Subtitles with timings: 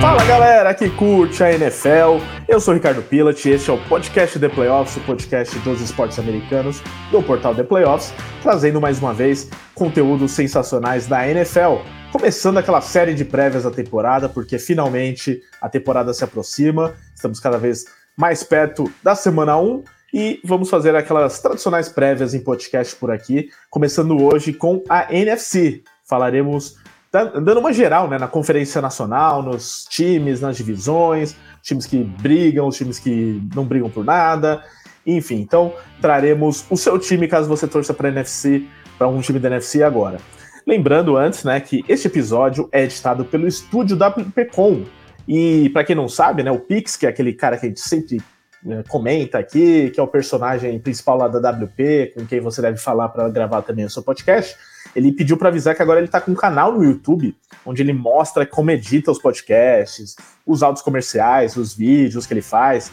[0.00, 4.38] Fala galera que curte a NFL, eu sou Ricardo Pilat e este é o podcast
[4.38, 8.12] The Playoffs, o podcast dos esportes americanos do portal The Playoffs,
[8.42, 11.82] trazendo mais uma vez conteúdos sensacionais da NFL.
[12.12, 17.58] Começando aquela série de prévias da temporada, porque finalmente a temporada se aproxima, estamos cada
[17.58, 17.84] vez
[18.16, 19.82] mais perto da semana 1
[20.14, 25.82] e vamos fazer aquelas tradicionais prévias em podcast por aqui, começando hoje com a NFC.
[26.08, 26.76] Falaremos
[27.24, 32.76] dando uma geral né, na Conferência Nacional, nos times, nas divisões, times que brigam, os
[32.76, 34.62] times que não brigam por nada.
[35.06, 38.64] Enfim, então traremos o seu time caso você torça para NFC,
[38.98, 40.18] para um time da NFC agora.
[40.66, 44.84] Lembrando antes, né, que este episódio é editado pelo estúdio WPcom.
[45.28, 47.80] E para quem não sabe, né, o Pix, que é aquele cara que a gente
[47.80, 48.20] sempre
[48.64, 52.78] né, comenta aqui, que é o personagem principal lá da WP, com quem você deve
[52.78, 54.56] falar para gravar também o seu podcast,
[54.96, 57.92] ele pediu para avisar que agora ele está com um canal no YouTube, onde ele
[57.92, 60.16] mostra como edita os podcasts,
[60.46, 62.90] os áudios comerciais, os vídeos que ele faz.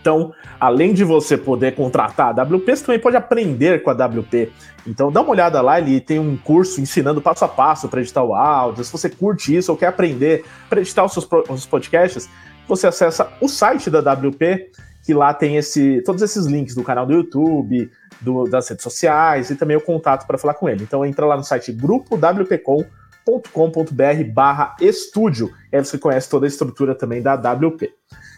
[0.00, 4.50] Então, além de você poder contratar a WP, você também pode aprender com a WP.
[4.84, 8.24] Então, dá uma olhada lá, ele tem um curso ensinando passo a passo para editar
[8.24, 8.84] o áudio.
[8.84, 12.28] Se você curte isso ou quer aprender para editar os seus os podcasts,
[12.66, 14.72] você acessa o site da WP
[15.04, 19.50] que lá tem esse, todos esses links do canal do YouTube, do, das redes sociais
[19.50, 20.82] e também o contato para falar com ele.
[20.82, 27.22] Então entra lá no site grupowpcom.com.br barra estúdio, aí você conhece toda a estrutura também
[27.22, 27.92] da WP.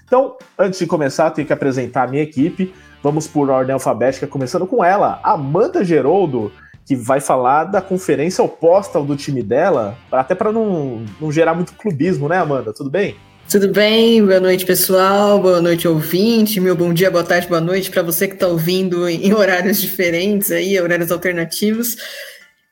[0.05, 2.72] Então, antes de começar, tenho que apresentar a minha equipe.
[3.02, 6.52] Vamos por ordem alfabética, começando com ela, Amanda Geroldo,
[6.84, 11.55] que vai falar da conferência oposta ao do time dela, até para não, não gerar
[11.55, 12.72] muito clubismo, né, Amanda?
[12.72, 13.16] Tudo bem?
[13.48, 14.27] Tudo bem?
[14.27, 15.40] Boa noite, pessoal.
[15.40, 16.58] Boa noite, ouvinte.
[16.58, 20.51] Meu bom dia, boa tarde, boa noite para você que está ouvindo em horários diferentes
[20.51, 21.96] aí, horários alternativos.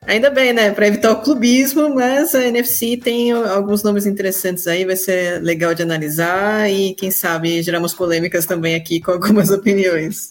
[0.05, 0.73] Ainda bem, né?
[0.73, 5.75] Para evitar o clubismo, mas a NFC tem alguns nomes interessantes aí, vai ser legal
[5.75, 10.31] de analisar e quem sabe geramos polêmicas também aqui com algumas opiniões.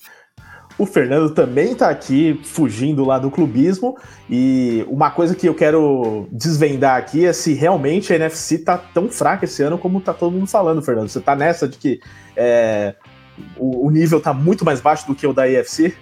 [0.78, 3.98] O Fernando também está aqui fugindo lá do clubismo.
[4.30, 9.10] E uma coisa que eu quero desvendar aqui é se realmente a NFC tá tão
[9.10, 11.10] fraca esse ano como tá todo mundo falando, Fernando.
[11.10, 12.00] Você tá nessa de que
[12.36, 12.96] é,
[13.58, 15.96] o, o, nível tá muito mais baixo do que o da AFC?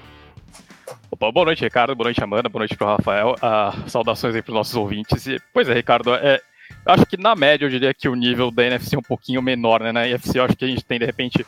[1.10, 1.94] Opa, boa noite, Ricardo.
[1.94, 2.48] Boa noite, Amanda.
[2.48, 3.36] Boa noite pro Rafael.
[3.36, 5.28] Uh, saudações aí pros nossos ouvintes.
[5.28, 6.40] E, pois é, Ricardo, é,
[6.86, 9.82] acho que na média eu diria que o nível da NFC é um pouquinho menor,
[9.82, 9.92] né?
[9.92, 11.46] Na NFC eu acho que a gente tem, de repente,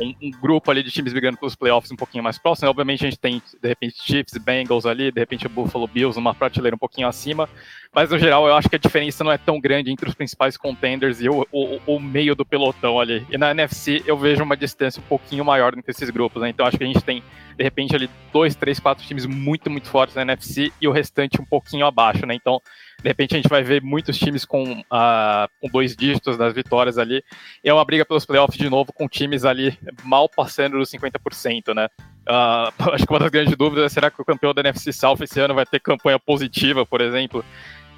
[0.00, 2.68] um, um, grupo ali de times brigando pelos playoffs um pouquinho mais próximo.
[2.68, 6.34] Obviamente a gente tem, de repente, Chiefs Bengals ali, de repente o Buffalo Bills uma
[6.34, 7.48] prateleira um pouquinho acima,
[7.94, 10.56] mas no geral eu acho que a diferença não é tão grande entre os principais
[10.56, 13.26] contenders e o, o, o meio do pelotão ali.
[13.30, 16.50] E na NFC eu vejo uma distância um pouquinho maior entre esses grupos, né?
[16.50, 17.22] Então acho que a gente tem,
[17.56, 21.40] de repente, ali dois, três, quatro times muito, muito fortes na NFC e o restante
[21.40, 22.34] um pouquinho abaixo, né?
[22.34, 22.60] Então
[23.02, 26.98] de repente a gente vai ver muitos times com, uh, com dois dígitos das vitórias
[26.98, 27.22] ali.
[27.62, 31.74] E é uma briga pelos playoffs de novo com times ali mal passando dos 50%,
[31.74, 31.88] né?
[32.28, 35.18] Uh, acho que uma das grandes dúvidas é será que o campeão da NFC South
[35.22, 37.44] esse ano vai ter campanha positiva, por exemplo?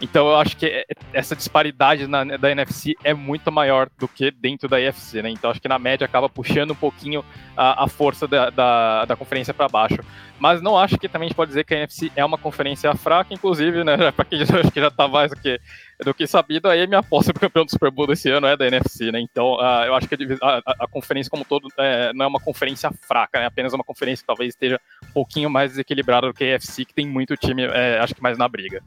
[0.01, 4.31] Então eu acho que é, essa disparidade na, da NFC é muito maior do que
[4.31, 5.31] dentro da IFC, né?
[5.31, 7.25] Então acho que na média acaba puxando um pouquinho
[7.57, 9.99] a, a força da, da, da conferência para baixo.
[10.39, 12.95] Mas não acho que também a gente pode dizer que a NFC é uma conferência
[12.95, 13.97] fraca, inclusive, né?
[14.13, 15.61] Para quem já, que já tá mais do que,
[16.05, 18.57] do que sabido, aí minha aposta para o campeão do Super Bowl desse ano é
[18.57, 19.21] da NFC, né?
[19.21, 22.29] Então uh, eu acho que a, a, a conferência como um todo é, não é
[22.29, 23.47] uma conferência fraca, é né?
[23.47, 26.95] apenas uma conferência que talvez esteja um pouquinho mais desequilibrada do que a NFC, que
[26.95, 28.81] tem muito time, é, acho que mais na briga.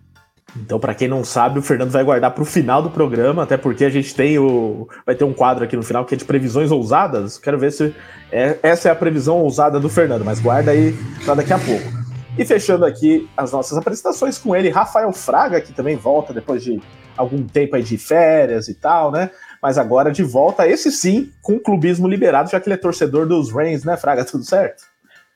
[0.56, 3.56] Então, para quem não sabe, o Fernando vai guardar para o final do programa, até
[3.56, 4.88] porque a gente tem o.
[5.06, 7.38] Vai ter um quadro aqui no final que é de previsões ousadas.
[7.38, 7.96] Quero ver se
[8.32, 12.02] é, essa é a previsão ousada do Fernando, mas guarda aí para daqui a pouco.
[12.38, 16.82] E fechando aqui as nossas apresentações com ele, Rafael Fraga, que também volta depois de
[17.16, 19.30] algum tempo aí de férias e tal, né?
[19.62, 23.28] Mas agora de volta, esse sim, com o clubismo liberado, já que ele é torcedor
[23.28, 24.26] dos Reigns, né, Fraga?
[24.26, 24.84] Tudo certo?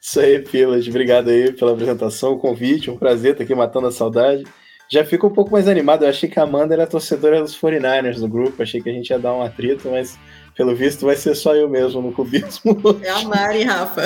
[0.02, 0.88] Isso aí, Pilas.
[0.88, 2.92] Obrigado aí pela apresentação, o convite.
[2.92, 4.44] Um prazer estar aqui matando a saudade
[4.90, 6.04] já fico um pouco mais animado.
[6.04, 9.10] Eu achei que a Amanda era torcedora dos 49ers do grupo, achei que a gente
[9.10, 10.18] ia dar um atrito, mas
[10.56, 12.80] pelo visto vai ser só eu mesmo no cubismo.
[13.04, 14.04] É a Mari, Rafa.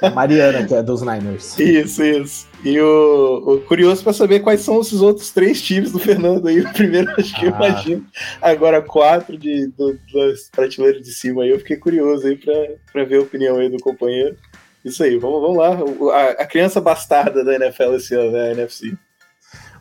[0.00, 1.58] a Mariana, que é dos Niners.
[1.58, 2.48] Isso, isso.
[2.64, 6.60] E o, o curioso para saber quais são esses outros três times do Fernando aí.
[6.68, 7.48] O primeiro, acho que ah.
[7.48, 8.06] eu imagino.
[8.40, 11.50] Agora, quatro de, do, das prateleiras de cima aí.
[11.50, 14.36] Eu fiquei curioso aí para ver a opinião aí do companheiro.
[14.84, 15.78] Isso aí, vamos, vamos lá.
[16.14, 18.48] A, a, criança bastarda da NFL esse ano, né?
[18.48, 18.96] A NFC.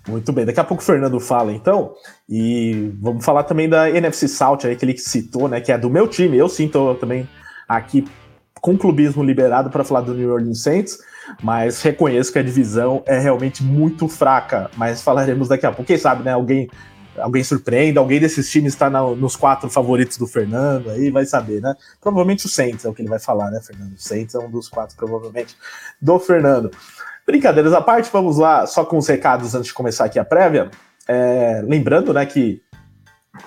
[0.07, 1.93] Muito bem, daqui a pouco o Fernando fala então,
[2.29, 5.89] e vamos falar também da NFC South aí que ele citou, né, que é do
[5.89, 6.37] meu time.
[6.37, 7.27] Eu sinto também
[7.67, 8.07] aqui
[8.61, 10.97] com clubismo liberado para falar do New Orleans Saints,
[11.43, 15.85] mas reconheço que a divisão é realmente muito fraca, mas falaremos daqui a pouco.
[15.85, 16.69] Quem sabe, né, alguém
[17.19, 21.73] alguém surpreenda, alguém desses times está nos quatro favoritos do Fernando, aí vai saber, né?
[21.99, 23.93] Provavelmente o Saints é o que ele vai falar, né, Fernando?
[23.93, 25.55] O Saints é um dos quatro, provavelmente,
[26.01, 26.71] do Fernando.
[27.27, 30.71] Brincadeiras à parte, vamos lá, só com os recados antes de começar aqui a prévia.
[31.05, 32.61] É, lembrando, né, que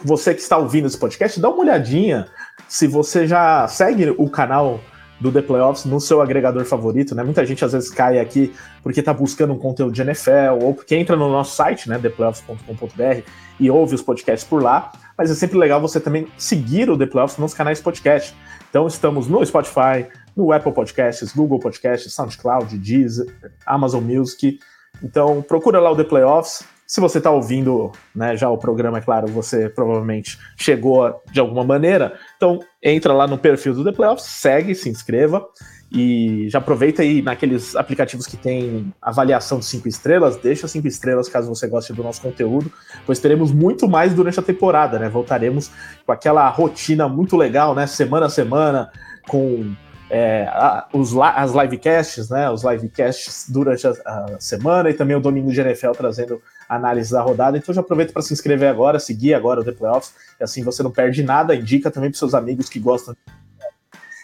[0.04, 2.26] você que está ouvindo esse podcast, dá uma olhadinha
[2.68, 4.80] se você já segue o canal
[5.18, 7.22] do The Playoffs no seu agregador favorito, né?
[7.22, 10.94] Muita gente às vezes cai aqui porque está buscando um conteúdo de NFL ou porque
[10.94, 13.22] entra no nosso site, né, theplayoffs.com.br
[13.58, 17.06] e ouve os podcasts por lá, mas é sempre legal você também seguir o The
[17.06, 18.34] Playoffs nos canais podcast.
[18.70, 20.06] Então estamos no Spotify,
[20.36, 23.26] no Apple Podcasts, Google Podcasts, SoundCloud, Deezer,
[23.66, 24.58] Amazon Music.
[25.02, 26.64] Então procura lá o The Playoffs.
[26.86, 31.62] Se você está ouvindo né, já o programa, é claro, você provavelmente chegou de alguma
[31.62, 32.18] maneira.
[32.36, 35.46] Então entra lá no perfil do The Playoffs, segue, se inscreva.
[35.92, 41.28] E já aproveita aí naqueles aplicativos que tem avaliação de cinco estrelas, deixa cinco estrelas
[41.28, 42.70] caso você goste do nosso conteúdo,
[43.04, 45.08] pois teremos muito mais durante a temporada, né?
[45.08, 45.68] Voltaremos
[46.06, 47.88] com aquela rotina muito legal, né?
[47.88, 48.88] Semana a semana,
[49.26, 49.74] com
[50.10, 52.50] é, a, os, as livecasts, né?
[52.50, 57.22] Os livecasts durante a, a, semana e também o domingo de NFL trazendo análise da
[57.22, 57.56] rodada.
[57.56, 60.82] Então já aproveita para se inscrever agora, seguir agora o The Playoffs, e assim você
[60.82, 61.54] não perde nada.
[61.54, 63.16] Indica também para seus amigos que gostam.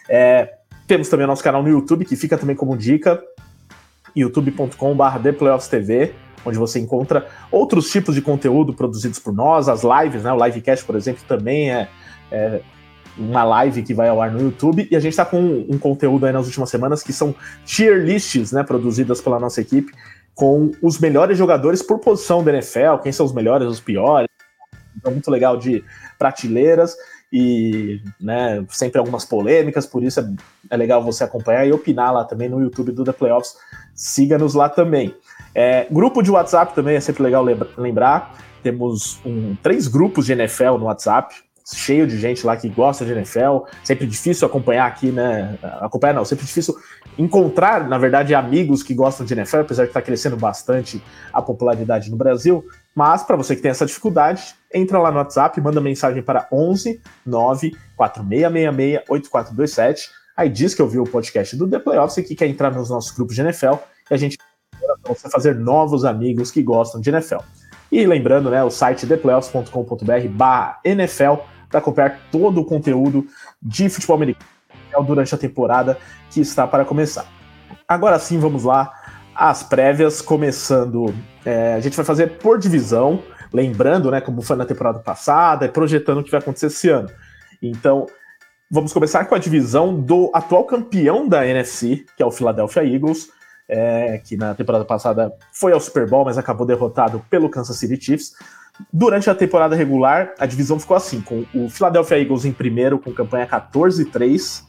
[0.09, 0.55] É,
[0.85, 3.23] temos também o nosso canal no YouTube, que fica também como dica,
[4.13, 6.13] youtube.com.br ThePlayoffsTV,
[6.45, 10.33] onde você encontra outros tipos de conteúdo produzidos por nós, as lives, né?
[10.33, 11.87] O Livecast, por exemplo, também é,
[12.29, 12.61] é
[13.17, 15.77] uma live que vai ao ar no YouTube, e a gente está com um, um,
[15.77, 17.33] conteúdo aí nas últimas semanas que são
[17.65, 19.91] tier lists, né, produzidas pela nossa equipe,
[20.35, 24.27] com os melhores jogadores por posição da NFL, quem são os melhores, os piores.
[24.95, 25.83] Então, muito legal de
[26.17, 26.95] prateleiras
[27.31, 30.29] e né, sempre algumas polêmicas, por isso é,
[30.69, 33.55] é, legal você acompanhar e opinar lá também no YouTube do The Playoffs.
[33.93, 35.15] Siga-nos lá também.
[35.53, 37.43] É, grupo de WhatsApp também é sempre legal
[37.77, 38.37] lembrar.
[38.63, 41.35] Temos um, três grupos de NFL no WhatsApp,
[41.75, 43.65] cheio de gente lá que gosta de NFL.
[43.83, 45.57] Sempre difícil acompanhar aqui, né?
[45.81, 46.75] Acompanhar não, sempre difícil
[47.17, 51.03] encontrar, na verdade, amigos que gostam de NFL, apesar de estar tá crescendo bastante
[51.33, 52.63] a popularidade no Brasil.
[52.95, 57.01] Mas para você que tem essa dificuldade, entra lá no WhatsApp, manda mensagem para 11
[57.25, 60.09] 9 4666 8427.
[60.35, 63.11] Aí diz que ouviu o podcast do The Playoffs e que quer entrar nos nossos
[63.11, 63.73] grupos de NFL
[64.09, 64.37] e a gente
[65.05, 67.39] você fazer novos amigos que gostam de NFL.
[67.91, 71.41] E lembrando, né, o site theplayoffs.com.br/nfl
[71.77, 73.27] para acompanhar todo o conteúdo
[73.61, 74.47] de futebol americano
[75.05, 75.97] durante a temporada
[76.31, 77.25] que está para começar.
[77.87, 78.91] Agora sim, vamos lá
[79.35, 81.13] as prévias, começando.
[81.45, 83.21] É, a gente vai fazer por divisão,
[83.53, 87.09] lembrando, né, como foi na temporada passada, e projetando o que vai acontecer esse ano.
[87.61, 88.07] Então,
[88.69, 93.29] vamos começar com a divisão do atual campeão da NFC, que é o Philadelphia Eagles,
[93.69, 98.03] é, que na temporada passada foi ao Super Bowl, mas acabou derrotado pelo Kansas City
[98.03, 98.33] Chiefs.
[98.91, 103.11] Durante a temporada regular, a divisão ficou assim, com o Philadelphia Eagles em primeiro, com
[103.11, 104.63] campanha 14-3.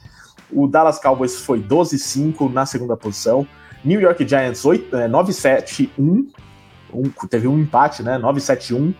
[0.50, 3.46] O Dallas Cowboys foi 12-5 na segunda posição.
[3.84, 5.88] New York Giants 9-7-1.
[5.92, 8.18] É, um, teve um empate, né?
[8.18, 8.94] 9-7-1.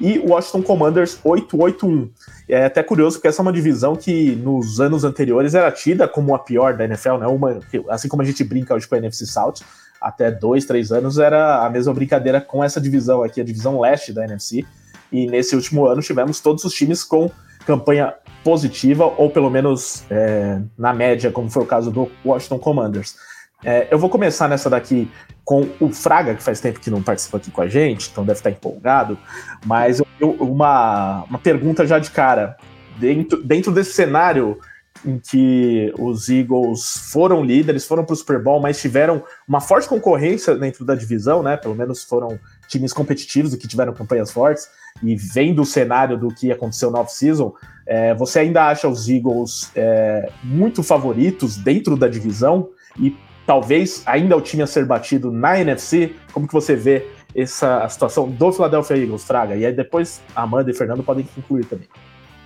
[0.00, 2.10] E Washington Commanders 8-8-1.
[2.48, 6.34] É até curioso porque essa é uma divisão que nos anos anteriores era tida como
[6.34, 7.26] a pior da NFL, né?
[7.26, 9.62] Uma, assim como a gente brinca hoje com a NFC South,
[10.04, 14.12] até dois, três anos era a mesma brincadeira com essa divisão aqui, a divisão leste
[14.12, 14.64] da NFC.
[15.10, 17.30] E nesse último ano tivemos todos os times com
[17.66, 23.16] campanha positiva, ou pelo menos é, na média, como foi o caso do Washington Commanders.
[23.64, 25.10] É, eu vou começar nessa daqui
[25.42, 28.38] com o Fraga, que faz tempo que não participa aqui com a gente, então deve
[28.38, 29.16] estar empolgado,
[29.64, 32.56] mas eu, uma, uma pergunta já de cara.
[32.98, 34.58] Dentro, dentro desse cenário
[35.04, 39.88] em que os Eagles foram líderes, foram para o Super Bowl, mas tiveram uma forte
[39.88, 41.56] concorrência dentro da divisão, né?
[41.56, 44.68] Pelo menos foram times competitivos e que tiveram campanhas fortes.
[45.02, 47.52] E vendo o cenário do que aconteceu no off-season,
[47.86, 53.14] é, você ainda acha os Eagles é, muito favoritos dentro da divisão e
[53.46, 56.14] talvez ainda o time a ser batido na NFC?
[56.32, 59.54] Como que você vê essa situação do Philadelphia Eagles, Fraga?
[59.56, 61.88] E aí depois Amanda e Fernando podem concluir também.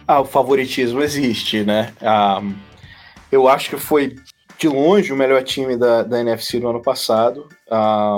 [0.08, 1.92] Ah, o favoritismo existe, né?
[2.00, 2.40] Ah,
[3.30, 4.16] eu acho que foi
[4.58, 7.46] de longe o melhor time da, da NFC no ano passado.
[7.70, 8.16] Ah,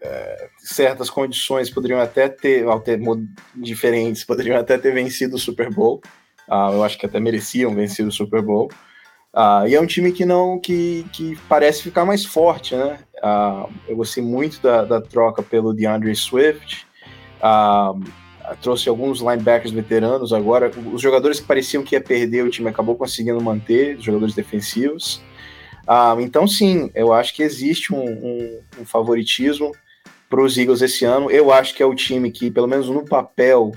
[0.00, 2.98] é, certas condições poderiam até ter, ter
[3.54, 6.00] diferentes, poderiam até ter vencido o Super Bowl.
[6.48, 8.70] Ah, eu acho que até mereciam vencer o Super Bowl.
[9.34, 12.98] Uh, e é um time que não que, que parece ficar mais forte, né?
[13.22, 16.86] Uh, eu gostei muito da, da troca pelo DeAndre Swift.
[18.60, 20.70] Trouxe alguns linebackers veteranos agora.
[20.92, 25.20] Os jogadores que pareciam que ia perder, o time acabou conseguindo manter, os jogadores defensivos.
[26.20, 29.72] então, sim, eu acho que existe um, um, um favoritismo
[30.28, 31.30] para os Eagles esse ano.
[31.30, 33.72] Eu acho que é o time que, pelo menos no papel,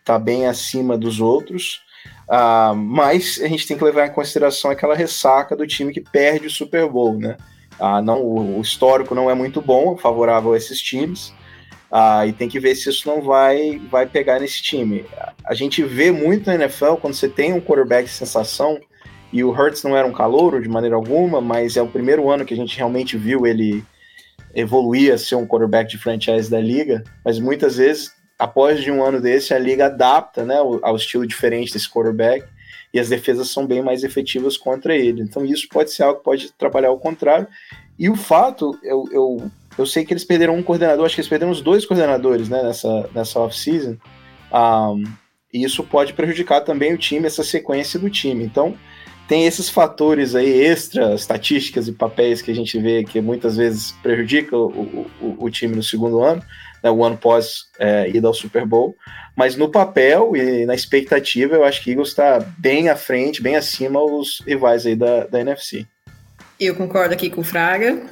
[0.00, 1.82] está bem acima dos outros.
[2.28, 6.46] Uh, mas a gente tem que levar em consideração aquela ressaca do time que perde
[6.46, 7.36] o Super Bowl, né?
[7.78, 11.34] Uh, não, o, histórico não é muito bom, favorável a esses times.
[11.92, 15.04] Uh, e tem que ver se isso não vai, vai pegar nesse time.
[15.44, 18.80] A gente vê muito na NFL quando você tem um quarterback sensação,
[19.30, 22.44] e o Hurts não era um calouro de maneira alguma, mas é o primeiro ano
[22.44, 23.84] que a gente realmente viu ele
[24.54, 29.04] evoluir a ser um quarterback de franchise da liga, mas muitas vezes após de um
[29.04, 32.44] ano desse, a liga adapta né, ao, ao, estilo diferente desse quarterback
[32.92, 35.22] e as defesas são bem mais efetivas contra ele.
[35.22, 37.46] Então, isso pode ser algo que pode trabalhar ao contrário.
[37.96, 41.28] E o fato, eu, eu, eu sei que eles perderam um coordenador, acho que eles
[41.28, 43.96] perderam os dois coordenadores né, nessa, nessa off-season.
[44.52, 45.04] Um,
[45.52, 48.44] e isso pode prejudicar também o time, essa sequência do time.
[48.44, 48.74] Então,
[49.28, 53.92] tem esses fatores aí extra, estatísticas e papéis que a gente vê que muitas vezes
[54.02, 56.42] prejudicam o, o, o time no segundo ano
[56.82, 58.96] né, o ano pós é, ida ao Super Bowl.
[59.36, 63.56] Mas no papel e na expectativa, eu acho que Eagles está bem à frente, bem
[63.56, 65.86] acima os rivais aí da, da NFC.
[66.60, 68.02] Eu concordo aqui com o Fraga.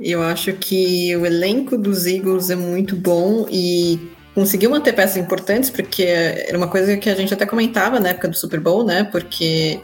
[0.00, 3.98] Eu acho que o elenco dos Eagles é muito bom e
[4.34, 8.28] conseguiu manter peças importantes, porque era uma coisa que a gente até comentava na época
[8.28, 9.04] do Super Bowl, né?
[9.04, 9.80] Porque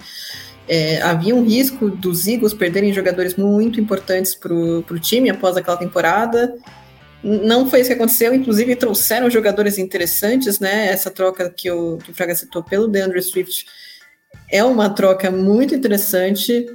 [0.69, 5.78] é, havia um risco dos Eagles perderem jogadores muito importantes para o time após aquela
[5.78, 6.54] temporada.
[7.25, 10.88] Não foi isso que aconteceu, inclusive trouxeram jogadores interessantes, né?
[10.88, 13.64] Essa troca que o, que o Fraga citou pelo DeAndre Swift
[14.50, 16.66] é uma troca muito interessante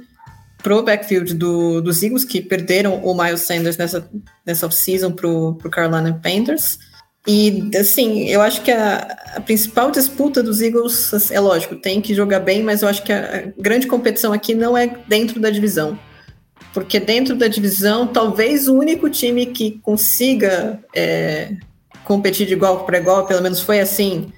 [0.62, 4.08] pro backfield do, dos Eagles, que perderam o Miles Sanders nessa,
[4.44, 6.78] nessa off-season pro, pro Carolina Panthers.
[7.26, 12.00] E, assim, eu acho que a, a, principal disputa dos Eagles, assim, é lógico, tem
[12.00, 15.38] que jogar bem, mas eu acho que a, a grande competição aqui não é dentro
[15.38, 15.98] da divisão
[16.72, 21.56] porque dentro da divisão, talvez o único time que consiga é,
[22.04, 24.32] competir de igual para igual, pelo menos foi assim,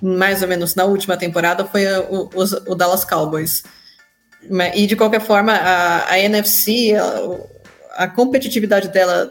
[0.00, 3.64] mais ou menos na última temporada, foi o, o, o Dallas Cowboys.
[4.74, 9.30] E de qualquer forma, a, a NFC, a, a, competitividade dela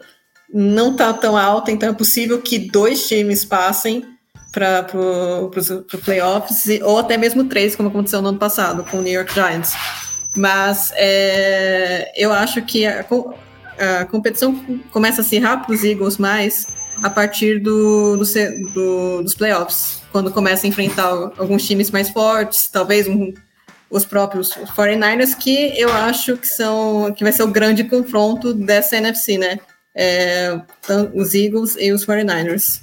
[0.52, 4.04] não está tão alta, então é possível que dois times passem
[4.52, 5.50] para o
[6.04, 9.72] playoffs, ou até mesmo três, como aconteceu no ano passado com o New York Giants.
[10.36, 13.04] Mas é, eu acho que a,
[13.78, 14.54] a, competição
[14.90, 16.68] começa a acirrar para os Eagles mais
[17.02, 18.24] a partir do, do,
[18.72, 23.32] do, dos playoffs, quando começa a enfrentar alguns times mais fortes, talvez um,
[23.92, 28.96] os próprios 49ers, que eu acho que são que vai ser o grande confronto dessa
[28.96, 29.60] NFC, né?
[29.94, 30.58] É,
[31.12, 32.80] os Eagles e os 49ers.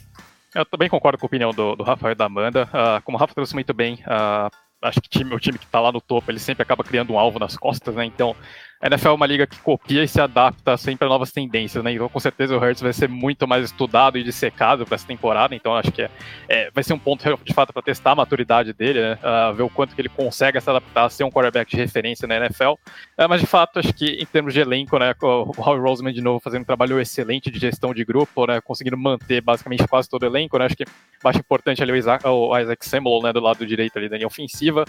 [0.53, 2.65] Eu também concordo com a opinião do, do Rafael e da Amanda.
[2.65, 5.79] Uh, como o Rafa trouxe muito bem, uh, acho que time, o time que está
[5.79, 8.05] lá no topo, ele sempre acaba criando um alvo nas costas, né?
[8.05, 8.35] Então,
[8.81, 11.91] a NFL é uma liga que copia e se adapta sempre a novas tendências, né?
[11.91, 15.53] Então, com certeza, o Hurts vai ser muito mais estudado e dissecado para essa temporada.
[15.53, 16.09] Então, acho que é,
[16.47, 19.19] é, vai ser um ponto de fato para testar a maturidade dele, né?
[19.21, 22.25] Uh, ver o quanto que ele consegue se adaptar a ser um quarterback de referência
[22.25, 22.71] na NFL.
[22.71, 22.77] Uh,
[23.17, 25.13] é, mas, de fato, acho que em termos de elenco, né?
[25.21, 28.61] O Howie Roseman, de novo, fazendo um trabalho excelente de gestão de grupo, né?
[28.61, 30.65] Conseguindo manter basicamente quase todo o elenco, né?
[30.65, 30.85] Acho que
[31.25, 33.33] acho importante ali o Isaac Samuel, né?
[33.33, 34.85] Do lado direito ali da linha ofensiva.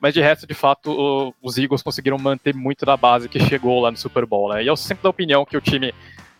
[0.00, 3.80] Mas de resto, de fato, o, os Eagles conseguiram manter muito da base que chegou
[3.80, 4.62] lá no Super Bowl, né?
[4.62, 5.94] E eu sempre da opinião que o time,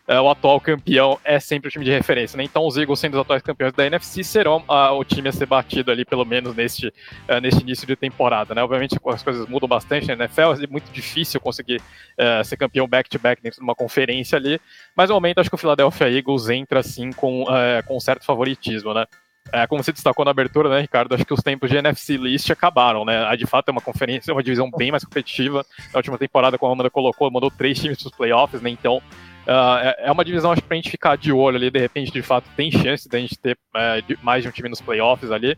[0.06, 2.44] é, o atual campeão, é sempre o time de referência, né?
[2.44, 5.90] Então os Eagles, sendo os atuais campeões da NFC, serão o time a ser batido
[5.90, 8.62] ali, pelo menos neste, uh, neste início de temporada, né?
[8.62, 13.40] Obviamente as coisas mudam bastante na NFL, é muito difícil conseguir uh, ser campeão back-to-back
[13.40, 14.60] -back dentro de uma conferência ali,
[14.94, 17.44] mas no momento acho que o Philadelphia Eagles entra assim com,
[17.86, 19.06] com certo favoritismo, né?
[19.52, 21.14] É, como você destacou na abertura, né, Ricardo?
[21.14, 23.24] Acho que os tempos de NFC List acabaram, né?
[23.26, 25.64] A de fato é uma conferência, uma divisão bem mais competitiva.
[25.92, 28.70] Na última temporada, como a Amanda colocou, mandou três times para os playoffs, né?
[28.70, 32.10] Então, uh, é uma divisão, acho que pra gente ficar de olho ali, de repente,
[32.10, 35.56] de fato, tem chance da gente ter uh, mais de um time nos playoffs ali.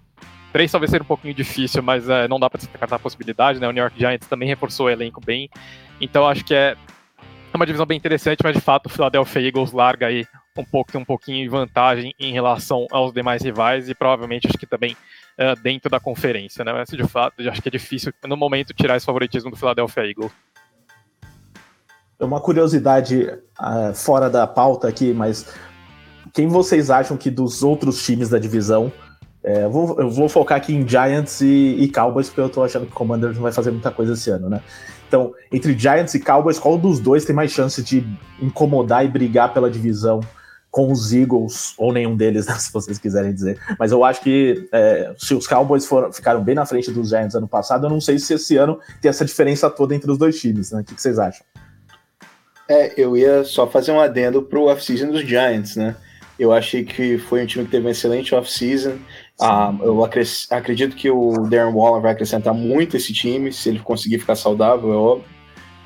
[0.52, 3.68] Três talvez seja um pouquinho difícil, mas uh, não dá para descartar a possibilidade, né?
[3.68, 5.48] O New York Giants também reforçou o elenco bem.
[6.00, 6.76] Então, acho que é
[7.54, 10.26] uma divisão bem interessante, mas de fato o Philadelphia Eagles larga aí
[10.60, 14.66] um pouco um pouquinho de vantagem em relação aos demais rivais e provavelmente acho que
[14.66, 16.72] também uh, dentro da conferência, né?
[16.72, 20.32] Mas de fato, acho que é difícil no momento tirar esse favoritismo do Philadelphia Eagles.
[22.18, 23.28] É uma curiosidade
[23.60, 25.54] uh, fora da pauta aqui, mas
[26.32, 28.92] quem vocês acham que dos outros times da divisão
[29.44, 32.84] É, vou, eu, vou, focar aqui em Giants e, e, Cowboys, porque eu tô achando
[32.84, 34.60] que o Commanders não vai fazer muita coisa esse ano, né?
[35.06, 38.04] Então, entre Giants e Cowboys, qual dos dois tem mais chance de
[38.42, 40.20] incomodar e brigar pela divisão
[40.76, 43.58] com os Eagles, ou nenhum deles, né, se vocês quiserem dizer.
[43.78, 47.34] Mas eu acho que é, se os Cowboys foram, ficaram bem na frente dos Giants
[47.34, 50.38] ano passado, eu não sei se esse ano tem essa diferença toda entre os dois
[50.38, 50.82] times, né?
[50.82, 51.46] O que, que vocês acham?
[52.68, 55.96] É, eu ia só fazer um adendo pro off-season dos Giants, né?
[56.38, 58.98] Eu achei que foi um time que teve um excelente off-season.
[59.40, 64.18] Ah, eu acredito que o Darren Waller vai acrescentar muito esse time, se ele conseguir
[64.18, 65.28] ficar saudável, é óbvio.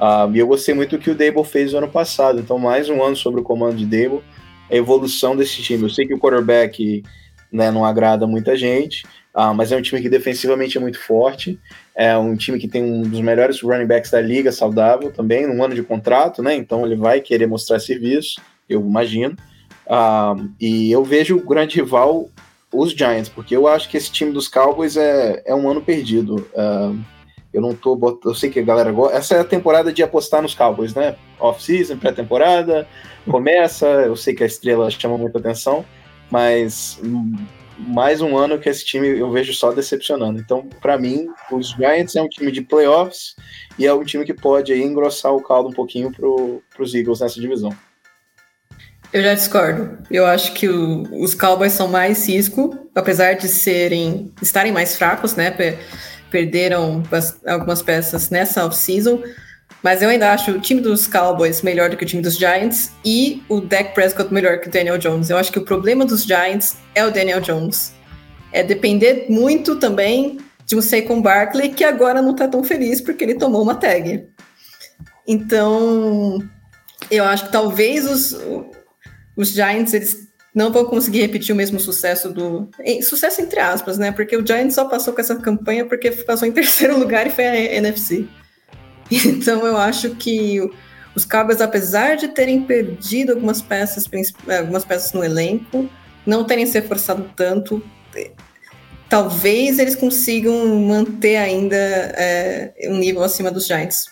[0.00, 2.40] Ah, e eu gostei muito do que o Dable fez no ano passado.
[2.40, 4.20] Então, mais um ano sobre o comando de Dable,
[4.70, 5.82] a evolução desse time.
[5.82, 7.02] Eu sei que o quarterback
[7.52, 11.58] né, não agrada muita gente, ah, mas é um time que defensivamente é muito forte.
[11.94, 15.62] É um time que tem um dos melhores running backs da liga, saudável também, um
[15.62, 16.54] ano de contrato, né?
[16.54, 19.36] Então ele vai querer mostrar serviço, eu imagino.
[19.86, 22.30] Uh, e eu vejo o grande rival
[22.72, 26.46] os Giants, porque eu acho que esse time dos Cowboys é, é um ano perdido.
[26.54, 26.98] Uh,
[27.52, 29.16] eu não tô botando, eu sei que a galera gosta.
[29.16, 31.16] Essa é a temporada de apostar nos Cowboys, né?
[31.38, 32.86] Off-season, pré-temporada,
[33.28, 33.86] começa.
[33.86, 35.84] Eu sei que a estrela chama muita atenção,
[36.30, 37.00] mas
[37.78, 40.38] mais um ano que esse time eu vejo só decepcionando.
[40.38, 43.34] Então, para mim, os Giants é um time de playoffs
[43.78, 47.20] e é um time que pode aí engrossar o caldo um pouquinho para os Eagles
[47.20, 47.74] nessa divisão.
[49.12, 49.98] Eu já discordo.
[50.08, 55.34] Eu acho que o, os Cowboys são mais risco, apesar de serem estarem mais fracos,
[55.34, 55.50] né?
[56.30, 57.02] Perderam
[57.46, 59.22] algumas peças nessa off-season.
[59.82, 62.92] Mas eu ainda acho o time dos Cowboys melhor do que o time dos Giants
[63.04, 65.30] e o Dak Prescott melhor que o Daniel Jones.
[65.30, 67.92] Eu acho que o problema dos Giants é o Daniel Jones.
[68.52, 73.24] É depender muito também de um Saquon Barkley que agora não tá tão feliz porque
[73.24, 74.26] ele tomou uma tag.
[75.26, 76.42] Então,
[77.10, 78.36] eu acho que talvez os,
[79.36, 82.68] os Giants eles não vão conseguir repetir o mesmo sucesso do.
[83.02, 84.10] Sucesso entre aspas, né?
[84.12, 87.46] Porque o Giants só passou com essa campanha porque passou em terceiro lugar e foi
[87.46, 88.26] a NFC.
[89.10, 90.60] Então eu acho que
[91.14, 94.08] os Cowboys, apesar de terem perdido algumas peças,
[94.58, 95.88] algumas peças no elenco,
[96.24, 97.82] não terem se forçado tanto,
[99.08, 104.06] talvez eles consigam manter ainda é, um nível acima dos Giants.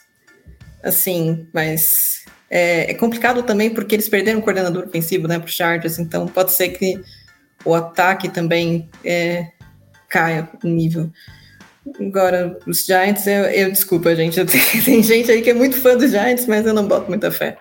[0.83, 2.08] Assim, mas
[2.51, 6.27] é, é, complicado também porque eles perderam o coordenador ofensivo né, para os Chargers, então
[6.27, 7.01] pode ser que
[7.65, 9.49] o ataque também é,
[10.09, 11.11] caia o nível.
[12.01, 14.39] Agora, os Giants, eu, eu desculpa, gente.
[14.85, 17.57] tem gente aí que é muito fã dos Giants, mas eu não boto muita fé.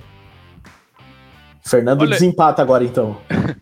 [1.65, 3.17] Fernando Olha, desempata agora, então.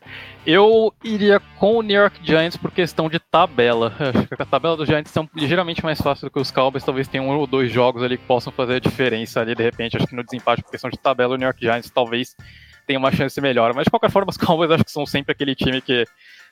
[0.45, 3.93] eu iria com o New York Giants por questão de tabela.
[4.37, 6.83] A tabela dos Giants são ligeiramente mais fácil do que os Cowboys.
[6.83, 9.97] Talvez tenha um ou dois jogos ali que possam fazer a diferença ali, de repente.
[9.97, 12.35] Acho que no desempate, por questão de tabela, o New York Giants talvez
[12.85, 13.73] tenha uma chance melhor.
[13.73, 16.05] Mas de qualquer forma, os Cowboys acho que são sempre aquele time que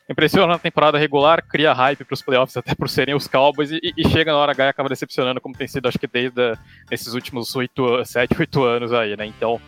[0.10, 3.80] impressiona na temporada regular, cria hype para os playoffs até por serem os Cowboys e,
[3.98, 6.58] e, chega na hora H e acaba decepcionando, como tem sido, acho que desde a,
[6.92, 9.26] esses últimos 8, 7, 8 anos aí, né?
[9.26, 9.62] Então,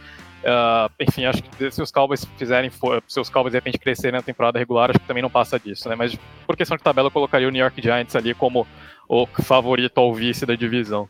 [0.45, 2.69] uh, enfim, acho que se os Cowboys fizerem,
[3.07, 5.89] se os Cowboys de repente crescerem na temporada regular, acho que também não passa disso,
[5.89, 5.95] né?
[5.95, 8.65] Mas por questão de tabela, eu colocaria o New York Giants ali como
[9.09, 11.09] o favorito ao vice da divisão.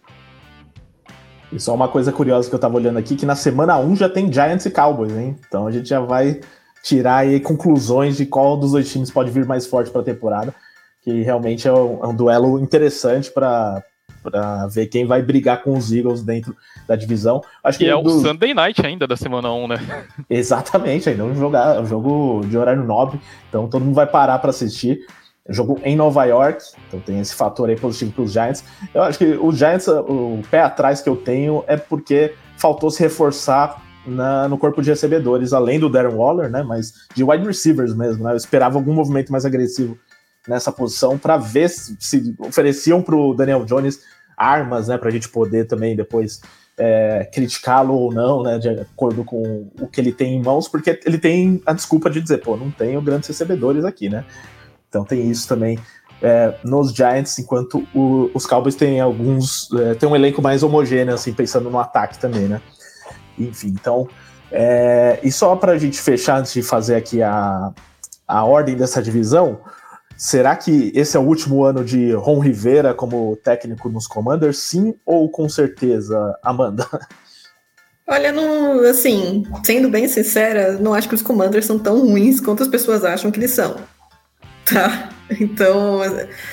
[1.51, 4.09] E só uma coisa curiosa que eu tava olhando aqui, que na semana 1 já
[4.09, 5.35] tem Giants e Cowboys, hein?
[5.47, 6.41] Então a gente já vai
[6.83, 10.53] tirar aí conclusões de qual dos dois times pode vir mais forte para a temporada,
[11.01, 13.83] que realmente é um, é um duelo interessante para
[14.29, 16.55] para ver quem vai brigar com os Eagles dentro
[16.87, 17.41] da divisão.
[17.63, 17.99] Acho que e é do...
[18.01, 20.05] o Sunday Night ainda da semana 1, né?
[20.29, 24.39] Exatamente, ainda é um, jogar, um jogo de horário nobre, então todo mundo vai parar
[24.39, 25.05] para assistir.
[25.47, 28.63] Jogo em Nova York, então tem esse fator aí positivo para os Giants.
[28.91, 33.03] Eu acho que os Giants, o pé atrás que eu tenho é porque faltou se
[33.03, 36.63] reforçar na, no corpo de recebedores, além do Darren Waller, né?
[36.63, 38.33] Mas de wide receivers mesmo, né?
[38.33, 39.97] Eu esperava algum movimento mais agressivo
[40.47, 43.99] nessa posição para ver se, ofereciam para o Daniel Jones
[44.37, 44.97] armas, né?
[44.97, 46.41] Para a gente poder também depois
[46.77, 48.57] é, criticá-lo ou não, né?
[48.57, 52.21] De acordo com o que ele tem em mãos, porque ele tem a desculpa de
[52.21, 54.25] dizer, pô, não tenho grandes recebedores aqui, né?
[54.89, 55.79] Então tem isso também.
[56.21, 59.69] É, nos Giants, enquanto o, os Cowboys têm alguns.
[59.73, 62.61] É, tem um elenco mais homogêneo, assim, pensando no ataque também, né?
[63.37, 64.07] Enfim, então.
[64.51, 67.73] É, e só para a gente fechar, antes de fazer aqui a,
[68.27, 69.59] a ordem dessa divisão,
[70.17, 74.57] será que esse é o último ano de Ron Rivera como técnico nos Commanders?
[74.57, 76.87] Sim ou com certeza, Amanda?
[78.07, 82.61] Olha, não, assim, sendo bem sincera, não acho que os Commanders são tão ruins quanto
[82.61, 83.75] as pessoas acham que eles são.
[84.65, 85.09] Tá?
[85.29, 85.99] Então.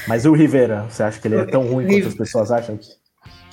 [0.07, 2.91] Mas o Rivera, você acha que ele é tão ruim quanto as pessoas acham que?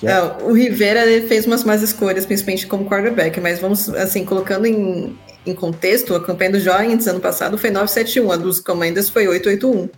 [0.06, 5.18] É, o Rivera fez umas más escolhas, principalmente como quarterback, mas vamos, assim, colocando em,
[5.50, 9.90] em contexto, a campanha do Giants ano passado foi 971, a dos Commanders foi 881.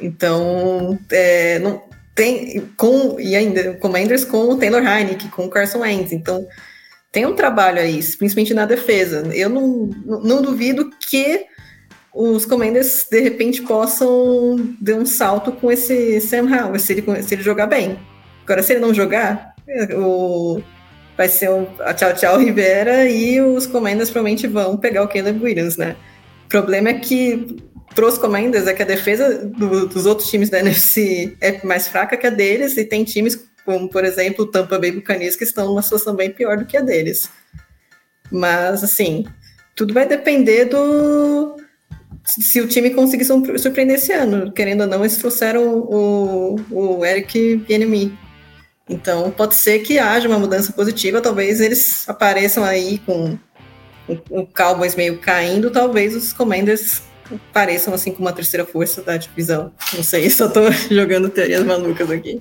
[0.00, 1.82] Então, é, não,
[2.14, 6.12] tem com e ainda Commanders com o Taylor Heineken, com o Carson Wentz.
[6.12, 6.46] Então,
[7.10, 9.28] tem um trabalho aí, principalmente na defesa.
[9.32, 11.46] Eu não, não duvido que
[12.12, 17.34] os Commanders de repente possam dar um salto com esse Sam Howell, se ele, se
[17.34, 17.98] ele jogar bem.
[18.44, 19.54] Agora, se ele não jogar,
[19.96, 20.60] o,
[21.16, 25.42] vai ser o, a Tchau Tchau Rivera e os Commanders provavelmente vão pegar o Caleb
[25.42, 25.96] Williams, né?
[26.46, 27.56] O problema é que
[27.96, 32.16] os Commanders é que a defesa do, dos outros times da NFC é mais fraca
[32.16, 35.66] que a deles e tem times como, por exemplo, o Tampa Bay Buccaneers que estão
[35.66, 37.30] numa situação bem pior do que a deles.
[38.30, 39.24] Mas, assim,
[39.74, 41.56] tudo vai depender do
[42.26, 44.50] se o time conseguir surpreender esse ano.
[44.52, 48.16] Querendo ou não, eles trouxeram o, o Eric Bienemy.
[48.88, 53.38] Então, pode ser que haja uma mudança positiva, talvez eles apareçam aí com
[54.30, 57.02] o Cowboys meio caindo, talvez os Commanders
[57.52, 59.72] pareçam assim com uma terceira força da divisão.
[59.94, 62.38] Não sei, só tô jogando teorias malucas aqui.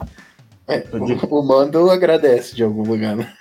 [0.67, 3.33] É, o, o Mando agradece de algum lugar, né?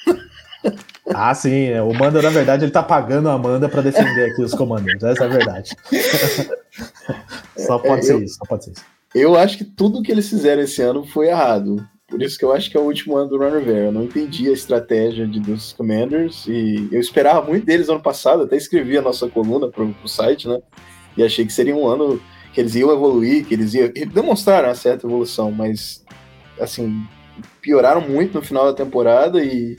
[1.14, 1.68] Ah, sim.
[1.68, 5.02] É, o Mando, na verdade, ele tá pagando a Amanda para defender aqui os comandantes.
[5.02, 5.70] Essa é a verdade.
[7.56, 8.84] só pode é, ser eu, isso, só pode ser isso.
[9.14, 11.86] Eu acho que tudo que eles fizeram esse ano foi errado.
[12.12, 13.87] Por isso que eu acho que é o último ano do Ron Rivera.
[13.87, 18.42] Eu não entendi a estratégia de, dos Commanders e eu esperava muito deles ano passado.
[18.42, 20.61] Até escrevi a nossa coluna pro, pro site, né?
[21.16, 22.20] E achei que seria um ano
[22.53, 23.90] que eles iam evoluir, que eles iam.
[24.12, 26.05] Demonstraram uma certa evolução, mas,
[26.61, 27.03] assim,
[27.62, 29.79] pioraram muito no final da temporada e,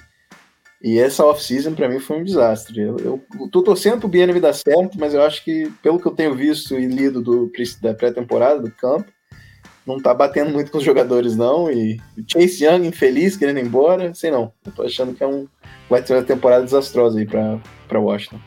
[0.82, 2.82] e essa off-season para mim foi um desastre.
[2.82, 6.16] Eu, eu tô torcendo pro BNB dar certo, mas eu acho que, pelo que eu
[6.16, 9.06] tenho visto e lido do, da pré-temporada, do campo,
[9.86, 11.70] não tá batendo muito com os jogadores, não.
[11.70, 14.52] E Chase Young, infeliz, querendo ir embora, sei não.
[14.66, 15.48] Eu tô achando que é um,
[15.90, 18.40] vai ter uma temporada desastrosa aí pra, pra Washington.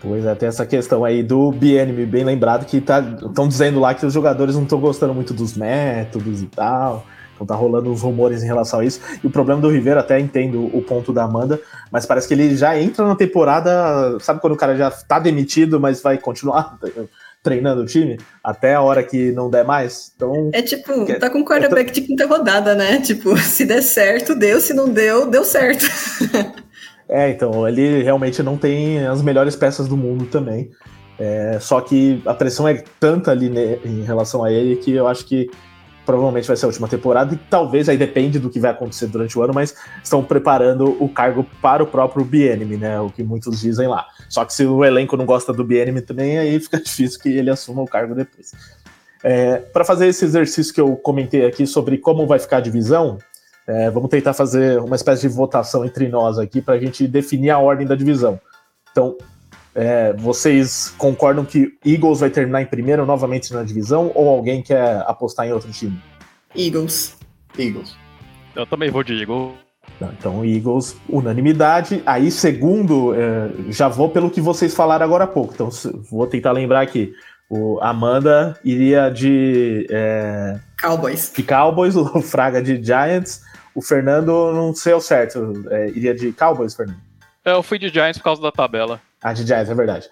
[0.00, 3.94] Pois é, tem essa questão aí do BNB, bem lembrado, que estão tá, dizendo lá
[3.94, 7.04] que os jogadores não estão gostando muito dos métodos e tal.
[7.34, 9.00] Então tá rolando uns rumores em relação a isso.
[9.22, 12.56] E o problema do Rivera, até entendo o ponto da Amanda, mas parece que ele
[12.56, 16.78] já entra na temporada, sabe quando o cara já tá demitido, mas vai continuar
[17.46, 20.12] treinando o time até a hora que não der mais?
[20.16, 23.00] Então, é tipo, tá com quarterback de quinta rodada, né?
[23.00, 25.86] Tipo, se der certo, deu, se não deu, deu certo.
[27.08, 30.72] É, então, ele realmente não tem as melhores peças do mundo também.
[31.16, 35.06] É, só que a pressão é tanta ali né, em relação a ele que eu
[35.06, 35.48] acho que
[36.06, 39.36] provavelmente vai ser a última temporada e talvez aí depende do que vai acontecer durante
[39.36, 43.00] o ano, mas estão preparando o cargo para o próprio BNM, né?
[43.00, 44.06] O que muitos dizem lá.
[44.28, 47.50] Só que se o elenco não gosta do BNM também, aí fica difícil que ele
[47.50, 48.52] assuma o cargo depois.
[49.22, 53.18] É, para fazer esse exercício que eu comentei aqui sobre como vai ficar a divisão,
[53.66, 57.50] é, vamos tentar fazer uma espécie de votação entre nós aqui para a gente definir
[57.50, 58.40] a ordem da divisão.
[58.92, 59.16] Então,
[59.76, 65.04] é, vocês concordam que Eagles vai terminar em primeiro novamente na divisão ou alguém quer
[65.06, 66.00] apostar em outro time?
[66.56, 67.16] Eagles.
[67.58, 67.94] Eagles.
[68.54, 69.52] Eu também vou de Eagles.
[70.00, 72.02] Então, Eagles, unanimidade.
[72.06, 75.52] Aí, segundo, é, já vou pelo que vocês falaram agora há pouco.
[75.54, 75.68] Então,
[76.10, 77.12] vou tentar lembrar aqui.
[77.48, 79.86] O Amanda iria de.
[79.90, 81.32] É, Cowboys.
[81.34, 83.42] De Cowboys, o Fraga de Giants,
[83.74, 85.64] o Fernando não sei o certo.
[85.70, 86.98] É, iria de Cowboys, Fernando?
[87.44, 89.00] É, eu fui de Giants por causa da tabela.
[89.22, 90.08] Ah, de Giants, é verdade.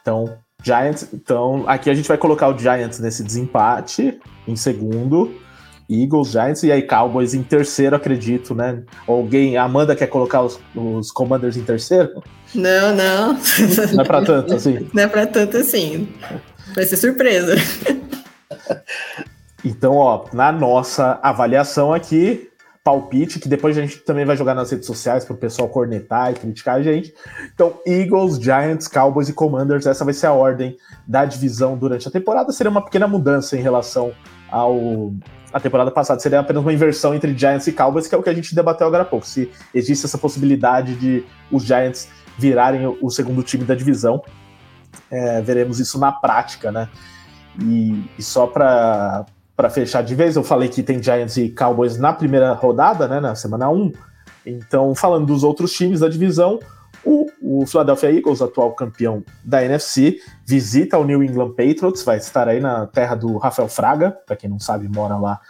[0.00, 1.08] Então, Giants.
[1.12, 5.40] Então, aqui a gente vai colocar o Giants nesse desempate em segundo.
[5.88, 8.82] Eagles, Giants e aí Cowboys em terceiro, acredito, né?
[9.06, 12.22] Alguém, Amanda quer colocar os, os Commanders em terceiro?
[12.54, 13.34] Não, não.
[13.92, 14.88] Não é pra tanto assim?
[14.94, 16.08] Não é pra tanto assim.
[16.74, 17.54] Vai ser surpresa.
[19.64, 22.48] Então, ó, na nossa avaliação aqui,
[22.84, 26.30] palpite, que depois a gente também vai jogar nas redes sociais para o pessoal cornetar
[26.30, 27.14] e criticar a gente.
[27.54, 32.10] Então, Eagles, Giants, Cowboys e Commanders, essa vai ser a ordem da divisão durante a
[32.10, 32.52] temporada.
[32.52, 34.12] Seria uma pequena mudança em relação
[34.50, 35.14] ao
[35.50, 36.20] a temporada passada.
[36.20, 38.86] Seria apenas uma inversão entre Giants e Cowboys, que é o que a gente debateu
[38.86, 39.24] agora há pouco.
[39.24, 44.22] Se existe essa possibilidade de os Giants virarem o segundo time da divisão.
[45.10, 46.88] É, veremos isso na prática, né?
[47.60, 49.24] E, e só para
[49.56, 53.20] para fechar de vez, eu falei que tem Giants e Cowboys na primeira rodada, né,
[53.20, 53.92] na semana 1.
[54.44, 56.58] Então, falando dos outros times da divisão,
[57.04, 62.48] o, o, Philadelphia Eagles, atual campeão da NFC, visita o New England Patriots, vai estar
[62.48, 65.40] aí na terra do Rafael Fraga, para quem não sabe, mora lá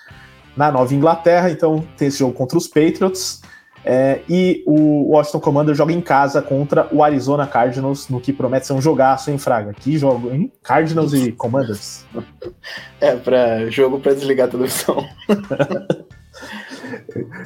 [0.56, 3.40] na Nova Inglaterra, então tem esse jogo contra os Patriots.
[3.86, 8.66] É, e o Washington Commander joga em casa contra o Arizona Cardinals, no que promete
[8.66, 9.74] ser um jogaço, hein, Fraga?
[9.74, 10.50] Que jogo, hein?
[10.62, 12.06] Cardinals e Commanders.
[12.98, 15.06] É, para jogo para desligar a televisão.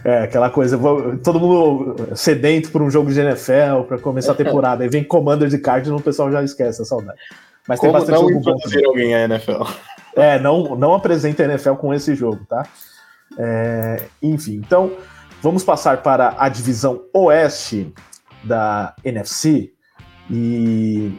[0.05, 0.79] é, aquela coisa,
[1.25, 4.85] todo mundo sedento por um jogo de NFL para começar a temporada.
[4.85, 7.19] Aí vem Commanders e Cardinals, o pessoal já esquece a saudade.
[7.67, 8.57] Mas Como tem bastante não jogo bom.
[8.87, 9.65] alguém a NFL.
[10.15, 12.65] É, não, não apresenta a NFL com esse jogo, tá?
[13.39, 14.93] É, enfim, então
[15.43, 17.93] vamos passar para a divisão oeste
[18.45, 19.73] da NFC
[20.31, 21.13] e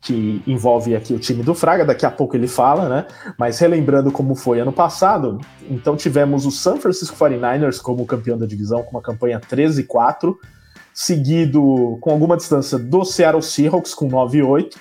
[0.00, 3.06] que envolve aqui o time do Fraga, daqui a pouco ele fala, né?
[3.38, 8.46] Mas relembrando como foi ano passado, então tivemos o San Francisco 49ers como campeão da
[8.46, 10.34] divisão com uma campanha 13-4,
[10.94, 14.76] seguido com alguma distância do Seattle Seahawks com 9-8.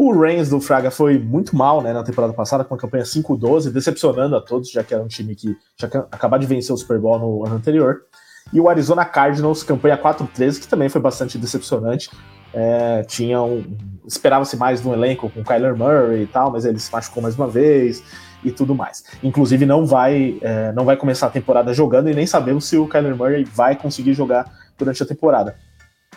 [0.00, 3.72] O Reigns do Fraga foi muito mal né, na temporada passada, com uma campanha 5-12,
[3.72, 7.00] decepcionando a todos, já que era um time que tinha acabado de vencer o Super
[7.00, 8.02] Bowl no ano anterior.
[8.52, 12.10] E o Arizona Cardinals, campanha 4-13, que também foi bastante decepcionante.
[12.54, 16.78] É, tinha um, esperava-se mais no elenco com o Kyler Murray e tal, mas ele
[16.78, 18.00] se machucou mais uma vez
[18.44, 19.02] e tudo mais.
[19.20, 22.86] Inclusive não vai é, não vai começar a temporada jogando e nem sabemos se o
[22.86, 25.56] Kyler Murray vai conseguir jogar durante a temporada.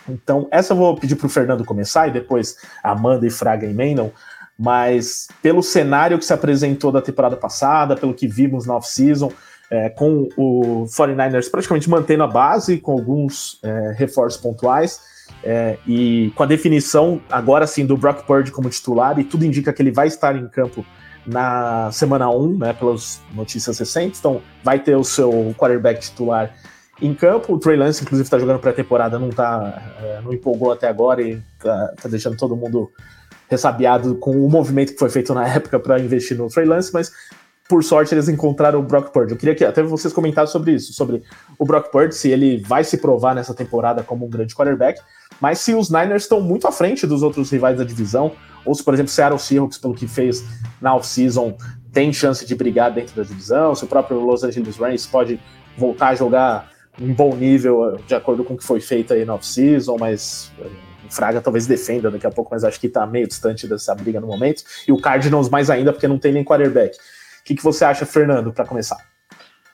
[0.08, 4.12] Então essa eu vou pedir para o Fernando começar e depois Amanda e Fraga emendam,
[4.58, 9.32] mas pelo cenário que se apresentou da temporada passada, pelo que vimos na off-season,
[9.70, 15.00] é, com o 49ers praticamente mantendo a base, com alguns é, reforços pontuais,
[15.42, 19.72] é, e com a definição agora sim do Brock Purdy como titular, e tudo indica
[19.72, 20.84] que ele vai estar em campo
[21.26, 26.52] na semana 1, né, pelas notícias recentes, então vai ter o seu quarterback titular
[27.02, 27.52] em campo.
[27.52, 31.42] O Trey Lance, inclusive, está jogando pré-temporada, não tá, é, não empolgou até agora e
[31.58, 32.90] tá, tá, deixando todo mundo
[33.50, 37.12] ressabiado com o movimento que foi feito na época para investir no Trey Lance, mas
[37.68, 39.32] por sorte, eles encontraram o Brock Purdy.
[39.32, 41.22] Eu queria que até vocês comentassem sobre isso, sobre
[41.58, 45.00] o Brock Purdy, se ele vai se provar nessa temporada como um grande quarterback,
[45.40, 48.32] mas se os Niners estão muito à frente dos outros rivais da divisão,
[48.64, 50.44] ou se, por exemplo, Seattle Seahawks, pelo que fez
[50.82, 51.56] na off-season,
[51.92, 55.40] tem chance de brigar dentro da divisão, se o próprio Los Angeles Rams pode
[55.76, 59.34] voltar a jogar em bom nível, de acordo com o que foi feito aí na
[59.34, 60.70] off-season, mas o eh,
[61.10, 64.26] Fraga talvez defenda daqui a pouco, mas acho que está meio distante dessa briga no
[64.26, 64.62] momento.
[64.86, 66.96] E o Cardinals mais ainda, porque não tem nem quarterback.
[66.96, 69.12] O que, que você acha, Fernando, para começar?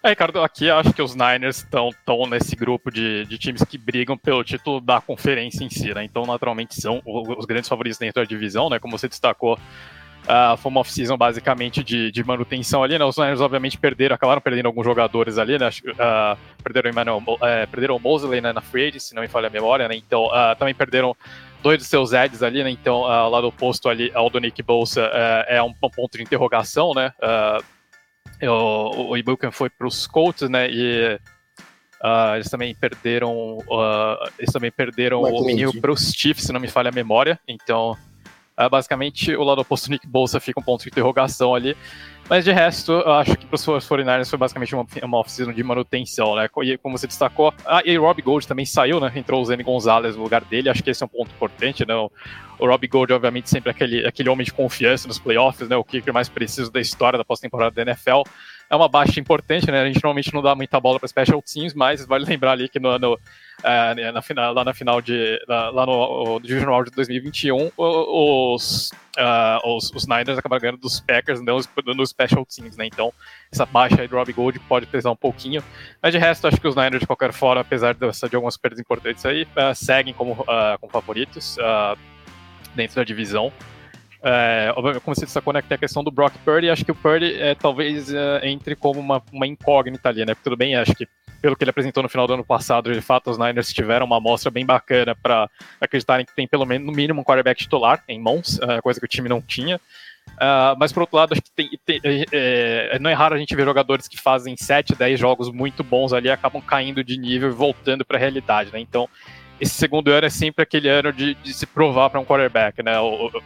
[0.03, 1.91] É, Ricardo, aqui acho que os Niners estão
[2.31, 6.05] nesse grupo de, de, times que brigam pelo título da conferência em si, né?
[6.05, 8.79] Então, naturalmente, são os grandes favoritos dentro da divisão, né?
[8.79, 9.59] Como você destacou,
[10.29, 13.05] uh, foi uma off-season basicamente de, de, manutenção ali, né?
[13.05, 15.69] Os Niners, obviamente, perderam, acabaram perdendo alguns jogadores ali, né?
[15.69, 19.49] Uh, perderam o Emmanuel, uh, perderam o Mosley né, na free se não me falha
[19.49, 19.97] a memória, né?
[19.97, 21.17] Então, uh, também perderam
[21.62, 22.71] dois dos seus Eds ali, né?
[22.71, 26.23] Então, uh, lá do oposto ali, ao do Nick Bolsa, uh, é um, ponto de
[26.23, 27.12] interrogação, né?
[27.21, 30.69] Uh, o, o Ibuken foi para os Colts, né?
[30.71, 31.19] E
[32.03, 33.59] uh, eles também perderam,
[34.38, 37.41] eles também perderam o menino para os Chiefs, se não me falha a memória.
[37.49, 37.97] Então,
[38.66, 41.77] basicamente, o lado oposto do Nick Bolsa fica um ponto de interrogação ali.
[42.29, 45.62] Mas de resto, eu acho que para os 49ers foi basicamente uma, uma off-season de
[45.62, 46.49] manutenção, né?
[46.62, 49.11] E como você destacou, ah, e o Rob Gold também saiu, né?
[49.14, 51.94] Entrou o Zane Gonzalez no lugar dele, acho que esse é um ponto importante, né?
[51.94, 52.11] O,
[52.59, 55.77] o Rob Gold, obviamente, sempre aquele, aquele homem de confiança nos playoffs, né?
[55.77, 58.23] O kicker mais preciso da história da pós-temporada da NFL
[58.71, 59.81] é uma baixa importante, né?
[59.81, 62.79] A gente normalmente não dá muita bola para special teams, mas vale lembrar ali que
[62.79, 63.19] no, no
[63.63, 69.91] é, na final, lá na final de lá no Divisional de 2021, os, uh, os,
[69.91, 71.59] os Niners acabaram ganhando dos Packers não
[71.95, 72.87] nos special teams, né?
[72.87, 73.13] Então
[73.51, 75.63] essa baixa aí do Robbie Gold pode pesar um pouquinho,
[76.03, 78.79] mas de resto acho que os Niners de qualquer forma, apesar de, de algumas perdas
[78.79, 81.57] importantes aí, uh, seguem como, uh, como favoritos
[82.75, 83.53] dentro da divisão.
[84.23, 84.73] É,
[85.05, 87.35] como você destacou, né, que tem a questão do Brock Purdy, acho que o Purdy
[87.41, 90.35] é, talvez é, entre como uma, uma incógnita ali, né?
[90.35, 91.07] Porque tudo bem, acho que
[91.41, 94.17] pelo que ele apresentou no final do ano passado, de fato, os Niners tiveram uma
[94.17, 95.49] amostra bem bacana para
[95.81, 99.07] acreditarem que tem pelo menos, no mínimo, um quarterback titular em mãos, é, coisa que
[99.07, 99.81] o time não tinha.
[100.37, 102.01] Uh, mas por outro lado, acho que tem, tem,
[102.33, 105.83] é, é, não é raro a gente ver jogadores que fazem 7, 10 jogos muito
[105.83, 108.79] bons ali acabam caindo de nível e voltando para a realidade, né?
[108.79, 109.09] Então,
[109.61, 112.92] esse segundo ano é sempre aquele ano de, de se provar para um quarterback, né?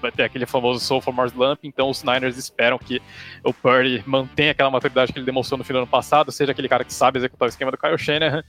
[0.01, 3.01] Vai ter aquele famoso sophomore slump, então os Niners esperam que
[3.43, 6.69] o Purdy mantenha aquela maturidade que ele demonstrou no fim do ano passado, seja aquele
[6.69, 8.45] cara que sabe executar o esquema do Kyle Shanahan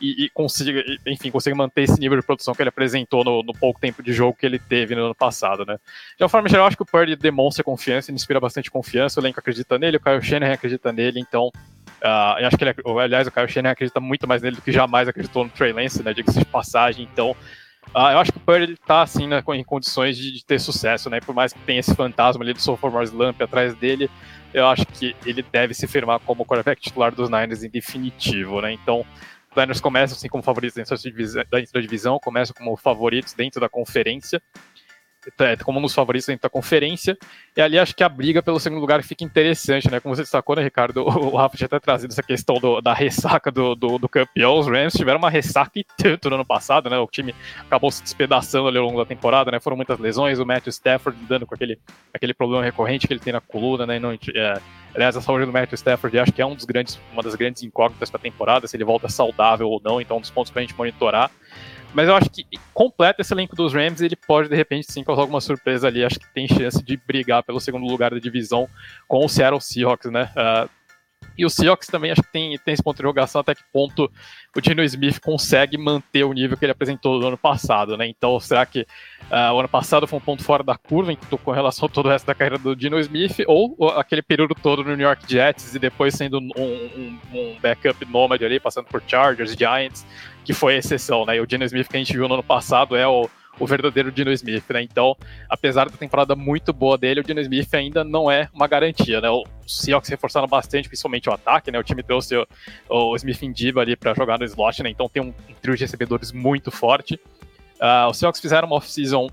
[0.00, 3.52] e, e consiga, enfim, consiga manter esse nível de produção que ele apresentou no, no,
[3.52, 5.78] pouco tempo de jogo que ele teve no ano passado, né?
[6.16, 9.22] De uma forma geral, acho que o Purdy demonstra confiança, ele inspira bastante confiança, o
[9.22, 11.50] elenco acredita nele, o Kyle Shanahan acredita nele, então
[12.02, 14.70] Uh, eu acho que ele, aliás, o Kyle Shanahan acredita muito mais nele do que
[14.70, 16.14] jamais acreditou no Trey Lance, né?
[16.14, 17.08] Diga-se de passagem.
[17.12, 17.32] Então,
[17.94, 21.10] uh, eu acho que o Purdy está assim, né, em condições de, de, ter sucesso,
[21.10, 21.20] né?
[21.20, 24.08] Por mais que tenha esse fantasma ali do sophomore slump atrás dele,
[24.54, 28.72] eu acho que ele deve se firmar como quarterback titular dos Niners em definitivo, né?
[28.72, 29.04] Então,
[29.50, 30.96] os Niners começam assim como favoritos dentro
[31.50, 34.40] da divisão, começam como favoritos dentro da conferência.
[35.40, 37.16] É, como um dos favoritos dentro da conferência.
[37.56, 40.00] E ali acho que a briga pelo segundo lugar fica interessante, né?
[40.00, 40.98] Como você destacou, né, Ricardo?
[41.08, 44.58] O, o Rafa já até trazido essa questão do, da ressaca do, do, do, campeão.
[44.58, 46.98] Os Rams tiveram uma ressaca e tanto no ano passado, né?
[46.98, 49.58] O time acabou se despedaçando ali ao longo da temporada, né?
[49.58, 51.78] Foram muitas lesões, o Matthew Stafford lidando com aquele,
[52.12, 53.98] aquele problema recorrente que ele tem na coluna, né?
[53.98, 54.60] Não, é,
[54.94, 57.62] aliás, a saúde do Matthew Stafford acho que é um dos grandes, uma das grandes
[57.62, 60.50] incógnitas para a temporada, se ele volta saudável ou não, então é um dos pontos
[60.50, 61.30] para a gente monitorar.
[61.94, 65.22] Mas eu acho que completo esse elenco dos Rams, ele pode de repente sim causar
[65.22, 66.04] alguma surpresa ali.
[66.04, 68.68] Acho que tem chance de brigar pelo segundo lugar da divisão
[69.06, 70.30] com o Seattle Seahawks, né?
[70.36, 70.68] Uh,
[71.38, 74.10] e o Seahawks também acho que tem, tem esse ponto de interrogação até que ponto
[74.56, 78.08] o Dino Smith consegue manter o nível que ele apresentou no ano passado, né?
[78.08, 81.86] Então, será que uh, o ano passado foi um ponto fora da curva com relação
[81.86, 85.06] a todo o resto da carreira do Dino Smith, ou aquele período todo no New
[85.06, 90.04] York Jets e depois sendo um, um, um backup nômade ali, passando por Chargers, Giants,
[90.44, 91.36] que foi a exceção, né?
[91.36, 94.12] E o Dino Smith que a gente viu no ano passado é o o verdadeiro
[94.12, 94.82] Dino Smith, né?
[94.82, 95.16] Então,
[95.48, 99.28] apesar da temporada muito boa dele, o Dino Smith ainda não é uma garantia, né?
[99.30, 99.46] Os
[99.78, 101.78] Seahawks reforçaram bastante, principalmente o ataque, né?
[101.78, 102.46] O time trouxe o,
[102.88, 104.90] o Smith Indiba ali para jogar no slot, né?
[104.90, 107.20] Então tem um, um, trio de recebedores muito forte.
[107.80, 109.28] Uh, os Seahawks fizeram uma off-season,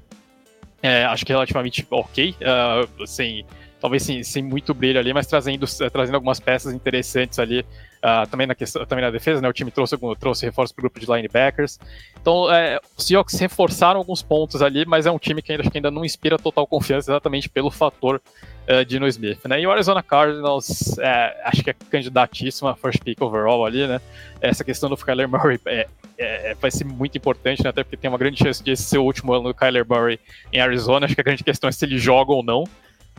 [0.82, 3.46] é, acho que relativamente ok, uh, sem,
[3.80, 7.66] talvez sem, sem muito brilho ali, mas trazendo, trazendo algumas peças interessantes ali
[8.06, 10.84] Uh, também, na questão, também na defesa, né, o time trouxe, trouxe reforço para o
[10.84, 11.80] grupo de linebackers.
[12.22, 15.76] Então, é, os Seahawks reforçaram alguns pontos ali, mas é um time que ainda, que
[15.76, 18.22] ainda não inspira total confiança exatamente pelo fator
[18.70, 19.39] uh, Dino Smith.
[19.46, 19.62] Né?
[19.62, 24.00] E o Arizona Cardinals, é, acho que é candidatíssima first pick overall ali, né?
[24.39, 27.72] Essa questão do Kyler Murray é, é, vai ser muito importante, né?
[27.72, 30.20] até porque tem uma grande chance de esse ser o último ano do Kyler Murray
[30.54, 31.08] em Arizona.
[31.08, 32.65] Acho que a grande questão é se ele joga ou não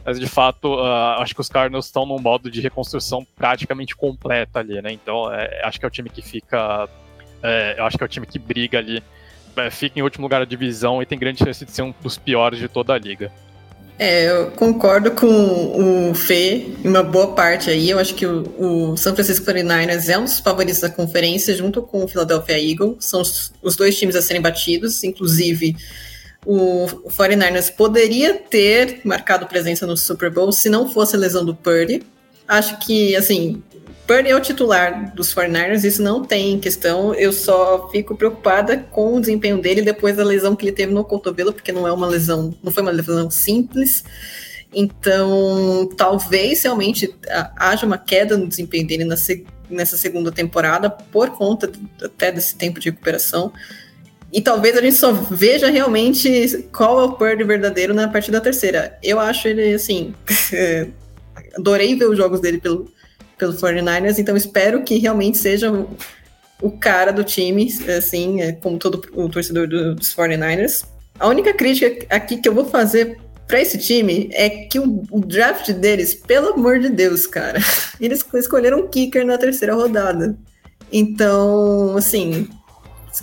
[0.07, 4.61] mas de fato uh, acho que os Cardinals estão num modo de reconstrução praticamente completa
[4.61, 4.93] ali, né?
[4.93, 6.89] Então é, acho que é o time que fica,
[7.43, 9.03] é, acho que é o time que briga ali,
[9.57, 12.17] é, fica em último lugar da divisão e tem grande chance de ser um dos
[12.17, 13.33] piores de toda a liga.
[13.99, 17.89] É, eu concordo com o Fê em uma boa parte aí.
[17.89, 21.81] Eu acho que o, o São Francisco 49ers é um dos favoritos da conferência, junto
[21.83, 22.97] com o Philadelphia Eagles.
[23.01, 25.75] São os, os dois times a serem batidos, inclusive
[26.47, 31.55] o 49ers poderia ter marcado presença no Super Bowl se não fosse a lesão do
[31.55, 32.03] Purdy.
[32.47, 33.61] Acho que, assim,
[34.07, 37.13] Purdy é o titular dos 49ers, isso não tem questão.
[37.13, 41.05] Eu só fico preocupada com o desempenho dele depois da lesão que ele teve no
[41.05, 44.05] cotovelo, porque não é uma lesão, não foi uma lesão simples.
[44.73, 47.13] Então, talvez realmente
[47.57, 51.69] haja uma queda no desempenho dele nessa segunda temporada por conta
[52.01, 53.53] até desse tempo de recuperação.
[54.33, 58.41] E talvez a gente só veja realmente qual é o Purdy verdadeiro na partir da
[58.41, 58.99] terceira.
[59.03, 60.15] Eu acho ele, assim.
[61.57, 62.91] adorei ver os jogos dele pelo,
[63.39, 65.73] pelo 49ers, então espero que realmente seja
[66.61, 70.85] o, cara do time, assim, é, como todo o torcedor do, dos 49ers.
[71.19, 75.21] A única crítica aqui que eu vou fazer para esse time é que o, o,
[75.21, 77.59] draft deles, pelo amor de Deus, cara,
[78.01, 80.37] eles escolheram um kicker na terceira rodada.
[80.93, 82.49] Então, assim,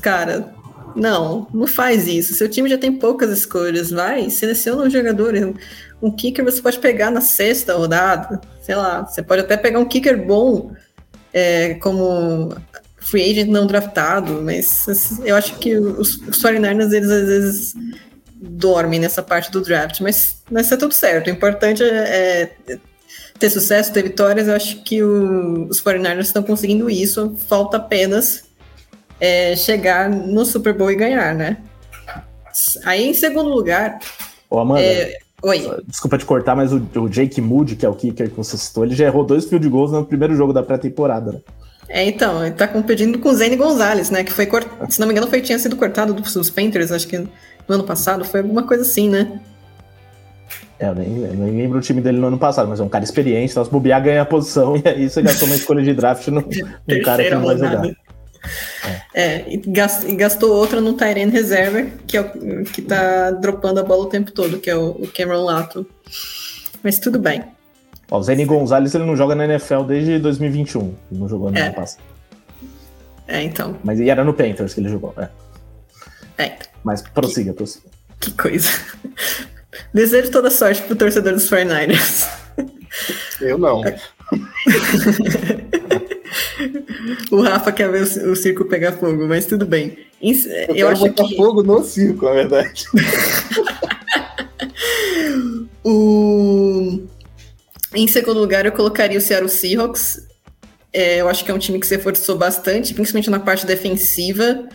[0.02, 0.54] cara,
[0.96, 2.34] não, não faz isso.
[2.34, 3.92] Seu time já tem poucas escolhas.
[3.92, 5.34] Vai, seleciona um jogador.
[6.02, 8.42] Um kicker você pode pegar na sexta rodada.
[8.62, 10.72] Sei lá, você pode até pegar um kicker bom,
[11.34, 12.56] é, como
[12.98, 14.42] free agent não draftado.
[14.42, 17.74] Mas assim, eu acho que os, os 49ers, eles às vezes
[18.36, 20.02] dormem nessa parte do draft.
[20.02, 21.28] Mas, mas tá tudo certo.
[21.28, 22.78] O importante é, é
[23.40, 24.48] ter sucesso, ter vitórias.
[24.48, 27.36] Eu acho que o, os 49ers estão conseguindo isso.
[27.48, 28.44] Falta apenas
[29.24, 31.56] é, chegar no Super Bowl e ganhar, né?
[32.84, 34.00] Aí, em segundo lugar.
[34.50, 34.82] Ô, Amanda.
[34.82, 35.66] É, oi.
[35.88, 38.84] Desculpa te cortar, mas o, o, Jake Moody, que é o kicker que você citou,
[38.84, 41.40] ele já errou dois field goals no primeiro jogo da pré-temporada, né?
[41.88, 44.26] É, então, ele tá competindo com o Zane Gonzalez, né?
[44.26, 47.18] Que foi, cortado, se não me engano, foi, tinha sido cortado dos Panthers, acho que
[47.18, 47.30] no
[47.70, 49.40] ano passado, foi alguma coisa assim, né?
[50.78, 53.06] É, eu nem, nem lembro o time dele no ano passado, mas é um cara
[53.06, 56.28] experiente, então se bobear ganha a posição, e aí você gastou uma escolha de draft
[56.28, 58.03] no, no cara que não vai jogar.
[59.14, 59.58] É, e
[60.16, 64.32] gastou outra no Tyrene reserva, que é o que tá dropando a bola o tempo
[64.32, 65.86] todo, que é o, Cameron Lato.
[66.82, 67.44] Mas tudo bem.
[68.10, 70.94] Ó, o Zene Gonzalez ele não joga na NFL desde 2021.
[71.12, 71.62] não jogou no é.
[71.62, 72.04] ano passado.
[73.28, 73.78] É, então.
[73.84, 75.30] Mas e era no Panthers que ele jogou, é.
[76.38, 76.58] É.
[76.84, 77.86] Mas prossiga, que, prossiga.
[78.20, 78.70] Que coisa.
[79.94, 82.28] Desejo toda sorte pro torcedor dos 49ers.
[83.40, 83.82] Eu não.
[87.32, 89.98] o Rafa quer ver o, o, circo pegar fogo, mas tudo bem.
[90.22, 92.86] Eu, eu acho que fogo no circo, na verdade.
[95.84, 97.02] o...
[97.94, 100.28] Em segundo lugar, eu colocaria o Seattle Seahawks.
[100.92, 104.68] É, eu acho que é um time que se esforçou bastante, principalmente na parte defensiva,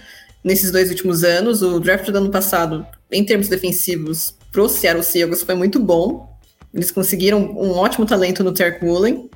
[0.45, 1.63] nesses dois últimos anos.
[1.63, 6.29] O draft do ano passado, em termos defensivos, pro Seattle Seahawks foi muito bom.
[6.75, 9.31] Eles conseguiram um ótimo talento no Terry Woolen,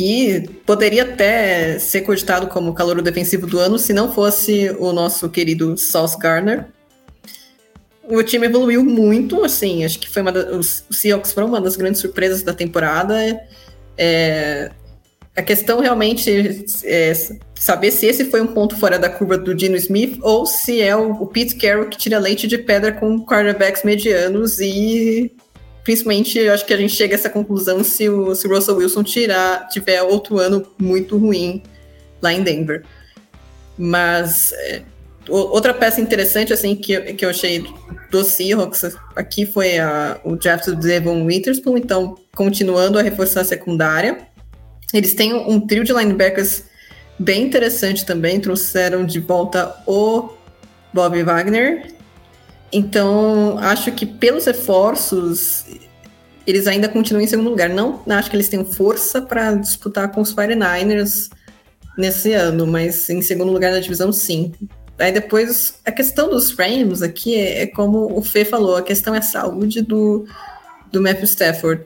[0.00, 5.28] que poderia até ser cogitado como calor defensivo do ano se não fosse o nosso
[5.28, 6.64] querido Sauce Garner.
[8.04, 11.76] O time evoluiu muito, assim, acho que foi uma da, os, Seahawks foram uma das
[11.76, 13.14] grandes surpresas da temporada.
[13.98, 14.70] É,
[15.36, 17.12] a questão realmente é
[17.54, 20.96] saber se esse foi um ponto fora da curva do Dino Smith ou se é
[20.96, 25.30] o, o Pete Carroll que tira leite de pedra com quarterbacks medianos e
[25.82, 28.76] principalmente eu acho que a gente chega a essa conclusão se o, se o Russell
[28.76, 31.62] Wilson tirar, tiver outro ano muito ruim
[32.20, 32.84] lá em Denver.
[33.78, 34.82] Mas é,
[35.28, 37.64] outra peça interessante assim que, que eu achei
[38.10, 43.44] do Seahawks aqui foi a, o draft do Devon Witherspoon, então continuando a reforçar a
[43.44, 44.18] secundária.
[44.92, 46.64] Eles têm um trio de linebackers
[47.18, 50.30] bem interessante também, trouxeram de volta o
[50.92, 51.94] Bob Wagner.
[52.72, 55.64] Então, acho que pelos reforços,
[56.46, 57.68] eles ainda continuam em segundo lugar.
[57.68, 61.30] Não acho que eles tenham força para disputar com os 49ers
[61.98, 64.52] nesse ano, mas em segundo lugar na divisão, sim.
[64.98, 69.14] Aí depois, a questão dos frames aqui é, é como o Fê falou, a questão
[69.14, 70.26] é a saúde do,
[70.92, 71.84] do Matthew Stafford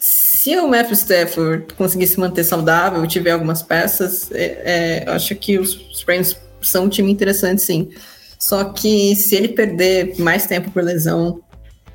[0.00, 5.58] se o Matthew Stafford conseguir se manter saudável, tiver algumas peças, é, é, acho que
[5.58, 7.90] os, os Rams são um time interessante, sim.
[8.40, 11.42] Só que se ele perder mais tempo por lesão,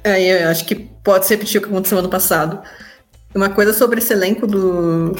[0.03, 2.61] aí eu acho que pode se repetir o que aconteceu ano passado.
[3.33, 5.15] Uma coisa sobre esse elenco do,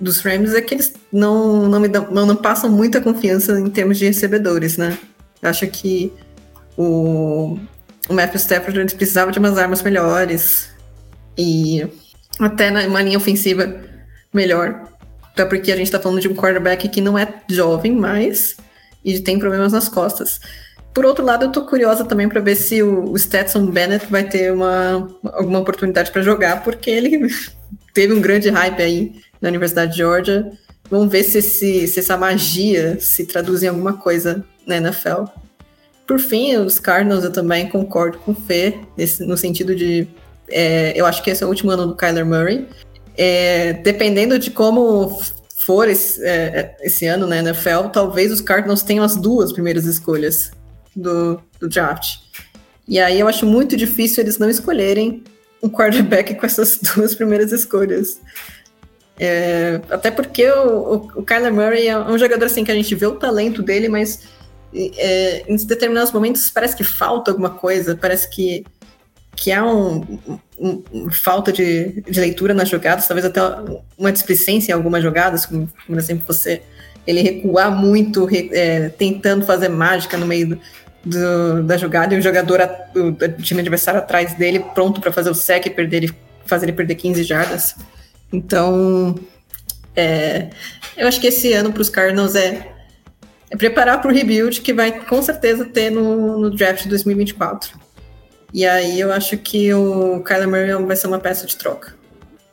[0.00, 3.68] dos Rams é que eles não, não, me dão, não, não passam muita confiança em
[3.68, 4.96] termos de recebedores, né?
[5.42, 6.12] Eu acho que
[6.76, 7.58] o,
[8.08, 10.68] o Matthew Stafford precisava de umas armas melhores.
[11.36, 11.84] E
[12.38, 13.82] até numa linha ofensiva
[14.32, 14.88] melhor.
[15.32, 18.56] Até porque a gente tá falando de um quarterback que não é jovem mais
[19.04, 20.40] e tem problemas nas costas.
[20.94, 24.52] Por outro lado, eu tô curiosa também para ver se o, Stetson Bennett vai ter
[24.52, 27.28] uma, alguma oportunidade para jogar, porque ele
[27.92, 30.52] teve um grande hype aí na Universidade de Georgia.
[30.88, 35.24] Vamos ver se, se, se essa magia se traduz em alguma coisa na NFL.
[36.06, 40.06] Por fim, os Cardinals eu também concordo com o Fê, nesse, no sentido de
[40.48, 42.68] é, eu acho que esse é o último ano do Kyler Murray.
[43.16, 45.20] É, dependendo de como
[45.58, 50.50] for esse, é, esse ano na NFL, talvez os Cardinals tenham as duas primeiras escolhas
[50.94, 52.18] do, do draft.
[52.86, 55.24] E aí eu acho muito difícil eles não escolherem
[55.62, 58.20] um quarterback com essas duas primeiras escolhas.
[59.18, 62.94] É, até porque o, o, o, Kyler Murray é um jogador assim que a gente
[62.96, 64.24] vê o talento dele, mas
[64.74, 68.64] é, em determinados momentos parece que falta alguma coisa, parece que
[69.36, 70.18] que há um,
[70.58, 73.40] um, um, falta de, de, leitura nas jogadas, talvez até
[73.98, 76.62] uma displicência em algumas jogadas, como, por exemplo, você
[77.06, 80.60] ele recuar muito, é, tentando fazer mágica no meio do,
[81.04, 85.30] do, da jogada, e o jogador do, do time adversário atrás dele, pronto para fazer
[85.30, 86.14] o sec e perder,
[86.46, 87.76] fazer ele perder 15 jardas.
[88.32, 89.14] Então,
[89.94, 90.48] é,
[90.96, 92.72] eu acho que esse ano para os Cardinals é,
[93.50, 97.83] é preparar para o rebuild que vai com certeza ter no, no draft de 2024.
[98.54, 101.92] E aí eu acho que o Kyler Murray vai ser uma peça de troca.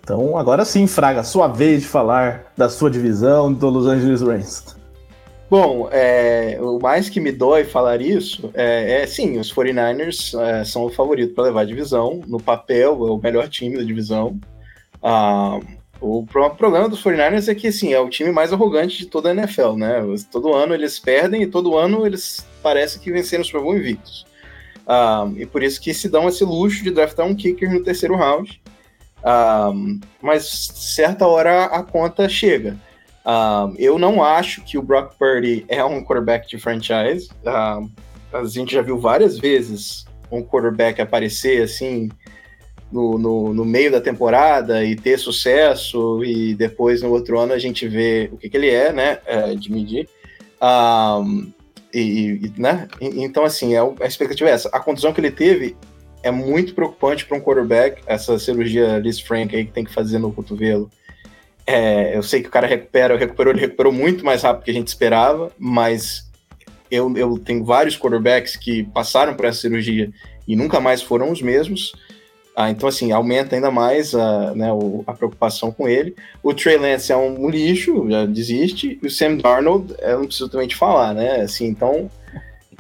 [0.04, 4.76] Então, agora sim, Fraga, sua vez de falar da sua divisão do Los Angeles Rams.
[5.48, 10.64] Bom, é, o mais que me dói falar isso é, é sim, os 49ers é,
[10.64, 12.22] são o favorito para levar a divisão.
[12.26, 14.40] No papel, é o melhor time da divisão.
[15.04, 15.60] Ah,
[16.00, 19.34] o problema dos 49ers é que assim, é o time mais arrogante de toda a
[19.34, 20.02] NFL, né?
[20.32, 24.31] Todo ano eles perdem e todo ano eles parecem que venceram o Super Bowl invictos.
[24.92, 28.16] Um, e por isso que se dão esse luxo de draftar um kicker no terceiro
[28.18, 28.62] round.
[29.24, 32.78] Um, mas certa hora a conta chega.
[33.26, 37.30] Um, eu não acho que o Brock Purdy é um quarterback de franchise.
[37.46, 42.10] a gente já viu várias vezes um quarterback aparecer assim
[42.92, 47.60] no, no, no, meio da temporada e ter sucesso, e depois no outro ano a
[47.60, 49.20] gente vê o que, que ele é, né?
[49.26, 50.10] É, de medir.
[50.62, 51.52] Um,
[51.94, 52.88] e, e né?
[53.00, 54.70] Então, assim, é, a expectativa é essa.
[54.70, 55.76] A contusão que ele teve
[56.24, 60.20] é muito preocupante para um quarterback, essa cirurgia Liz Frank aí que tem que fazer
[60.20, 60.90] no cotovelo.
[61.66, 64.74] É, eu sei que o cara recupera, recuperou, ele recuperou muito mais rápido que a
[64.74, 66.30] gente esperava, mas
[66.90, 70.12] eu, eu tenho vários quarterbacks que passaram por essa cirurgia
[70.48, 71.94] e nunca mais foram os mesmos.
[72.56, 74.68] Ah, então, assim, aumenta ainda mais a, né,
[75.08, 76.16] a preocupação com ele.
[76.44, 79.00] O Trey Lance é um lixo, já desiste.
[79.02, 81.42] E o Sam Darnold, eu não preciso também te falar, né?
[81.42, 82.12] Assim, então,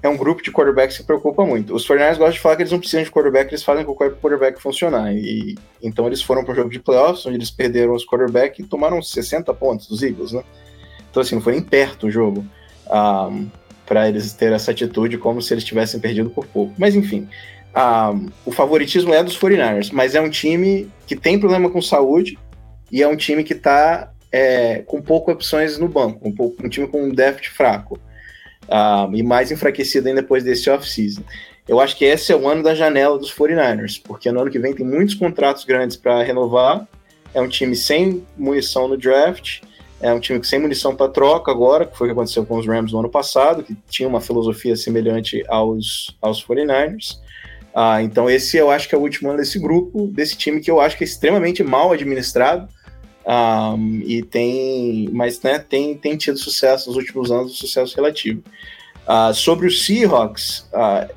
[0.03, 1.73] é um grupo de quarterbacks que preocupa muito.
[1.73, 3.95] Os 49ers gostam de falar que eles não precisam de quarterback, eles fazem com o
[3.95, 5.13] quarterback funcionar.
[5.13, 8.67] E, então, eles foram para o jogo de playoffs, onde eles perderam os quarterbacks e
[8.67, 10.43] tomaram 60 pontos dos Eagles, né?
[11.09, 12.45] Então, assim, não foi nem perto o jogo.
[12.89, 13.49] Um,
[13.91, 16.73] para eles terem essa atitude como se eles tivessem perdido por pouco.
[16.77, 17.27] Mas enfim,
[18.45, 22.37] o favoritismo é dos 49ers, mas é um time que tem problema com saúde
[22.91, 26.69] e é um time que está é, com poucas opções no banco, um, pouco, um
[26.69, 27.99] time com um déficit fraco
[29.13, 31.21] e mais enfraquecido ainda depois desse off-season.
[31.67, 34.59] Eu acho que esse é o ano da janela dos 49ers, porque no ano que
[34.59, 36.87] vem tem muitos contratos grandes para renovar.
[37.33, 39.61] É um time sem munição no draft,
[40.01, 42.67] é um time sem munição para troca agora, que foi o que aconteceu com os
[42.67, 47.19] Rams no ano passado, que tinha uma filosofia semelhante aos, aos 49ers.
[47.73, 50.69] Ah, então esse eu acho que é o último ano desse grupo, desse time que
[50.69, 52.67] eu acho que é extremamente mal administrado.
[53.25, 58.43] Um, e tem, mas né, tem, tem tido sucesso nos últimos anos, um sucesso relativo.
[59.07, 61.13] Uh, sobre o Seahawks, uh,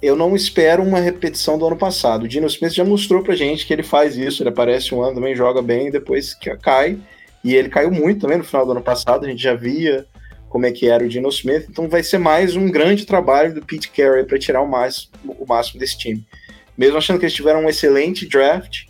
[0.00, 2.24] eu não espero uma repetição do ano passado.
[2.24, 5.14] O Dino Smith já mostrou pra gente que ele faz isso, ele aparece um ano
[5.14, 6.98] também, joga bem, depois cai.
[7.42, 10.06] E ele caiu muito também no final do ano passado, a gente já via
[10.54, 13.60] como é que era o Dino Smith, então vai ser mais um grande trabalho do
[13.60, 16.24] Pete Carey para tirar o máximo, o máximo desse time.
[16.78, 18.84] Mesmo achando que eles tiveram um excelente draft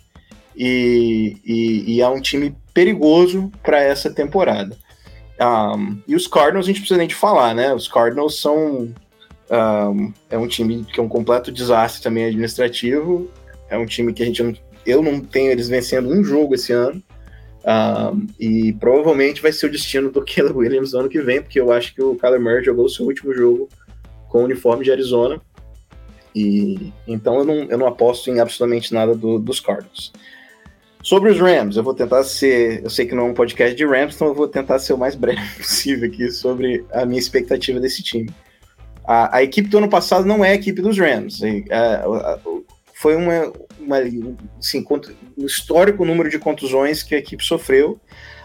[0.55, 4.77] e, e, e é um time perigoso para essa temporada.
[5.41, 7.73] Um, e os Cardinals a gente precisa nem de falar, né?
[7.73, 8.93] Os Cardinals são
[9.49, 13.27] um, é um time que é um completo desastre também administrativo.
[13.71, 14.53] É um time que a gente não,
[14.85, 17.01] eu não tenho eles vencendo um jogo esse ano.
[17.65, 21.59] Um, e provavelmente vai ser o destino do Caleb Williams no ano que vem, porque
[21.59, 23.67] eu acho que o Kyler Murray jogou o seu último jogo
[24.29, 25.41] com o uniforme de Arizona.
[26.35, 30.11] E então eu não, eu não aposto em absolutamente nada do, dos Cardinals.
[31.01, 32.83] Sobre os Rams, eu vou tentar ser.
[32.83, 34.97] Eu sei que não é um podcast de Rams, então eu vou tentar ser o
[34.97, 38.29] mais breve possível aqui sobre a minha expectativa desse time.
[39.07, 41.41] A, a, equipe do ano passado não é a equipe dos Rams.
[42.95, 43.97] foi uma, uma
[44.57, 44.83] assim,
[45.37, 47.99] um histórico número de contusões que a equipe sofreu.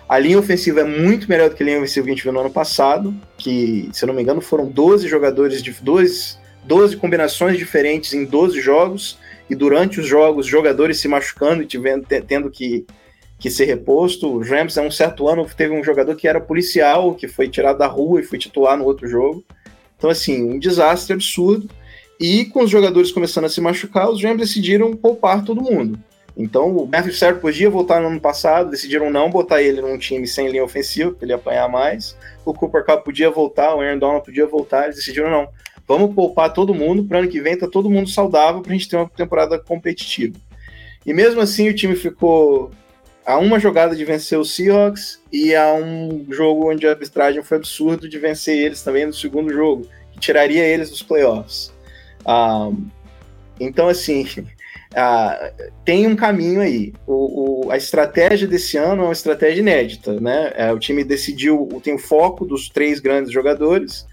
[0.08, 2.32] A linha ofensiva é muito melhor do que a linha ofensiva que a gente viu
[2.32, 6.96] no ano passado, que, se eu não me engano, foram 12 jogadores de 12, 12
[6.96, 9.18] combinações diferentes em 12 jogos,
[9.48, 12.84] e durante os jogos, jogadores se machucando e tivendo, tendo que,
[13.38, 14.36] que ser reposto.
[14.36, 17.78] Os Rams, há um certo ano, teve um jogador que era policial, que foi tirado
[17.78, 19.44] da rua e foi titular no outro jogo.
[19.96, 21.68] Então, assim, um desastre absurdo.
[22.18, 25.98] E com os jogadores começando a se machucar, os Rams decidiram poupar todo mundo.
[26.36, 30.26] Então, o Matthew Stafford podia voltar no ano passado, decidiram não botar ele num time
[30.26, 32.16] sem linha ofensiva, para ele apanhar mais.
[32.44, 35.48] O Cooper Cup podia voltar, o Aaron Donald podia voltar, eles decidiram não.
[35.86, 38.88] Vamos poupar todo mundo, para ano que vem tá todo mundo saudável para a gente
[38.88, 40.36] ter uma temporada competitiva.
[41.04, 42.70] E mesmo assim, o time ficou
[43.24, 47.58] a uma jogada de vencer o Seahawks e a um jogo onde a arbitragem foi
[47.58, 51.72] absurdo de vencer eles também no segundo jogo, que tiraria eles dos playoffs.
[52.26, 52.88] Um,
[53.58, 54.26] então, assim,
[54.92, 56.92] uh, tem um caminho aí.
[57.06, 60.52] O, o, a estratégia desse ano é uma estratégia inédita, né?
[60.54, 64.06] É, o time decidiu, tem o foco dos três grandes jogadores,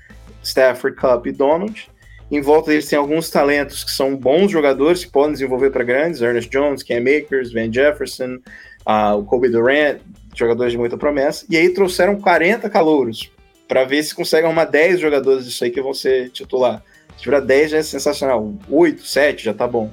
[0.43, 1.89] Stafford, Cup e Donald.
[2.29, 6.21] Em volta deles tem alguns talentos que são bons jogadores, que podem desenvolver para grandes,
[6.21, 8.39] Ernest Jones, Cam Akers, Van Jefferson,
[8.85, 9.99] uh, o Kobe Durant,
[10.35, 13.31] jogadores de muita promessa, e aí trouxeram 40 calouros
[13.67, 16.83] para ver se conseguem arrumar 10 jogadores disso aí que vão ser titular.
[17.15, 19.91] Se tiver 10 já é sensacional, 8, 7 já tá bom.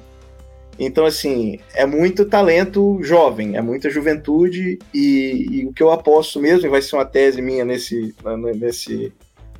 [0.78, 6.40] Então, assim, é muito talento jovem, é muita juventude, e, e, o que eu aposto
[6.40, 8.14] mesmo, e vai ser uma tese minha nesse,
[8.56, 9.12] nesse,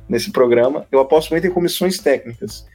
[0.09, 2.65] nesse programa, eu aposto muito em comissões técnicas.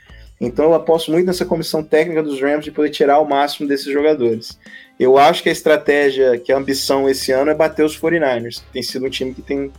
[0.41, 3.93] Então eu aposto muito nessa comissão técnica dos Rams de poder tirar o máximo desses
[3.93, 4.59] jogadores.
[4.99, 8.73] Eu acho que a estratégia, que a ambição esse ano é bater os 49ers, que
[8.73, 9.71] tem sido um time que tem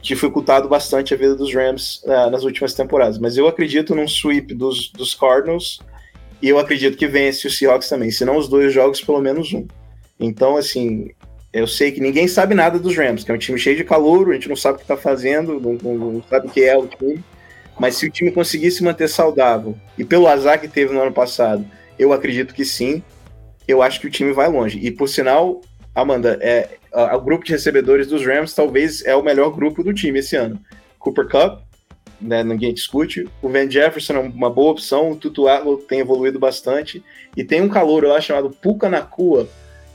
[0.00, 3.18] dificultado bastante a vida dos Rams uh, nas últimas temporadas.
[3.18, 5.80] Mas eu acredito num sweep dos, dos Cardinals
[6.44, 9.50] e eu acredito que vence o Seahawks também, se não os dois jogos, pelo menos
[9.54, 9.66] um.
[10.20, 11.08] Então, assim,
[11.50, 14.28] eu sei que ninguém sabe nada dos Rams, que é um time cheio de calor,
[14.28, 16.76] a gente não sabe o que está fazendo, não, não, não sabe o que é
[16.76, 17.24] o time.
[17.80, 21.12] Mas se o time conseguir se manter saudável, e pelo azar que teve no ano
[21.12, 21.64] passado,
[21.98, 23.02] eu acredito que sim,
[23.66, 24.78] eu acho que o time vai longe.
[24.82, 25.62] E por sinal,
[25.94, 30.18] Amanda, é, o grupo de recebedores dos Rams talvez é o melhor grupo do time
[30.18, 30.60] esse ano.
[30.98, 31.62] Cooper Cup,
[32.24, 33.28] né, ninguém discute.
[33.42, 35.10] O Van Jefferson é uma boa opção.
[35.10, 37.02] O Tutu Atwell tem evoluído bastante.
[37.36, 39.48] E tem um calor lá chamado Puka Nakua,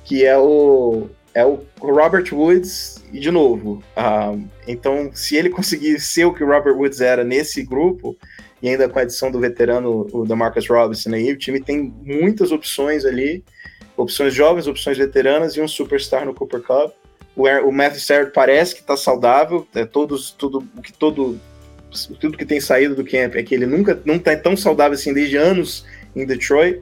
[0.04, 3.84] que é o, é o Robert Woods, e de novo.
[3.98, 8.16] Uh, então, se ele conseguir ser o que o Robert Woods era nesse grupo,
[8.62, 12.52] e ainda com a adição do veterano, o Demarcus Robinson aí, o time tem muitas
[12.52, 13.44] opções ali
[14.02, 16.94] opções jovens, opções veteranas e um superstar no Cooper Cup.
[17.36, 21.40] O, o Matthew Stafford parece que está saudável, é todos, tudo o que todo
[22.20, 25.14] tudo que tem saído do camp é que ele nunca não está tão saudável assim
[25.14, 25.86] desde anos
[26.16, 26.82] em Detroit.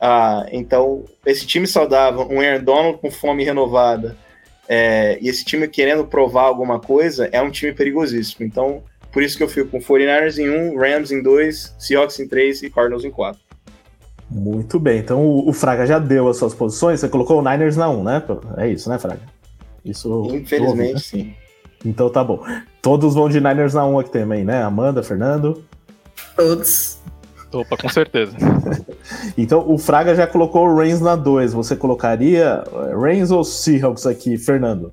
[0.00, 4.16] Ah, então, esse time saudável, um Aaron Donald com fome renovada,
[4.68, 8.44] é, e esse time querendo provar alguma coisa, é um time perigosíssimo.
[8.44, 8.82] Então,
[9.12, 12.62] por isso que eu fico com 49ers em um, Rams em dois, Seahawks em três
[12.62, 13.40] e Cardinals em quatro.
[14.28, 17.76] Muito bem, então o, o Fraga já deu as suas posições, você colocou o Niners
[17.76, 18.22] na 1, né?
[18.56, 19.20] É isso, né, Fraga?
[19.84, 20.28] Isso.
[20.34, 20.98] Infelizmente, né?
[20.98, 21.34] sim.
[21.84, 22.42] Então tá bom.
[22.82, 24.62] Todos vão de Niners na 1 aqui também, né?
[24.62, 25.64] Amanda, Fernando?
[26.36, 26.98] Todos.
[27.52, 28.36] Opa, com certeza.
[29.38, 31.52] então o Fraga já colocou o Reigns na 2.
[31.52, 34.92] Você colocaria eh, Reigns ou Seahawks aqui, Fernando?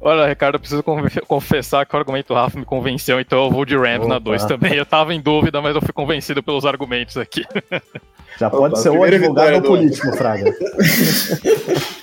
[0.00, 0.84] Olha, Ricardo, eu preciso
[1.26, 4.08] confessar que o argumento Rafa me convenceu, então eu vou de Rams Opa.
[4.08, 4.74] na 2 também.
[4.74, 7.44] Eu tava em dúvida, mas eu fui convencido pelos argumentos aqui.
[8.38, 10.54] Já pode Opa, ser ou advogado ou político, Fraga.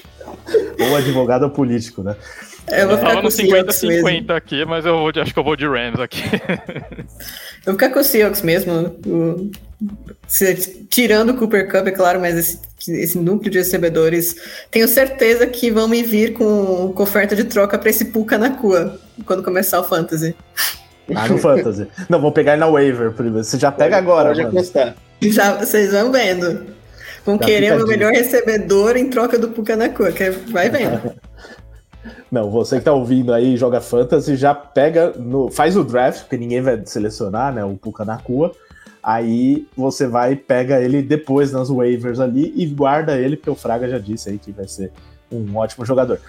[0.79, 2.15] ou advogado ou político, né?
[2.67, 5.55] É, eu vou ficar no 50-50 aqui, mas eu vou de, acho que eu vou
[5.55, 6.23] de Rams aqui.
[7.65, 8.95] eu vou ficar com o Seahawks mesmo.
[9.05, 9.51] O,
[10.27, 12.59] se, tirando o Cooper Cup, é claro, mas esse,
[12.91, 14.35] esse, núcleo de recebedores,
[14.71, 18.51] tenho certeza que vão me vir com, com oferta de troca para esse Puka na
[18.51, 20.35] Cua, quando começar o Fantasy.
[21.13, 21.87] Ah, no Fantasy.
[22.09, 23.43] Não, vou pegar ele na waiver primeiro.
[23.43, 24.95] Você já pega pode, agora, pode mano.
[25.21, 26.65] Já, vocês vão vendo.
[27.25, 31.13] Vão já querer o melhor recebedor em troca do Puka na Cua, que vai vendo.
[32.29, 36.35] Não, você que tá ouvindo aí joga fantasy, já pega, no, faz o draft, porque
[36.35, 38.51] ninguém vai selecionar, né, o Puka na Cua.
[39.03, 43.87] Aí você vai pega ele depois nas waivers ali e guarda ele, porque o Fraga
[43.87, 44.91] já disse aí que vai ser
[45.31, 46.19] um ótimo jogador.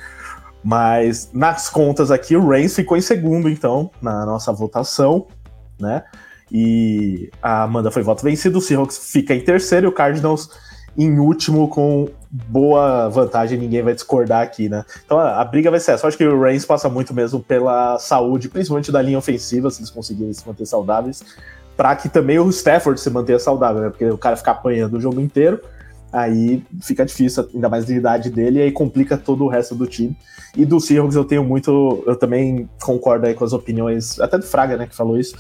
[0.63, 5.27] Mas nas contas aqui, o Reigns ficou em segundo, então, na nossa votação,
[5.79, 6.03] né?
[6.51, 10.49] E a Amanda foi voto vencido, o Seahawks fica em terceiro e o Cardinals
[10.97, 14.85] em último com boa vantagem, ninguém vai discordar aqui, né?
[15.05, 16.05] Então a, a briga vai ser essa.
[16.05, 19.81] Eu acho que o Reigns passa muito mesmo pela saúde, principalmente da linha ofensiva, se
[19.81, 21.23] eles conseguirem se manter saudáveis,
[21.77, 23.91] para que também o Stafford se mantenha saudável, né?
[23.91, 25.61] Porque o cara fica apanhando o jogo inteiro,
[26.13, 29.87] aí fica difícil, ainda mais de idade dele, e aí complica todo o resto do
[29.87, 30.17] time.
[30.57, 34.45] E do Seahawks eu tenho muito, eu também concordo aí com as opiniões, até do
[34.45, 35.37] Fraga, né, que falou isso,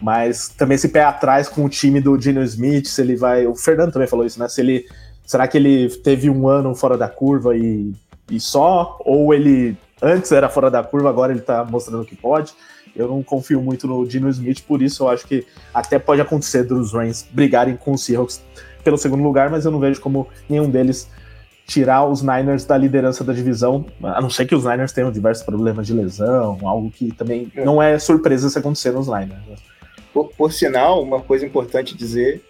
[0.00, 3.46] mas também esse pé atrás com o time do Dino Smith, se ele vai.
[3.46, 4.48] O Fernando também falou isso, né?
[4.48, 4.86] Se ele.
[5.24, 7.92] Será que ele teve um ano fora da curva e,
[8.30, 8.98] e só?
[9.04, 12.54] Ou ele antes era fora da curva, agora ele tá mostrando que pode?
[12.96, 16.64] Eu não confio muito no Dino Smith, por isso eu acho que até pode acontecer
[16.64, 18.42] dos Rams brigarem com os Seahawks
[18.82, 21.08] pelo segundo lugar, mas eu não vejo como nenhum deles
[21.66, 25.44] tirar os Niners da liderança da divisão, a não ser que os Niners tenham diversos
[25.44, 27.64] problemas de lesão, algo que também é.
[27.64, 29.60] não é surpresa se acontecer nos Niners.
[30.12, 32.42] Por, por sinal, uma coisa importante dizer,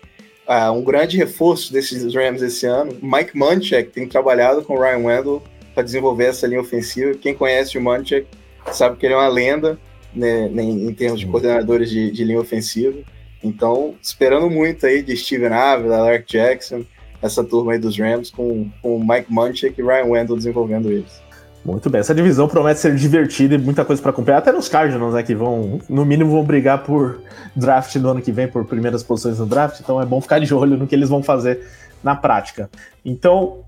[0.47, 5.05] uh, um grande reforço desses Rams esse ano, Mike Munchak tem trabalhado com o Ryan
[5.05, 5.43] Wendell
[5.75, 7.15] para desenvolver essa linha ofensiva.
[7.15, 8.27] Quem conhece o Munchak
[8.73, 9.79] sabe que ele é uma lenda
[10.15, 12.99] né, né em termos de coordenadores de, de, linha ofensiva.
[13.43, 16.85] Então, esperando muito aí de Steven Avila, Lark Jackson,
[17.23, 21.28] essa turma aí dos Rams, com, com Mike Munchak e Ryan Wendell desenvolvendo eles.
[21.65, 25.13] Muito bem, essa divisão promete ser divertida e muita coisa para acompanhar, até nos Cardinals,
[25.13, 27.21] né, que vão, no mínimo, vão brigar por
[27.55, 30.55] draft no ano que vem, por primeiras posições no draft, então é bom ficar de
[30.55, 31.67] olho no que eles vão fazer
[32.03, 32.71] na prática.
[33.05, 33.65] Então,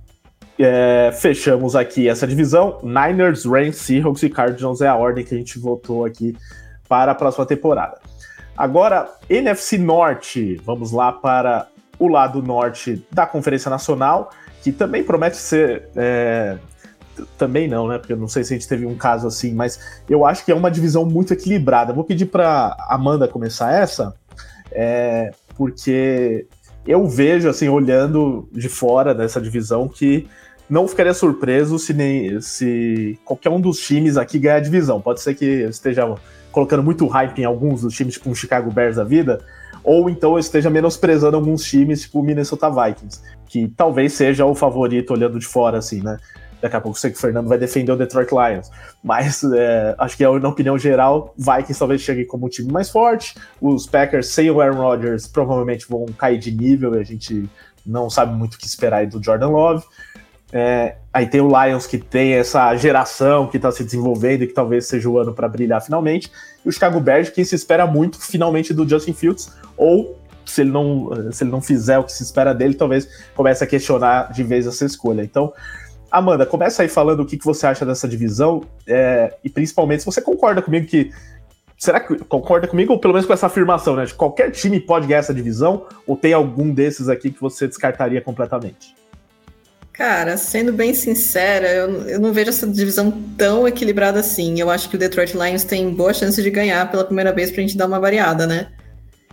[0.58, 2.78] é, fechamos aqui essa divisão.
[2.82, 6.36] Niners, Rams, Seahawks e Cardinals é a ordem que a gente votou aqui
[6.88, 7.98] para a próxima temporada.
[8.56, 11.66] Agora, NFC Norte, vamos lá para
[11.98, 14.30] o lado norte da Conferência Nacional,
[14.62, 16.58] que também promete ser é,
[17.36, 17.98] também não, né?
[17.98, 20.52] Porque eu não sei se a gente teve um caso assim, mas eu acho que
[20.52, 21.92] é uma divisão muito equilibrada.
[21.92, 24.14] Vou pedir para Amanda começar essa,
[24.72, 26.46] é, porque
[26.86, 30.26] eu vejo, assim, olhando de fora dessa divisão, que
[30.68, 35.00] não ficaria surpreso se, nem, se qualquer um dos times aqui ganhar a divisão.
[35.00, 36.14] Pode ser que eu esteja
[36.52, 39.44] colocando muito hype em alguns dos times, tipo um Chicago Bears da vida,
[39.82, 44.54] ou então eu esteja menosprezando alguns times, tipo o Minnesota Vikings, que talvez seja o
[44.54, 46.18] favorito olhando de fora, assim, né?
[46.60, 48.70] Daqui a pouco sei que o Fernando vai defender o Detroit Lions.
[49.02, 53.34] Mas é, acho que, na opinião geral, Vikings talvez chegue como o time mais forte.
[53.60, 57.48] Os Packers, sem o Aaron Rodgers, provavelmente vão cair de nível e a gente
[57.84, 59.84] não sabe muito o que esperar do Jordan Love.
[60.52, 64.52] É, aí tem o Lions que tem essa geração que está se desenvolvendo e que
[64.52, 66.30] talvez seja o ano para brilhar finalmente.
[66.64, 70.70] E o Chicago Bears, que se espera muito finalmente do Justin Fields, ou se ele
[70.70, 74.42] não, se ele não fizer o que se espera dele, talvez comece a questionar de
[74.42, 75.22] vez essa escolha.
[75.22, 75.52] Então,
[76.10, 80.06] Amanda, começa aí falando o que, que você acha dessa divisão é, e principalmente se
[80.06, 81.10] você concorda comigo que.
[81.78, 84.04] Será que concorda comigo, ou pelo menos com essa afirmação, né?
[84.04, 88.20] De qualquer time pode ganhar essa divisão, ou tem algum desses aqui que você descartaria
[88.20, 88.94] completamente?
[90.00, 94.60] Cara, sendo bem sincera, eu, eu não vejo essa divisão tão equilibrada assim.
[94.60, 97.62] Eu acho que o Detroit Lions tem boa chance de ganhar pela primeira vez pra
[97.62, 98.68] gente dar uma variada, né?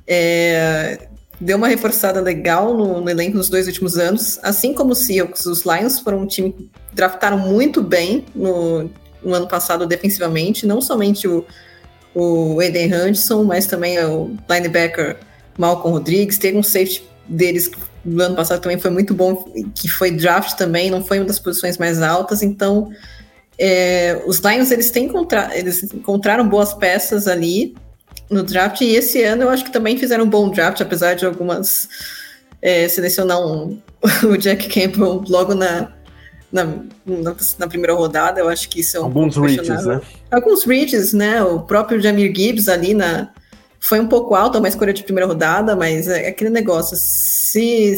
[0.05, 1.07] É,
[1.39, 4.39] deu uma reforçada legal no, no, elenco nos dois últimos anos.
[4.41, 8.89] Assim como os Seahawks, os Lions foram um time que draftaram muito bem no,
[9.23, 11.45] no ano passado defensivamente, não somente o,
[12.13, 15.17] o Eden Hudson, mas também o linebacker
[15.57, 17.69] Malcolm Rodrigues, teve um safety deles
[18.07, 21.39] no ano passado também foi muito bom, que foi draft também, não foi uma das
[21.39, 22.89] posições mais altas, então
[23.57, 25.11] é, os Lions eles têm
[25.53, 27.75] eles encontraram boas peças ali
[28.29, 31.25] no draft e esse ano eu acho que também fizeram um bom draft, apesar de
[31.25, 31.87] algumas
[32.61, 33.79] é, selecionar um,
[34.29, 35.91] o Jack Campbell logo na,
[36.51, 36.65] na,
[37.05, 40.01] na, na, primeira rodada, eu acho que isso é um Alguns reaches, né?
[40.31, 41.43] Alguns reaches, né?
[41.43, 43.29] O próprio Jamir Gibbs ali na.
[43.79, 46.97] Foi um pouco alto, uma escolha de primeira rodada, mas é aquele negócio.
[46.97, 47.95] Se,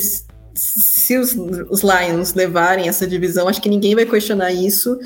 [0.54, 1.36] se os,
[1.70, 5.00] os Lions levarem essa divisão, acho que ninguém vai questionar isso.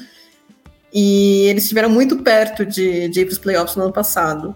[0.93, 4.55] E eles estiveram muito perto de, de ir para os playoffs no ano passado.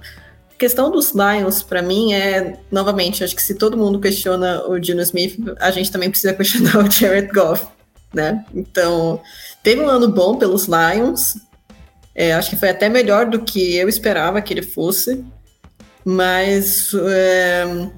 [0.58, 4.80] A questão dos Lions, para mim, é, novamente, acho que se todo mundo questiona o
[4.80, 7.68] Dino Smith, a gente também precisa questionar o Jared Goff,
[8.12, 8.44] né?
[8.56, 9.22] Então,
[9.62, 11.36] teve um ano bom pelos Lions,
[12.16, 15.24] é, acho que foi até melhor do que eu esperava que ele fosse,
[16.04, 17.92] mas é,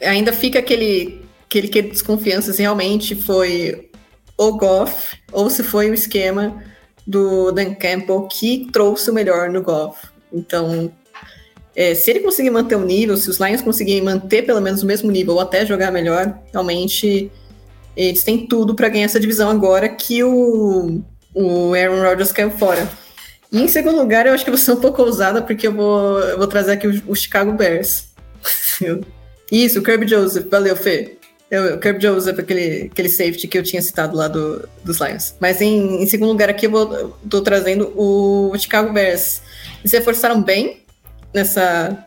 [0.00, 3.90] ainda fica aquele, aquele que desconfiança se realmente foi
[4.38, 6.64] o Goff ou se foi o esquema
[7.06, 10.08] do Dan Campbell que trouxe o melhor no Goff.
[10.32, 10.90] Então,
[11.74, 14.86] é, se ele conseguir manter o nível, se os Lions conseguirem manter pelo menos o
[14.86, 17.30] mesmo nível ou até jogar melhor, realmente
[17.96, 21.02] eles têm tudo para ganhar essa divisão agora que o,
[21.34, 22.88] o Aaron Rodgers caiu fora.
[23.50, 26.20] E em segundo lugar, eu acho que você é um pouco ousada, porque eu vou,
[26.20, 28.06] eu vou trazer aqui o, o Chicago Bears.
[29.52, 31.18] Isso, o Kirby Joseph, valeu, Fê.
[31.50, 35.34] Eu, o Kirby Joseph, aquele, aquele safety que eu tinha citado lá do, dos Lions.
[35.38, 39.42] Mas em, em segundo lugar aqui, eu vou, tô trazendo o Chicago Bears.
[39.82, 40.81] Eles reforçaram bem,
[41.34, 42.06] nessa,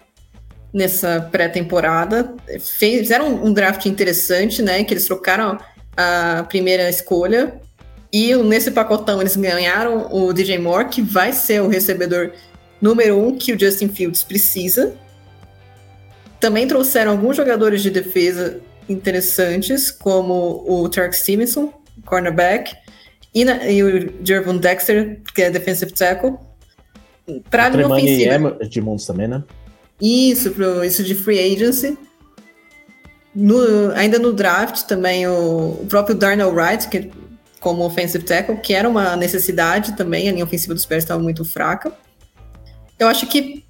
[0.74, 2.36] nessa pré-temporada.
[2.60, 4.84] Fizeram um draft interessante, né?
[4.84, 5.58] Que eles trocaram
[5.96, 7.60] a primeira escolha.
[8.12, 12.32] E nesse pacotão eles ganharam o DJ Moore, que vai ser o recebedor
[12.82, 14.96] número um que o Justin Fields precisa.
[16.40, 21.74] Também trouxeram alguns jogadores de defesa interessantes, como o Tark Stevenson,
[22.06, 22.76] cornerback,
[23.34, 26.38] e, na, e o Jervon Dexter, que é defensive tackle
[27.50, 28.58] pra linha ofensiva.
[28.60, 29.44] É de Montes também, né?
[30.02, 31.98] Isso, pro, isso de free agency.
[33.34, 37.12] No, ainda no draft também o, o, próprio Darnell Wright, que,
[37.60, 41.44] como offensive tackle, que era uma necessidade também, a linha ofensiva dos Bears estava muito
[41.44, 41.92] fraca.
[42.98, 43.66] Eu acho que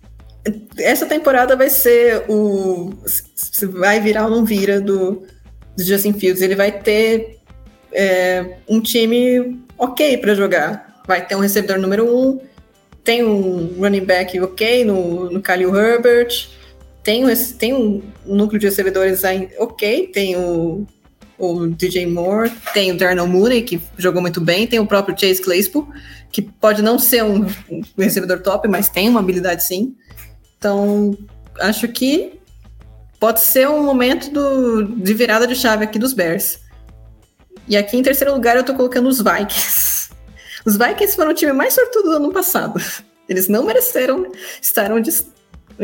[0.78, 2.94] essa temporada vai ser o.
[3.06, 5.26] Se vai virar ou não vira do,
[5.76, 6.42] do Justin Fields.
[6.42, 7.40] Ele vai ter
[7.92, 11.02] é, um time ok para jogar.
[11.08, 12.40] Vai ter um recebedor número um,
[13.06, 16.50] tem um running back ok no, no Khalil Herbert,
[17.04, 17.24] tem,
[17.58, 19.22] tem um núcleo de recebedores
[19.60, 20.86] ok, tem o,
[21.38, 25.42] o DJ Moore, tem o Darnell Mooney, que jogou muito bem, tem o próprio Chase
[25.42, 25.88] Claypool,
[26.32, 29.96] que pode não ser um, um recebedor top, mas tem uma habilidade sim.
[30.58, 31.16] Então,
[31.60, 32.40] acho que
[33.20, 36.60] pode ser um momento do, de virada de chave aqui dos Bears.
[37.68, 40.05] E aqui em terceiro lugar eu tô colocando os Vikings.
[40.66, 42.82] Os Vikings foram o time mais sortudo do ano passado.
[43.30, 45.12] Eles não mereceram estar onde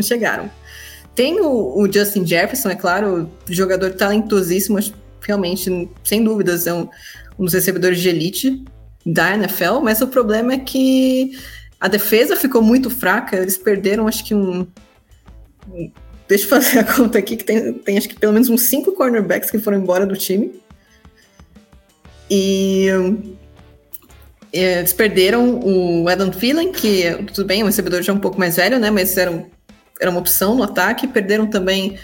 [0.01, 0.49] chegaram.
[1.13, 4.79] Tem o, o Justin Jefferson, é claro, jogador talentosíssimo,
[5.21, 6.87] realmente, sem dúvidas, é um,
[7.37, 8.65] um dos recebedores de elite
[9.05, 11.37] da NFL, mas o problema é que
[11.79, 14.67] a defesa ficou muito fraca, eles perderam, acho que um.
[16.27, 18.93] Deixa eu fazer a conta aqui, que tem, tem acho que pelo menos uns cinco
[18.93, 20.61] cornerbacks que foram embora do time.
[22.29, 22.95] E é,
[24.51, 28.57] eles perderam o Adam Thielen, que tudo bem, o recebedor já é um pouco mais
[28.57, 28.91] velho, né?
[28.91, 29.45] Mas era,
[29.99, 31.07] era uma opção no ataque.
[31.07, 31.97] Perderam também,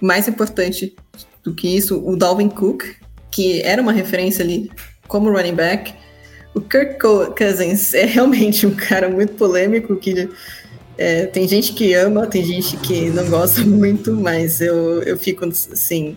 [0.00, 0.94] mais importante
[1.42, 2.84] do que isso, o Dalvin Cook,
[3.30, 4.70] que era uma referência ali
[5.08, 5.94] como running back.
[6.54, 6.98] O Kirk
[7.36, 10.28] Cousins é realmente um cara muito polêmico que
[10.98, 15.44] é, tem gente que ama, tem gente que não gosta muito, mas eu, eu fico
[15.46, 16.16] assim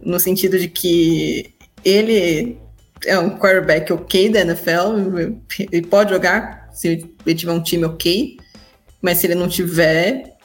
[0.00, 1.52] no sentido de que
[1.84, 2.58] ele
[3.06, 5.40] é um quarterback ok da NFL,
[5.72, 6.88] ele pode jogar se
[7.26, 8.36] ele tiver um time ok,
[9.00, 10.36] mas se ele não tiver,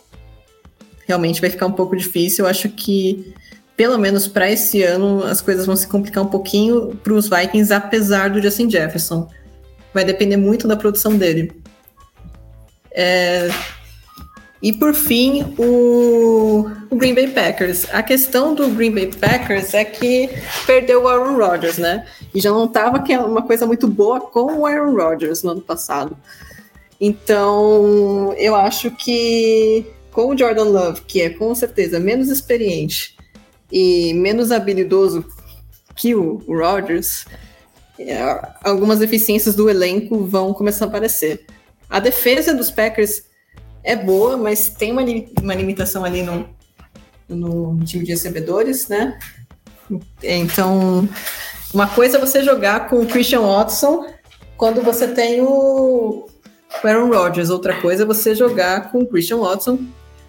[1.07, 2.45] realmente vai ficar um pouco difícil.
[2.45, 3.33] Eu acho que,
[3.75, 7.73] pelo menos para esse ano, as coisas vão se complicar um pouquinho para os Vikings,
[7.73, 9.29] apesar do Justin Jefferson.
[9.93, 11.51] Vai depender muito da produção dele.
[12.91, 13.49] É,
[14.65, 17.85] e por fim, o, Green Bay Packers.
[17.93, 20.27] A questão do Green Bay Packers é que
[20.65, 22.03] perdeu o Aaron Rodgers, né?
[22.33, 22.97] E já não estava
[23.27, 26.17] uma coisa muito boa com o Aaron Rodgers no ano passado.
[26.99, 33.15] Então, eu acho que com o Jordan Love, que é com certeza menos experiente
[33.71, 35.23] e menos habilidoso
[35.95, 37.25] que o, o Rodgers,
[37.99, 38.17] é,
[38.63, 41.45] algumas deficiências do elenco vão começar a aparecer.
[41.87, 43.34] A defesa dos Packers
[43.85, 45.03] é boa, mas tem uma,
[45.41, 46.49] uma limitação ali no,
[47.29, 49.17] no time de recebedores, né?
[50.23, 51.07] Então,
[51.71, 54.07] uma coisa é você jogar com o Christian Watson
[54.57, 56.27] quando você tem o
[56.83, 59.79] Aaron Rodgers, outra coisa é você jogar com o Christian Watson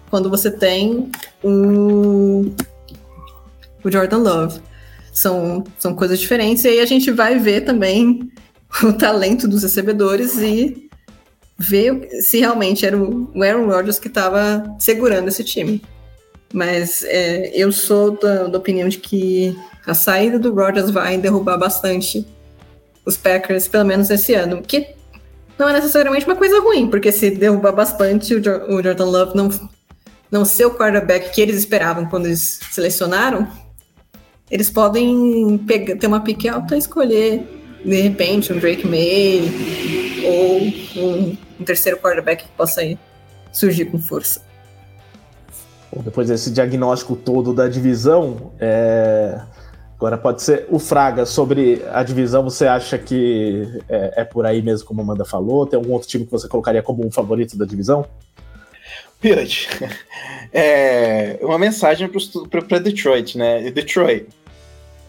[0.09, 1.09] quando você tem
[1.43, 2.51] o,
[3.83, 4.61] o Jordan Love.
[5.11, 8.31] São, são coisas diferentes, e aí a gente vai ver também
[8.83, 10.86] o talento dos recebedores e
[11.57, 15.81] ver se realmente era o Aaron Rodgers que estava segurando esse time.
[16.53, 21.57] Mas é, eu sou da, da, opinião de que a saída do Rodgers vai derrubar
[21.57, 22.25] bastante
[23.03, 24.61] os Packers, pelo menos esse ano.
[24.61, 24.95] Que
[25.57, 29.35] não é necessariamente uma coisa ruim, porque se derrubar bastante o, jo o Jordan Love
[29.35, 29.49] não,
[30.31, 33.47] não ser o quarterback que eles esperavam quando eles selecionaram,
[34.49, 37.45] eles podem pegar, ter uma pique alta e escolher,
[37.83, 42.81] de repente, um Drake May ou um, um terceiro quarterback que possa
[43.51, 44.41] surgir com força.
[45.91, 49.39] Bom, depois desse diagnóstico todo da divisão, é...
[49.95, 52.43] agora pode ser o Fraga sobre a divisão.
[52.43, 55.65] Você acha que é, é, por aí mesmo, como a Amanda falou?
[55.65, 58.05] Tem algum outro time que você colocaria como um favorito da divisão?
[59.19, 59.69] Pirate,
[60.53, 62.07] é uma mensagem
[62.67, 63.71] para Detroit, né?
[63.71, 64.27] Detroit,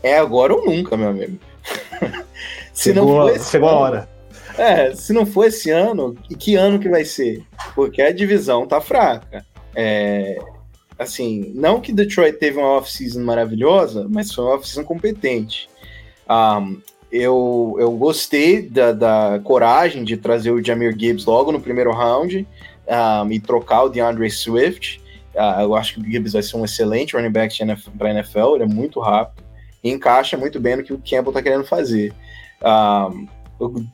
[0.03, 1.39] é agora ou nunca, meu amigo.
[2.73, 4.09] se chegou, não for chegou ano, a hora.
[4.59, 7.43] É, se não for esse ano, e que ano que vai ser?
[7.75, 9.47] Porque a divisão tá fraca.
[9.75, 10.39] É,
[10.99, 15.69] assim, não que Detroit teve uma off-season maravilhosa, mas foi uma off-season competente.
[16.29, 16.81] Um,
[17.11, 22.47] eu, eu gostei da, da, coragem de trazer o Jamir Gibbs logo no primeiro round
[22.87, 25.01] um, e trocar o DeAndre Swift.
[25.35, 27.57] Uh, eu acho que o Gibbs vai ser um excelente running back
[27.97, 29.47] para a NFL, ele é muito rápido
[29.83, 32.13] e encaixa muito bem no que o Campbell está querendo fazer.
[32.63, 33.29] Um,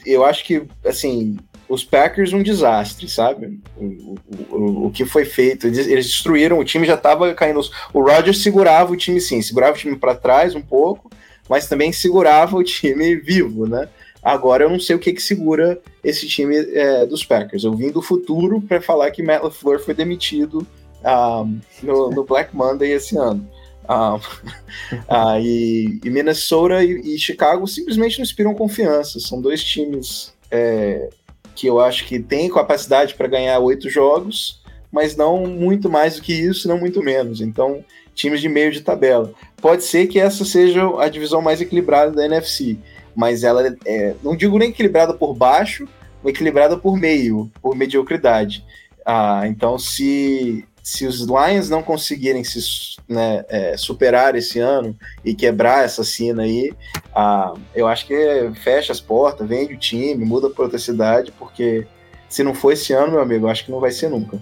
[0.04, 1.36] eu, acho que, assim,
[1.68, 3.60] os Packers um desastre, sabe?
[3.76, 4.14] O,
[4.50, 7.60] o, o, que foi feito, eles, eles, destruíram, o time já estava caindo.
[7.92, 11.10] O Rodgers segurava o time sim, segurava o time para trás um pouco,
[11.48, 13.88] mas também segurava o time vivo, né?
[14.22, 17.62] Agora eu não sei o que, que segura esse time é, dos Packers.
[17.62, 20.66] Eu vim do futuro para falar que Matt LaFleur foi demitido um,
[21.04, 21.44] ah,
[21.82, 23.46] no, no, Black Monday esse ano.
[23.87, 24.18] Ah,
[25.09, 29.20] ah, e, e, Minnesota e, e, Chicago simplesmente não inspiram confiança.
[29.20, 31.09] São dois times é,
[31.55, 36.22] que eu acho que têm capacidade para ganhar oito jogos, mas não muito mais do
[36.22, 37.41] que isso, não muito menos.
[37.41, 39.32] Então, times de meio de tabela.
[39.61, 42.78] Pode ser que essa seja a divisão mais equilibrada da NFC
[43.14, 45.89] mas ela é, não digo nem equilibrada por baixo,
[46.22, 48.64] mas equilibrada por meio, por mediocridade.
[49.07, 52.61] Ah, então, se, se os Lions não conseguirem se
[53.09, 56.74] né, é, superar esse ano e quebrar essa cena aí,
[57.14, 61.87] ah, eu acho que fecha as portas, vende o time, muda a protecidade, porque
[62.28, 64.39] se não for esse ano, meu amigo, acho que não vai ser nunca.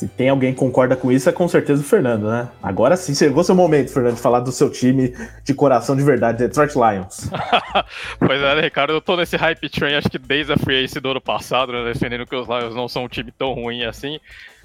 [0.00, 2.48] Se tem alguém que concorda com isso, é com certeza o Fernando, né?
[2.62, 6.38] Agora sim, chegou seu momento, Fernando, de falar do seu time de coração de verdade,
[6.38, 7.28] Detroit Lions.
[8.18, 11.00] pois é, né, Ricardo, eu tô nesse hype train, acho que desde a free agency
[11.00, 14.18] do ano passado, né, defendendo que os Lions não são um time tão ruim assim.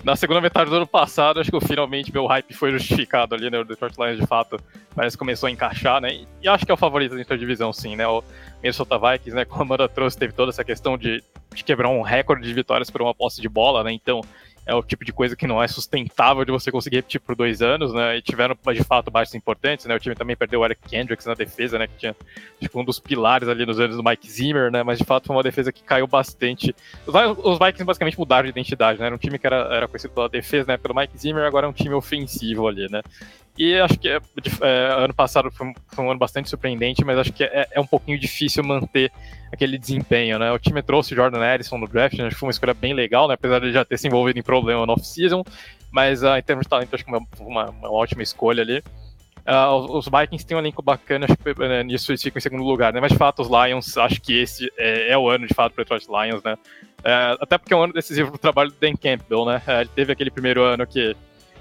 [0.05, 3.59] Na segunda metade do ano passado, acho que finalmente meu hype foi justificado ali, né?
[3.59, 4.57] O Detroit Lions, de fato,
[4.95, 6.21] parece que começou a encaixar, né?
[6.41, 8.07] E acho que é o favorito dentro da divisão, sim, né?
[8.07, 8.23] O
[8.63, 9.43] Minnesota Vikings, né?
[9.43, 11.21] Como a Amanda trouxe, teve toda essa questão de,
[11.53, 13.91] de quebrar um recorde de vitórias por uma posse de bola, né?
[13.91, 14.21] Então,
[14.65, 17.61] é o tipo de coisa que não é sustentável de você conseguir repetir por dois
[17.61, 18.17] anos, né?
[18.17, 19.95] E tiveram, de fato, baixos importantes, né?
[19.95, 21.87] O time também perdeu o Eric Kendricks na defesa, né?
[21.87, 22.15] Que tinha
[22.59, 24.81] tipo, um dos pilares ali nos anos do Mike Zimmer, né?
[24.81, 26.75] Mas de fato foi uma defesa que caiu bastante.
[27.05, 29.05] Os, os Vikings basicamente mudaram de identidade, né?
[29.05, 30.77] Era um time que era, era conhecido pela defesa, né?
[30.77, 33.01] Pelo Mike Zimmer, agora é um time ofensivo ali, né?
[33.57, 34.19] E acho que é,
[34.61, 37.79] é, ano passado foi um, foi um, ano bastante surpreendente, mas acho que é, é,
[37.79, 39.11] um pouquinho difícil manter
[39.51, 40.51] aquele desempenho, né?
[40.51, 42.25] O time trouxe o Jordan Edison no draft, né?
[42.25, 43.35] acho que foi uma escolha bem legal, né?
[43.35, 45.41] Apesar de já ter se envolvido em problema no off-season,
[45.89, 48.83] mas uh, em termos de talento, acho que uma, uma, uma ótima escolha ali.
[49.47, 52.63] Uh, os Vikings têm um elenco bacana, acho que né, nisso eles ficam em segundo
[52.63, 52.99] lugar, né?
[52.99, 55.83] Mas de fato, os Lions, acho que esse é, é o ano de fato para
[55.85, 56.55] Detroit Lions, né?
[56.99, 59.61] Uh, até porque é um ano decisivo para o trabalho do Dan Campbell, né?
[59.79, 61.15] ele teve aquele primeiro ano que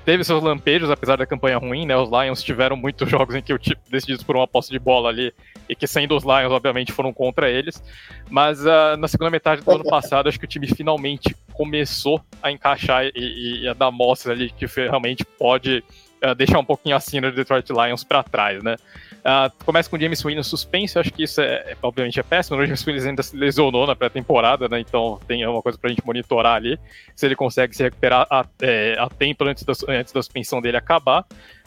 [0.04, 1.96] teve seus lampejos, apesar da campanha ruim, né?
[1.96, 5.08] Os Lions tiveram muitos jogos em que o time decididos por uma posse de bola
[5.08, 5.32] ali,
[5.68, 7.82] e que sendo os Lions, obviamente, foram contra eles.
[8.28, 12.50] Mas uh, na segunda metade do ano passado, acho que o time finalmente começou a
[12.50, 15.82] encaixar e, e a dar mostras ali que realmente pode
[16.24, 18.76] uh, deixar um pouquinho a cena do Detroit Lions para trás, né?
[19.24, 22.58] Uh, começa com o James Winston suspenso, acho que isso é, é obviamente é péssimo.
[22.58, 24.80] O James Winston ainda se lesionou na pré-temporada, né?
[24.80, 26.78] Então tem uma coisa pra gente monitorar ali,
[27.16, 30.76] se ele consegue se recuperar a, é, a tempo antes da, antes da suspensão dele
[30.76, 31.24] acabar.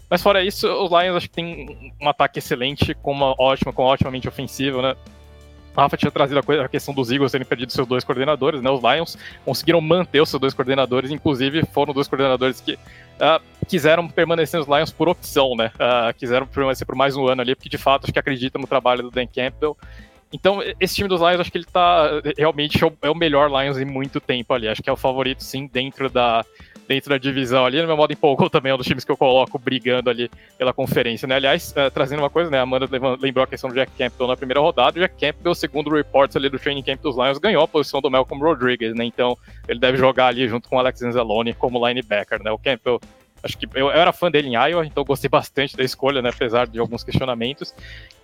[0.07, 3.83] Mas fora isso, os Lions acho que tem um ataque excelente, com uma ótima, com
[3.83, 4.95] otimamente ofensivo, né?
[5.81, 8.69] Rafa tinha trazido a, a, questão dos Eagles terem perdido seus dois coordenadores, né?
[8.69, 14.07] Os Lions conseguiram manter os seus dois coordenadores, inclusive foram dois coordenadores que uh, quiseram
[14.07, 15.71] permanecer nos Lions por opção, né?
[15.75, 18.67] Uh, quiseram permanecer por mais um ano ali, porque de fato acho que acreditam no
[18.67, 19.77] trabalho do Dan Campbell.
[20.31, 23.85] Então, esse time dos Lions, acho que ele tá realmente é o melhor Lions em
[23.85, 24.67] muito tempo ali.
[24.67, 26.43] Acho que é o favorito, sim, dentro da,
[26.87, 27.81] dentro da divisão ali.
[27.81, 30.73] No meu modo empolgou também é um dos times que eu coloco brigando ali pela
[30.73, 31.35] conferência, né?
[31.35, 32.59] Aliás, uh, trazendo uma coisa, né?
[32.59, 32.87] A Amanda
[33.19, 34.97] lembrou a questão do Jack Campbell na primeira rodada.
[34.97, 38.09] O Jack Campbell, segundo reports ali do training camp dos Lions, ganhou a posição do
[38.09, 39.03] Malcolm Rodriguez, né?
[39.05, 42.51] Então, ele deve jogar ali junto com o Alex Anzalone como linebacker, né?
[42.51, 42.99] O Campbell
[43.47, 46.29] Acho que eu, eu, era fã dele em Iowa, então gostei bastante da escolha, né,
[46.29, 47.73] apesar de alguns questionamentos.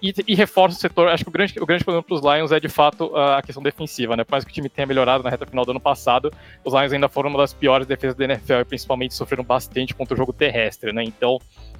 [0.01, 1.07] E, e reforça o setor.
[1.07, 3.63] Acho que o grande, o grande problema para os Lions é de fato a questão
[3.63, 4.23] defensiva, né?
[4.25, 6.31] Por mais que o time tenha melhorado na reta final do ano passado,
[6.63, 10.13] os Lions ainda foram uma das piores defesas da NFL e principalmente sofreram bastante contra
[10.13, 11.03] o jogo terrestre, né?
[11.03, 11.39] Então,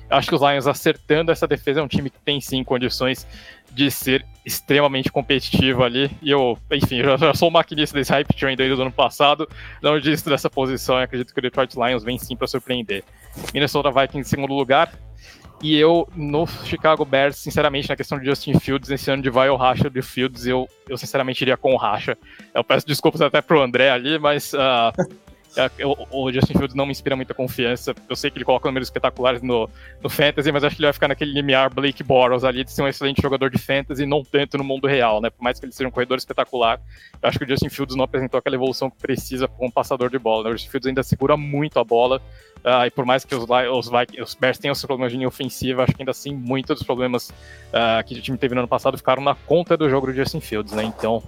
[0.09, 3.27] acho que os Lions acertando essa defesa é um time que tem sim condições
[3.71, 6.11] de ser extremamente competitivo ali.
[6.21, 9.49] E eu, enfim, eu já sou maquinista desse hype train desde o ano passado.
[9.81, 13.03] Não desisto dessa posição e acredito que o Detroit Lions vem sim para surpreender.
[13.53, 14.93] Minnesota Vikings em segundo lugar.
[15.61, 19.49] E eu, no Chicago Bears, sinceramente, na questão de Justin Fields, nesse ano de vai
[19.49, 22.17] ou racha de Fields, eu, eu sinceramente iria com o racha.
[22.53, 24.91] Eu peço desculpas até pro André ali, mas uh,
[25.55, 25.69] É,
[26.09, 27.93] o Justin Fields não me inspira muita confiança.
[28.09, 29.69] Eu sei que ele coloca números espetaculares no,
[30.01, 32.81] no Fantasy, mas acho que ele vai ficar naquele limiar Blake Bortles ali de ser
[32.81, 35.29] um excelente jogador de Fantasy, não tanto no mundo real, né?
[35.29, 36.81] Por mais que ele seja um corredor espetacular,
[37.21, 40.17] eu acho que o Justin Fields não apresentou aquela evolução que precisa como passador de
[40.17, 40.45] bola.
[40.45, 40.49] Né?
[40.49, 42.19] O Justin Fields ainda segura muito a bola,
[42.63, 43.91] uh, e por mais que os, os,
[44.21, 47.29] os Bears tenham seus problemas de linha ofensiva, acho que ainda assim muitos dos problemas
[47.29, 50.39] uh, que o time teve no ano passado ficaram na conta do jogo do Justin
[50.39, 50.83] Fields, né?
[50.83, 51.21] Então,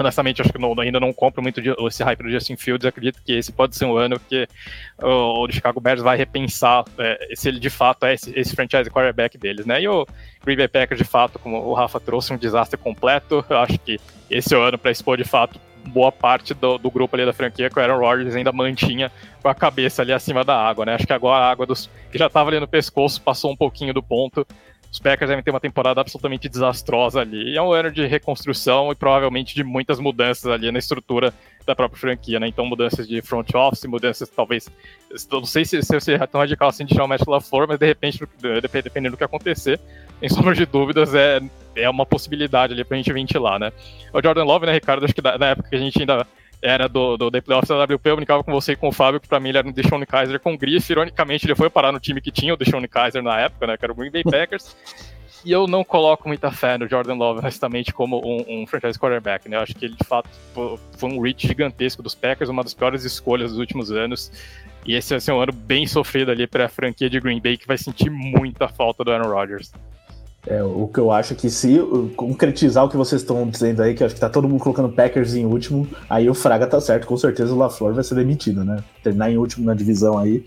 [0.00, 2.86] honestamente, acho que não, ainda não compro muito esse hype do Justin Fields.
[2.86, 4.48] Acredito que esse pode ser um ano que
[5.00, 8.90] o, o Chicago Bears vai repensar é, se ele de fato é esse, esse, franchise
[8.90, 9.82] quarterback deles, né?
[9.82, 10.06] E o
[10.44, 13.44] Green Bay Packers, de fato, como o Rafa trouxe, um desastre completo.
[13.48, 16.90] Eu acho que esse é o ano para expor de fato boa parte do, do,
[16.90, 19.10] grupo ali da franquia que o Aaron Rodgers ainda mantinha
[19.42, 20.94] com a cabeça ali acima da água, né?
[20.94, 23.94] Acho que agora a água dos, que já estava ali no pescoço passou um pouquinho
[23.94, 24.46] do ponto
[24.90, 27.56] os Packers devem ter uma temporada absolutamente desastrosa ali.
[27.56, 31.32] É um ano de reconstrução e provavelmente de muitas mudanças ali na estrutura
[31.64, 32.48] da própria franquia, né?
[32.48, 34.68] Então, mudanças de front office, mudanças talvez.
[35.30, 37.78] Não sei se, se eu ser tão radical assim de chamar o Matt LaFleur, mas
[37.78, 38.18] de repente,
[38.82, 39.78] dependendo do que acontecer,
[40.20, 41.40] em sombra de dúvidas, é,
[41.76, 43.72] é uma possibilidade ali pra gente ventilar, né?
[44.12, 45.04] O Jordan Love, né, Ricardo?
[45.04, 46.26] Acho que na época que a gente ainda
[46.62, 49.20] era do, do The Playoffs da WP, eu brincava com você e com o Fábio,
[49.20, 50.92] que pra mim ele era um Deshaun Kaiser com grife.
[50.92, 53.76] Ironicamente, ele foi parar no time que tinha o Deshaun Kaiser na época, né?
[53.76, 54.76] Que era o Green Bay Packers.
[55.44, 59.48] e eu não coloco muita fé no Jordan Love, honestamente, como um, um franchise quarterback,
[59.48, 59.56] né?
[59.56, 63.04] Eu acho que ele, de fato, foi um reach gigantesco dos Packers, uma das piores
[63.04, 64.30] escolhas dos últimos anos.
[64.84, 67.56] E esse vai ser um ano bem sofrido ali para a franquia de Green Bay,
[67.56, 69.72] que vai sentir muita falta do Aaron Rodgers.
[70.46, 71.78] É, o que eu acho é que se
[72.16, 75.34] concretizar o que vocês estão dizendo aí, que acho que tá todo mundo colocando Packers
[75.34, 78.82] em último, aí o Fraga tá certo, com certeza o LaFleur vai ser demitido, né?
[79.02, 80.42] Terminar em último na divisão aí,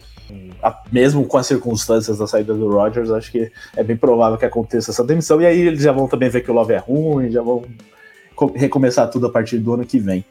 [0.91, 4.89] mesmo com as circunstâncias da saída do Rodgers, acho que é bem provável que aconteça
[4.89, 7.44] essa demissão, e aí eles já vão também ver que o Love é ruim, já
[7.44, 7.64] vão
[8.56, 10.26] recomeçar tudo a partir do ano que vem.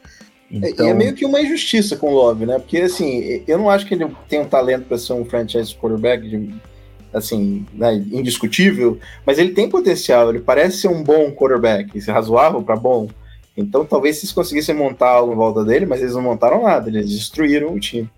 [0.51, 0.85] Então...
[0.85, 2.59] É, é meio que uma injustiça com o Love, né?
[2.59, 6.27] Porque assim, eu não acho que ele tem um talento para ser um franchise quarterback
[6.27, 6.53] de
[7.13, 12.75] assim, né, indiscutível, mas ele tem potencial, ele parece ser um bom quarterback, razoável para
[12.75, 13.09] bom.
[13.55, 16.89] Então talvez se eles conseguissem montar algo em volta dele, mas eles não montaram nada,
[16.89, 18.09] eles destruíram o time.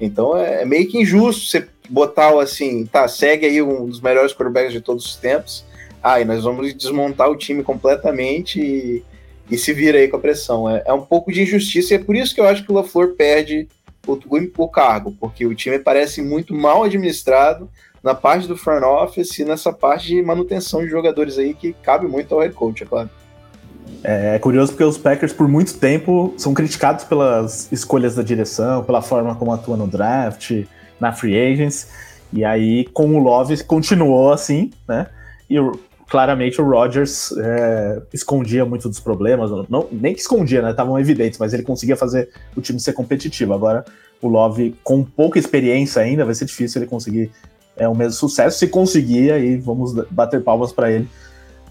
[0.00, 4.32] Então é, é meio que injusto você botar assim, tá, segue aí um dos melhores
[4.32, 5.64] quarterbacks de todos os tempos,
[6.20, 9.04] e nós vamos desmontar o time completamente e,
[9.48, 10.68] e se vira aí com a pressão.
[10.68, 12.74] É, é, um pouco de injustiça e é por isso que eu acho que o
[12.74, 13.68] LaFleur perde
[14.06, 17.70] o, o, o cargo, porque o time parece muito mal administrado,
[18.02, 22.06] na parte do front office e nessa parte de manutenção de jogadores aí que cabe
[22.06, 23.10] muito ao head coach, é claro.
[24.02, 28.82] É, é curioso porque os Packers, por muito tempo, são criticados pelas escolhas da direção,
[28.82, 30.64] pela forma como atua no draft,
[30.98, 31.88] na free agents.
[32.32, 35.06] E aí, com o Love, continuou assim, né?
[35.48, 35.56] E
[36.08, 39.50] claramente o Rodgers é, escondia muito dos problemas.
[39.68, 40.70] Não, nem que escondia, né?
[40.70, 43.52] Estavam evidentes, mas ele conseguia fazer o time ser competitivo.
[43.52, 43.84] Agora,
[44.20, 47.30] o Love, com pouca experiência ainda, vai ser difícil ele conseguir
[47.76, 48.58] é o mesmo sucesso.
[48.58, 51.08] Se conseguir, aí vamos bater palmas para ele,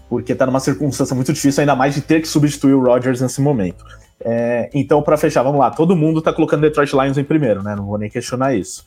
[0.08, 3.40] porque está numa circunstância muito difícil, ainda mais de ter que substituir o Rodgers nesse
[3.40, 3.84] momento.
[4.24, 5.70] É, então, para fechar, vamos lá.
[5.70, 7.74] Todo mundo está colocando Detroit Lions em primeiro, né?
[7.74, 8.86] Não vou nem questionar isso.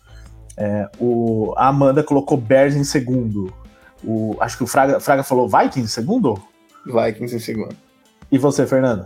[0.58, 3.54] É, o, a Amanda colocou Bears em segundo.
[4.04, 6.42] O, acho que o Fraga, Fraga falou Vikings em segundo?
[6.86, 7.76] Vikings em segundo.
[8.32, 9.06] E você, Fernando?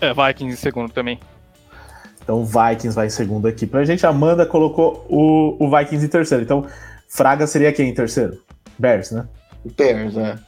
[0.00, 1.20] É, Vikings em segundo também.
[2.22, 4.04] Então, Vikings vai em segundo aqui pra gente.
[4.04, 6.42] A Amanda colocou o, o Vikings em terceiro.
[6.42, 6.66] Então,
[7.08, 8.42] Fraga seria quem em terceiro?
[8.78, 9.26] Bears, né?
[9.76, 10.38] Bears, né?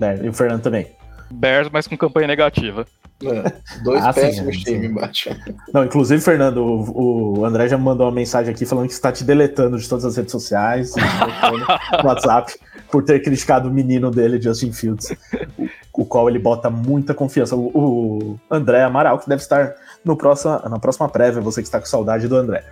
[0.00, 0.86] É, e o Fernando também.
[1.30, 2.86] Bears, mas com campanha negativa.
[3.22, 3.52] É,
[3.82, 5.30] dois ah, péssimos sim, times embaixo.
[5.72, 9.24] Não, inclusive, Fernando, o, o, André já mandou uma mensagem aqui falando que está te
[9.24, 11.02] deletando de todas as redes sociais, no
[12.08, 12.54] WhatsApp,
[12.90, 15.10] por ter criticado o menino dele, Justin Fields,
[15.58, 17.56] o, o qual ele bota muita confiança.
[17.56, 19.74] O, o André Amaral, que deve estar
[20.04, 22.64] no próximo, na próxima prévia, você que está com saudade do André.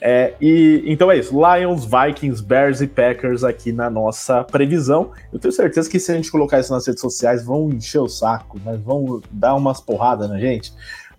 [0.00, 5.10] É, e então é isso: Lions, Vikings, Bears e Packers aqui na nossa previsão.
[5.32, 8.08] Eu tenho certeza que se a gente colocar isso nas redes sociais, vão encher o
[8.08, 8.78] saco, né?
[8.82, 10.72] vão dar umas porradas na gente.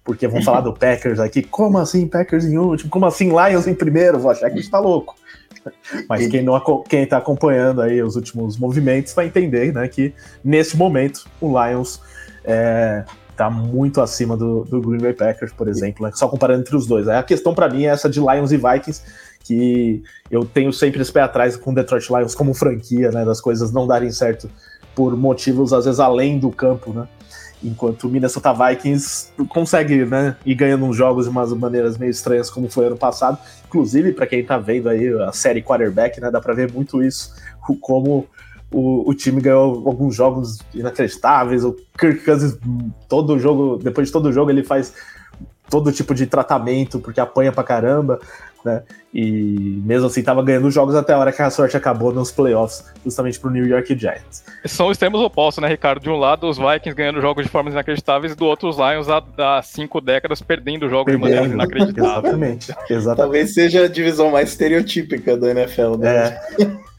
[0.03, 1.43] Porque vão falar do Packers aqui.
[1.43, 2.89] Como assim Packers em último?
[2.89, 4.17] Como assim Lions em primeiro?
[4.17, 5.15] Vou achar que a gente tá louco.
[6.07, 10.77] Mas quem, não, quem tá acompanhando aí os últimos movimentos vai entender né, que nesse
[10.77, 12.01] momento o Lions
[12.43, 13.03] é,
[13.39, 16.11] tá muito acima do, do Green Bay Packers, por exemplo, né?
[16.13, 17.07] só comparando entre os dois.
[17.07, 19.01] A questão para mim é essa de Lions e Vikings,
[19.45, 23.39] que eu tenho sempre esse pé atrás com o Detroit Lions como franquia, né, das
[23.39, 24.49] coisas não darem certo
[24.93, 27.07] por motivos às vezes além do campo, né?
[27.63, 32.49] Enquanto o Minnesota Vikings consegue, né, ir ganhando uns jogos de umas maneiras meio estranhas
[32.49, 33.37] como foi ano passado.
[33.67, 37.33] Inclusive, para quem tá vendo aí a série quarterback, né, dá para ver muito isso,
[37.79, 38.27] como
[38.71, 41.63] o, o time ganhou alguns jogos inacreditáveis.
[41.63, 42.57] O Kirk Cousins,
[43.07, 44.93] todo jogo, depois de todo jogo, ele faz
[45.69, 48.19] todo tipo de tratamento, porque apanha pra caramba,
[48.65, 48.83] né?
[49.13, 52.83] E mesmo assim tava ganhando jogos até a hora que a sorte acabou nos playoffs,
[53.03, 54.43] justamente pro New York Giants.
[54.65, 56.01] São extremos opostos, né, Ricardo?
[56.01, 59.23] De um lado, os Vikings ganhando jogos de formas inacreditáveis, do outro, os Lions há,
[59.37, 61.27] há cinco décadas perdendo jogos perdendo.
[61.27, 62.21] de maneira inacreditável.
[62.21, 62.75] Exatamente.
[62.89, 63.17] Exatamente.
[63.17, 66.39] Talvez seja a divisão mais estereotípica do NFL, né?
[66.59, 66.89] É.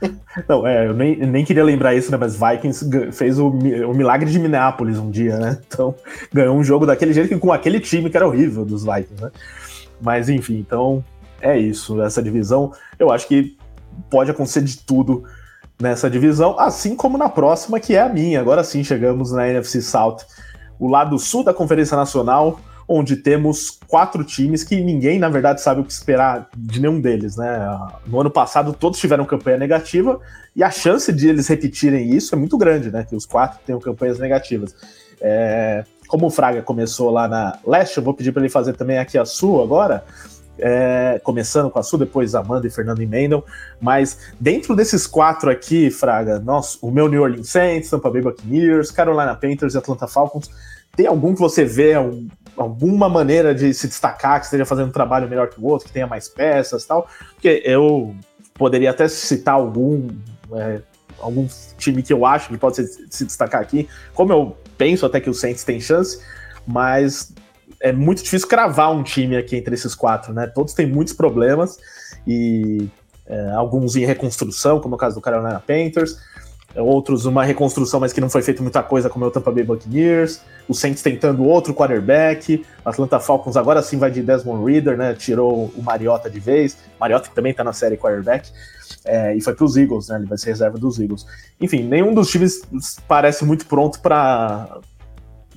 [0.48, 2.16] Não, é, eu nem, nem queria lembrar isso, né?
[2.18, 5.58] Mas Vikings fez o, o milagre de Minneapolis um dia, né?
[5.66, 5.94] Então,
[6.32, 9.30] ganhou um jogo daquele jeito com aquele time que era horrível dos Vikings, né?
[10.00, 11.04] Mas enfim, então
[11.40, 12.00] é isso.
[12.02, 13.56] Essa divisão, eu acho que
[14.10, 15.24] pode acontecer de tudo
[15.80, 18.40] nessa divisão, assim como na próxima, que é a minha.
[18.40, 20.18] Agora sim chegamos na NFC South,
[20.78, 22.60] o lado sul da Conferência Nacional
[22.92, 27.36] onde temos quatro times que ninguém, na verdade, sabe o que esperar de nenhum deles,
[27.36, 27.78] né?
[28.04, 30.18] No ano passado, todos tiveram campanha negativa
[30.56, 33.06] e a chance de eles repetirem isso é muito grande, né?
[33.08, 34.74] Que os quatro tenham campanhas negativas.
[35.20, 35.84] É...
[36.08, 39.16] Como o Fraga começou lá na leste, eu vou pedir para ele fazer também aqui
[39.16, 40.02] a sul agora.
[40.62, 43.42] É, começando com a Sul, depois Amanda e Fernando emendam,
[43.80, 48.90] mas dentro desses quatro aqui, Fraga, nossa, o meu New Orleans Saints, Tampa Bay Buccaneers,
[48.90, 50.50] Carolina Panthers e Atlanta Falcons,
[50.94, 51.94] tem algum que você vê
[52.56, 55.92] alguma maneira de se destacar, que esteja fazendo um trabalho melhor que o outro, que
[55.92, 57.08] tenha mais peças tal?
[57.34, 58.14] Porque eu
[58.54, 60.08] poderia até citar algum,
[60.52, 60.80] é,
[61.18, 61.48] algum
[61.78, 65.30] time que eu acho que pode se, se destacar aqui, como eu penso até que
[65.30, 66.20] o Saints tem chance,
[66.66, 67.32] mas
[67.80, 70.46] é muito difícil cravar um time aqui entre esses quatro, né?
[70.46, 71.78] Todos têm muitos problemas
[72.26, 72.88] e
[73.26, 76.18] é, alguns em reconstrução, como é o caso do Carolina Panthers,
[76.76, 79.64] outros uma reconstrução, mas que não foi feito muita coisa, como é o Tampa Bay
[79.64, 85.14] Buccaneers, o Saints tentando outro quarterback, Atlanta Falcons agora sim vai de Desmond Reader, né,
[85.14, 88.50] tirou o Mariota de vez, Mariota que também tá na série quarterback,
[89.04, 91.26] é, e foi para os Eagles, né, ele vai ser reserva dos Eagles.
[91.60, 92.62] Enfim, nenhum dos times
[93.08, 94.78] parece muito pronto para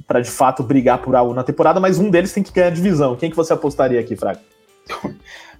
[0.07, 2.71] para de fato brigar por algo na temporada, mas um deles tem que ganhar a
[2.71, 3.15] divisão.
[3.15, 4.39] Quem que você apostaria aqui, Fraga?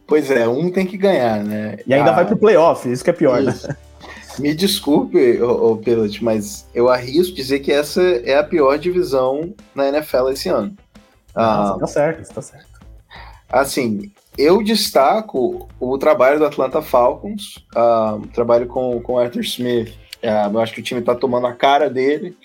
[0.06, 1.78] Pois é, um tem que ganhar, né?
[1.88, 3.52] E ainda ah, vai pro playoff, isso que é pior, né?
[3.52, 3.68] isso.
[3.68, 3.78] né?
[4.38, 9.88] Me desculpe, ô, Pelot, mas eu arrisco dizer que essa é a pior divisão na
[9.88, 10.76] NFL esse ano.
[11.34, 12.68] Ah, tá certo, tá certo.
[13.50, 19.94] Assim, eu destaco o trabalho do Atlanta Falcons, o trabalho com o Arthur Smith.
[20.24, 22.36] Uh, eu acho que o time está tomando a cara dele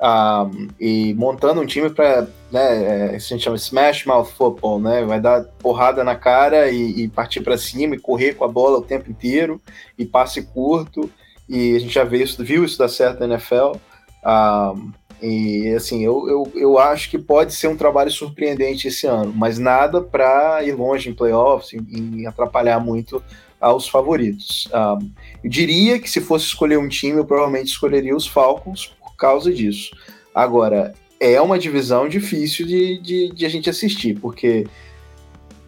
[0.00, 5.04] uh, e montando um time para, né, é, a gente chama Smash Mouth Football, né?
[5.04, 8.78] Vai dar porrada na cara e, e partir para cima e correr com a bola
[8.78, 9.60] o tempo inteiro
[9.98, 11.10] e passe curto
[11.48, 13.76] e a gente já viu isso, viu isso dar certo na NFL.
[14.24, 14.92] Um,
[15.22, 19.58] e assim, eu, eu, eu acho que pode ser um trabalho surpreendente esse ano, mas
[19.58, 23.22] nada para ir longe em playoffs e, atrapalhar muito
[23.58, 24.68] aos favoritos.
[24.74, 25.10] Um,
[25.42, 29.90] eu diria que se fosse escolher um time, eu provavelmente escolheria os Falcons causa disso.
[30.34, 34.66] Agora, é uma divisão difícil de, de, de a gente assistir, porque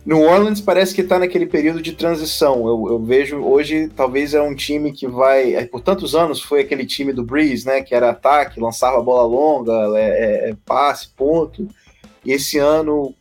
[0.09, 2.66] New Orleans parece que está naquele período de transição.
[2.66, 5.53] Eu, eu, vejo hoje, talvez é um time que vai.
[5.53, 7.83] É, por tantos anos foi aquele time do Breeze, né?
[7.83, 11.69] Que era ataque, lançava bola longa, é, é, é, passe, ponto.
[12.25, 13.15] E esse ano,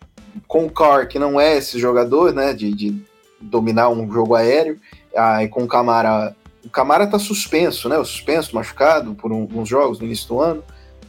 [0.48, 2.54] com o Carr, que não é esse jogador, né?
[2.54, 2.96] De, de
[3.42, 4.80] dominar um jogo aéreo,
[5.14, 6.34] ah, e com o Camara.
[6.68, 7.98] O Camara está suspenso, né?
[7.98, 10.62] O suspenso, machucado por um, uns jogos no início do ano,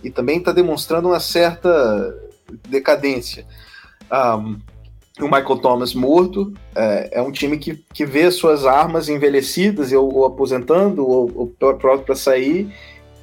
[0.04, 2.16] e também está demonstrando uma certa
[2.68, 3.44] decadência.
[4.10, 4.60] Um,
[5.20, 6.54] o Michael Thomas morto.
[6.76, 11.74] É, é, um time que, que vê suas armas envelhecidas ou, ou aposentando ou, ou
[12.04, 12.72] para sair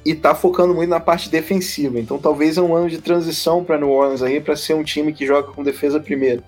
[0.04, 1.98] e tá focando muito na parte defensiva.
[1.98, 5.10] Então talvez é um ano de transição para New Orleans aí para ser um time
[5.10, 6.42] que joga com defesa primeiro.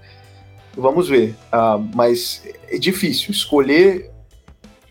[0.76, 1.34] Vamos ver.
[1.50, 4.10] Uh, mas é difícil escolher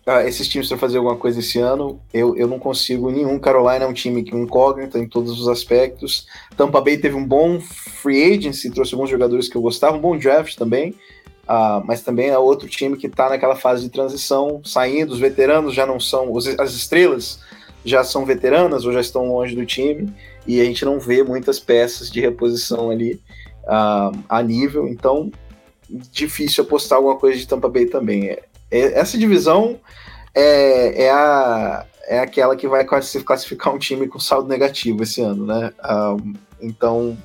[0.08, 2.00] uh, esses times para fazer alguma coisa esse ano.
[2.14, 3.38] Eu, eu não consigo nenhum.
[3.38, 6.26] Carolina é um time que incógnita em todos os aspectos.
[6.56, 10.18] Tampa Bay teve um bom free agency, trouxe alguns jogadores que eu gostava, um bom
[10.18, 10.96] draft também.
[11.44, 15.74] Uh, mas também é outro time que está naquela fase de transição, saindo, os veteranos
[15.74, 17.40] já não são, as estrelas
[17.86, 20.14] já são veteranas ou já estão longe do time,
[20.46, 23.22] e a gente não vê muitas peças de reposição ali
[23.64, 25.32] uh, a nível, então
[25.90, 28.28] difícil apostar alguma coisa de Tampa Bay também.
[28.28, 29.80] É, é, essa divisão
[30.34, 35.46] é, é, a, é aquela que vai classificar um time com saldo negativo esse ano,
[35.46, 35.72] né?
[35.84, 37.18] Uh, então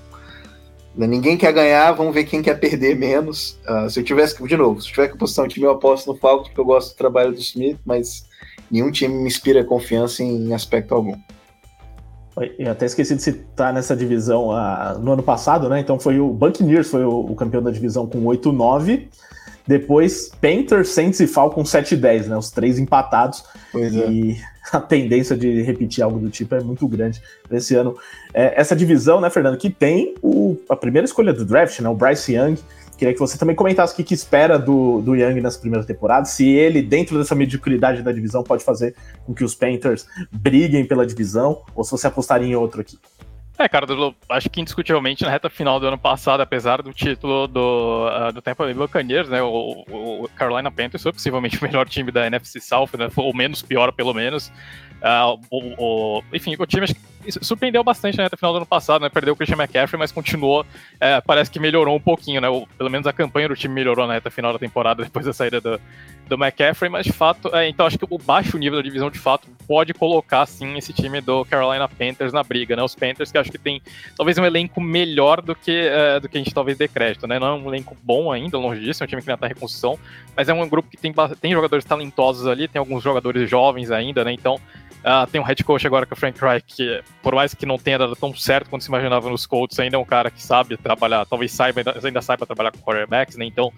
[0.94, 3.59] né, ninguém quer ganhar, vamos ver quem quer perder menos.
[3.69, 6.12] Uh, se eu tivesse de novo, se eu tiver que apostar um time, eu aposto
[6.12, 8.27] no Falcons, porque eu gosto do trabalho do Smith, mas
[8.70, 11.14] nenhum time me inspira confiança em aspecto algum.
[12.59, 15.81] Eu até esqueci de citar nessa divisão uh, no ano passado, né?
[15.81, 19.09] Então foi o Buccaneers, foi o, o campeão da divisão com 8-9.
[19.66, 22.36] Depois, Panthers, Saints e Falcons 7-10, né?
[22.36, 23.44] Os três empatados.
[23.70, 24.10] Pois é.
[24.10, 24.36] E
[24.72, 27.97] a tendência de repetir algo do tipo é muito grande esse ano.
[28.32, 31.89] É, essa divisão, né, Fernando, que tem o, a primeira escolha do draft, né?
[31.89, 32.56] O Bryce Young.
[32.97, 36.24] Queria que você também comentasse o que, que espera do, do Young nessa primeira temporada,
[36.24, 38.94] se ele, dentro dessa mediocridade da divisão, pode fazer
[39.26, 42.97] com que os Panthers briguem pela divisão, ou se você apostaria em outro aqui.
[43.62, 43.86] É, cara,
[44.28, 48.43] acho que indiscutivelmente na reta final do ano passado, apesar do título do, uh, do
[48.43, 52.60] Tampa Bay Buccaneers, né, o, o, Carolina Panthers foi possivelmente o melhor time da NFC
[52.60, 54.48] South, né, ou menos pior pelo menos.
[55.01, 56.86] Uh, o, o, enfim, o time
[57.31, 59.09] surpreendeu bastante na reta final do ano passado, né?
[59.09, 60.66] Perdeu o Christian McCaffrey, mas continuou.
[61.01, 62.49] É, parece que melhorou um pouquinho, né?
[62.49, 65.32] O, pelo menos a campanha do time melhorou na reta final da temporada depois da
[65.32, 65.81] saída do,
[66.28, 69.19] do McCaffrey, mas de fato, é, então acho que o baixo nível da divisão de
[69.19, 72.82] fato pode colocar sim esse time do Carolina Panthers na briga, né?
[72.82, 73.81] Os Panthers que acho que tem
[74.16, 77.39] talvez um elenco melhor do que, é, do que a gente talvez dê crédito, né?
[77.39, 79.51] Não é um elenco bom ainda, longe disso, é um time que ainda está em
[79.51, 79.99] reconstrução,
[80.36, 84.24] mas é um grupo que tem, tem jogadores talentosos ali, tem alguns jogadores jovens ainda,
[84.24, 84.32] né?
[84.32, 84.59] Então
[85.03, 87.66] Uh, tem um head coach agora que é o Frank Reich, que por mais que
[87.66, 90.41] não tenha dado tão certo quanto se imaginava nos Colts, ainda é um cara que
[90.41, 93.45] sabe trabalhar, talvez saiba, ainda, ainda saiba trabalhar com quarterbacks, né?
[93.45, 93.73] Então,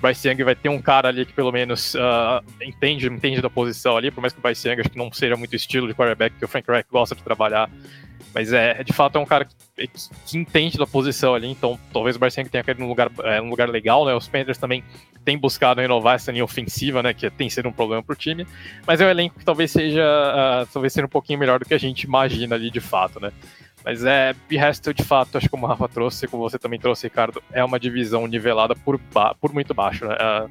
[0.00, 3.96] Bryce Young vai ter um cara ali que pelo menos uh, entende, entende da posição
[3.96, 6.36] ali, por mais que o Bryce Young acho que não seja muito estilo de quarterback
[6.36, 7.68] que o Frank Reich gosta de trabalhar.
[8.38, 9.90] Mas é, de fato é um cara que,
[10.24, 13.40] que entende da posição ali, então talvez o Bryce Young tenha caído num lugar, é,
[13.40, 14.14] num lugar legal, né?
[14.14, 14.84] Os Panthers também
[15.24, 18.46] tem buscado renovar essa linha ofensiva, né, que tem sido um problema para o time,
[18.86, 21.74] mas é um elenco que talvez seja, uh, talvez seja um pouquinho melhor do que
[21.74, 23.32] a gente imagina ali de fato, né.
[23.84, 26.78] Mas é, de resto, de fato, acho que como o Rafa trouxe, como você também
[26.78, 29.00] trouxe, Ricardo, é uma divisão nivelada por,
[29.40, 30.14] por muito baixo, né.
[30.14, 30.50] Uh,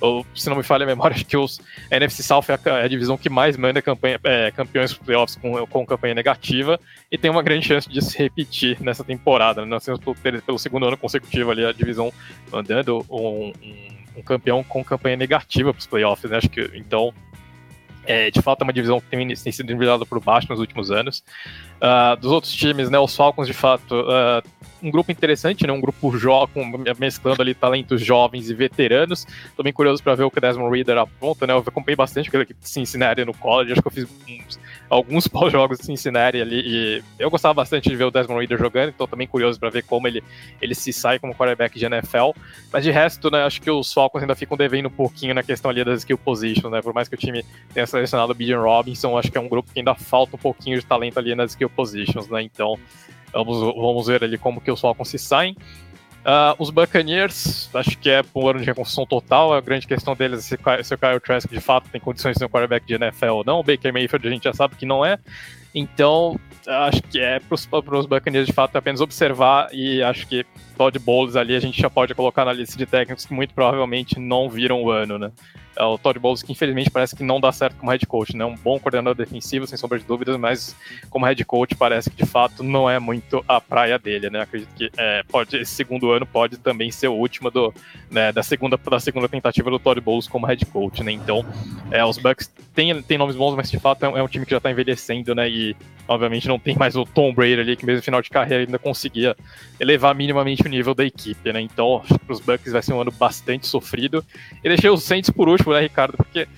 [0.00, 1.60] ou, se não me falha a memória, acho que os,
[1.90, 5.36] a NFC South é a, é a divisão que mais manda campanha, é, campeões playoffs
[5.36, 6.78] com, com campanha negativa
[7.10, 9.62] e tem uma grande chance de se repetir nessa temporada.
[9.62, 9.68] Né?
[9.68, 12.12] Nós temos pelo, pelo segundo ano consecutivo ali a divisão
[12.50, 16.36] mandando um, um um campeão com campanha negativa para os playoffs, né?
[16.36, 17.12] Acho que então
[18.10, 20.90] é, de fato é uma divisão que tem, tem sido nivelada por baixo nos últimos
[20.90, 21.22] anos.
[21.76, 24.42] Uh, dos outros times, né, os Falcons, de fato, uh,
[24.82, 29.24] um grupo interessante, né, um grupo jovem, mesclando ali talentos jovens e veteranos.
[29.56, 32.28] Tô bem curioso para ver o que o Desmond Reader apronta, né, eu acompanhei bastante
[32.28, 34.58] aquele equipe de Cincinnati no college, acho que eu fiz uns,
[34.90, 38.88] alguns pós-jogos de Cincinnati ali, e eu gostava bastante de ver o Desmond Reader jogando,
[38.90, 40.22] então também curioso para ver como ele,
[40.60, 42.32] ele se sai como quarterback de NFL.
[42.72, 45.70] Mas de resto, né, acho que os Falcons ainda ficam devendo um pouquinho na questão
[45.70, 49.16] ali das skill positions, né, por mais que o time tenha selecionado o Bijan Robinson,
[49.16, 51.70] acho que é um grupo que ainda falta um pouquinho de talento ali nas skill
[51.70, 52.42] positions, né?
[52.42, 52.78] Então,
[53.32, 55.56] vamos, vamos ver ali como que os Falcons se saem.
[56.20, 59.54] Uh, os Buccaneers, acho que é um ano de reconstrução total.
[59.54, 62.40] A grande questão deles é se, se o Kyle Trask de fato tem condições de
[62.40, 63.60] ser um quarterback de NFL ou não.
[63.60, 65.18] O Baker Mayfield a gente já sabe que não é.
[65.74, 70.44] Então, acho que é para os Buccaneers de fato apenas observar e acho que
[70.76, 74.18] Todd Bowles ali a gente já pode colocar na lista de técnicos que muito provavelmente
[74.18, 75.30] não viram o ano, né?
[75.76, 78.44] É o Todd Bowles, que infelizmente parece que não dá certo como head coach, né?
[78.44, 80.76] Um bom coordenador defensivo, sem sombra de dúvidas, mas
[81.08, 84.40] como head coach parece que de fato não é muito a praia dele, né?
[84.40, 87.72] Acredito que é, pode, esse segundo ano pode também ser o último do,
[88.10, 91.12] né, da, segunda, da segunda tentativa do Todd Bowles como head coach, né?
[91.12, 91.46] Então,
[91.90, 94.50] é, os Bucks têm, têm nomes bons, mas de fato é, é um time que
[94.50, 95.48] já está envelhecendo, né?
[95.48, 95.59] E
[96.10, 98.78] obviamente não tem mais o Tom Brady ali, que mesmo no final de carreira ainda
[98.80, 99.36] conseguia
[99.78, 101.60] elevar minimamente o nível da equipe, né?
[101.60, 104.24] Então, acho que para os Bucks vai ser um ano bastante sofrido.
[104.64, 106.16] E deixei os Saints por último, né, Ricardo?
[106.16, 106.48] Porque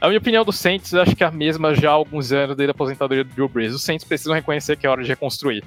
[0.00, 2.70] a minha opinião do Saints acho que é a mesma já há alguns anos desde
[2.70, 3.74] a aposentadoria do Drew Brees.
[3.74, 5.64] Os Saints precisam reconhecer que é hora de reconstruir.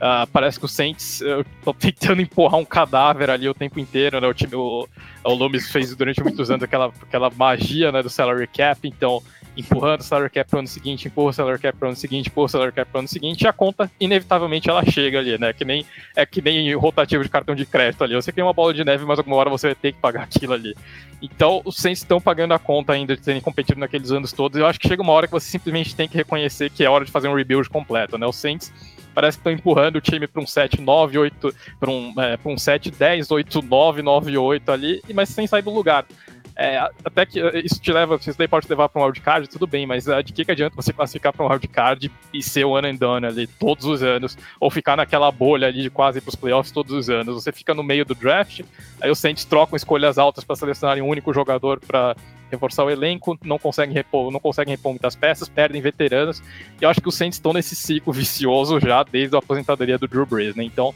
[0.00, 4.18] Uh, parece que o Saints uh, tá tentando empurrar um cadáver ali o tempo inteiro,
[4.18, 4.26] né?
[4.26, 4.88] O time, o,
[5.22, 9.22] o fez durante muitos anos aquela, aquela magia né, do salary cap, então
[9.60, 11.96] empurrando o salary cap para o ano seguinte, empurra o salary cap para o ano
[11.96, 15.18] seguinte, empurra o salary cap para o ano seguinte, e a conta, inevitavelmente, ela chega
[15.18, 15.52] ali, né?
[15.52, 18.14] Que nem, é que nem rotativo de cartão de crédito ali.
[18.14, 20.52] Você cria uma bola de neve, mas alguma hora você vai ter que pagar aquilo
[20.52, 20.74] ali.
[21.22, 24.66] Então, os Saints estão pagando a conta ainda de terem competido naqueles anos todos, eu
[24.66, 27.10] acho que chega uma hora que você simplesmente tem que reconhecer que é hora de
[27.10, 28.26] fazer um rebuild completo, né?
[28.26, 28.72] Os Saints
[29.14, 32.56] parece que estão empurrando o time para um 7, 9, 8, para um, é, um
[32.56, 36.06] 7, 10, 8, 9, 9, 8 ali, mas sem sair do lugar.
[36.62, 39.48] É, até que eh, isso te leva, isso daí pode te levar para um wildcard,
[39.48, 42.66] tudo bem, mas uh, de que, que adianta você classificar para um wildcard e ser
[42.66, 46.28] one and done ali todos os anos, ou ficar naquela bolha ali de quase para
[46.28, 47.42] os playoffs todos os anos?
[47.42, 48.60] Você fica no meio do draft,
[49.00, 52.14] aí os Saints trocam escolhas altas para selecionarem um único jogador para
[52.50, 56.42] reforçar o elenco, não conseguem repor, não conseguem repor muitas peças, perdem veteranos,
[56.78, 60.06] e eu acho que os Saints estão nesse ciclo vicioso já desde a aposentadoria do
[60.06, 60.64] Drew Brees, né?
[60.64, 60.94] Então,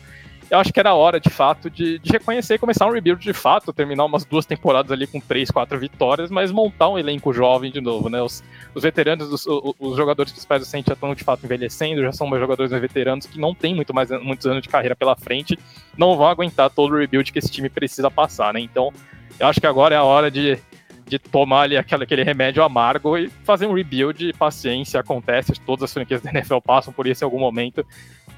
[0.50, 3.32] eu acho que era hora, de fato, de, de, reconhecer e começar um rebuild de
[3.32, 7.70] fato, terminar umas duas temporadas ali com três, quatro vitórias, mas montar um elenco jovem
[7.70, 8.22] de novo, né?
[8.22, 8.42] Os,
[8.74, 9.46] os veteranos, os,
[9.78, 13.26] os, jogadores principais do Saints já estão de fato envelhecendo, já são mais jogadores veteranos
[13.26, 15.58] que não têm muito mais, muitos anos de carreira pela frente,
[15.96, 18.60] não vão aguentar todo o rebuild que esse time precisa passar, né?
[18.60, 18.92] Então,
[19.38, 20.58] eu acho que agora é a hora de,
[21.06, 25.92] de tomar ali aquele, aquele remédio amargo e fazer um rebuild, paciência, acontece, todas as
[25.92, 27.84] franquias da NFL passam por isso em algum momento,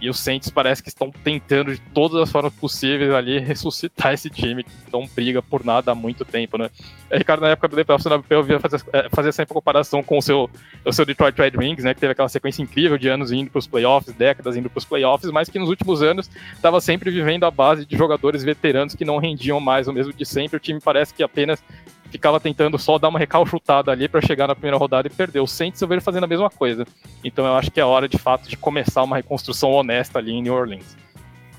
[0.00, 4.28] e os Saints parece que estão tentando de todas as formas possíveis ali ressuscitar esse
[4.28, 6.70] time que não briga por nada há muito tempo, né?
[7.08, 10.22] É, Ricardo, na época do playoffs, eu via fazer, é, fazer sempre comparação com o
[10.22, 10.50] seu,
[10.84, 11.94] o seu Detroit Red Wings, né?
[11.94, 14.84] Que teve aquela sequência incrível de anos indo para os playoffs, décadas indo para os
[14.84, 19.04] playoffs, mas que nos últimos anos estava sempre vivendo a base de jogadores veteranos que
[19.04, 20.58] não rendiam mais o mesmo de sempre.
[20.58, 21.62] O time parece que apenas
[22.10, 25.40] ficava tentando só dar uma recalchutada ali para chegar na primeira rodada e perder.
[25.40, 26.86] O Saints eu vejo fazendo a mesma coisa.
[27.24, 30.42] Então eu acho que é hora de fato de começar uma reconstrução honesta ali em
[30.42, 30.96] New Orleans.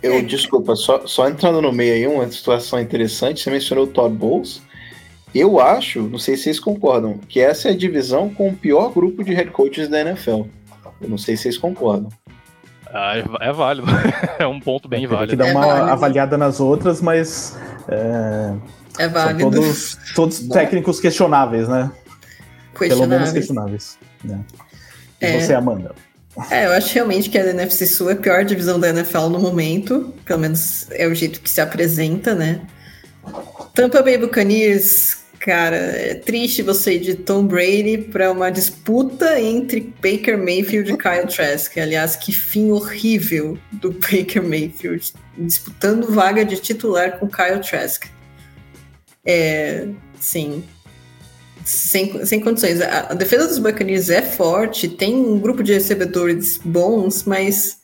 [0.02, 4.16] Eu, desculpa, só, só entrando no meio aí, uma situação interessante, você mencionou o Todd
[4.16, 4.62] Bowles.
[5.34, 8.92] Eu acho, não sei se vocês concordam, que essa é a divisão com o pior
[8.92, 10.44] grupo de head coaches da NFL.
[11.02, 12.10] Eu não sei se vocês concordam.
[12.94, 13.88] Ah, é, é válido.
[14.40, 15.36] é um ponto bem válido.
[15.36, 18.54] Tem que dar uma é avaliada nas outras, mas é,
[18.98, 19.42] é válido.
[19.42, 21.92] São todos, todos técnicos questionáveis, né?
[22.78, 23.00] Questionáveis.
[23.00, 23.98] Pelo menos questionáveis.
[24.24, 24.40] Né?
[25.22, 25.40] E é.
[25.40, 25.96] você, Amanda?
[26.52, 29.40] É, eu acho realmente que a NFC Sul é a pior divisão da NFL no
[29.40, 30.14] momento.
[30.24, 32.62] Pelo menos é o jeito que se apresenta, né?
[33.74, 39.94] Tampa Bay Buccaneers, cara, é triste você ir de Tom Brady para uma disputa entre
[40.02, 41.78] Baker Mayfield e Kyle Trask.
[41.78, 48.06] Aliás, que fim horrível do Baker Mayfield disputando vaga de titular com Kyle Trask.
[49.30, 49.86] É,
[50.22, 50.64] sim,
[51.66, 52.80] sem, sem condições.
[52.80, 57.80] A, a, defesa dos Buccaneers é forte, tem um grupo de recebedores bons, mas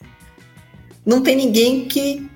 [1.06, 2.30] não tem ninguém que,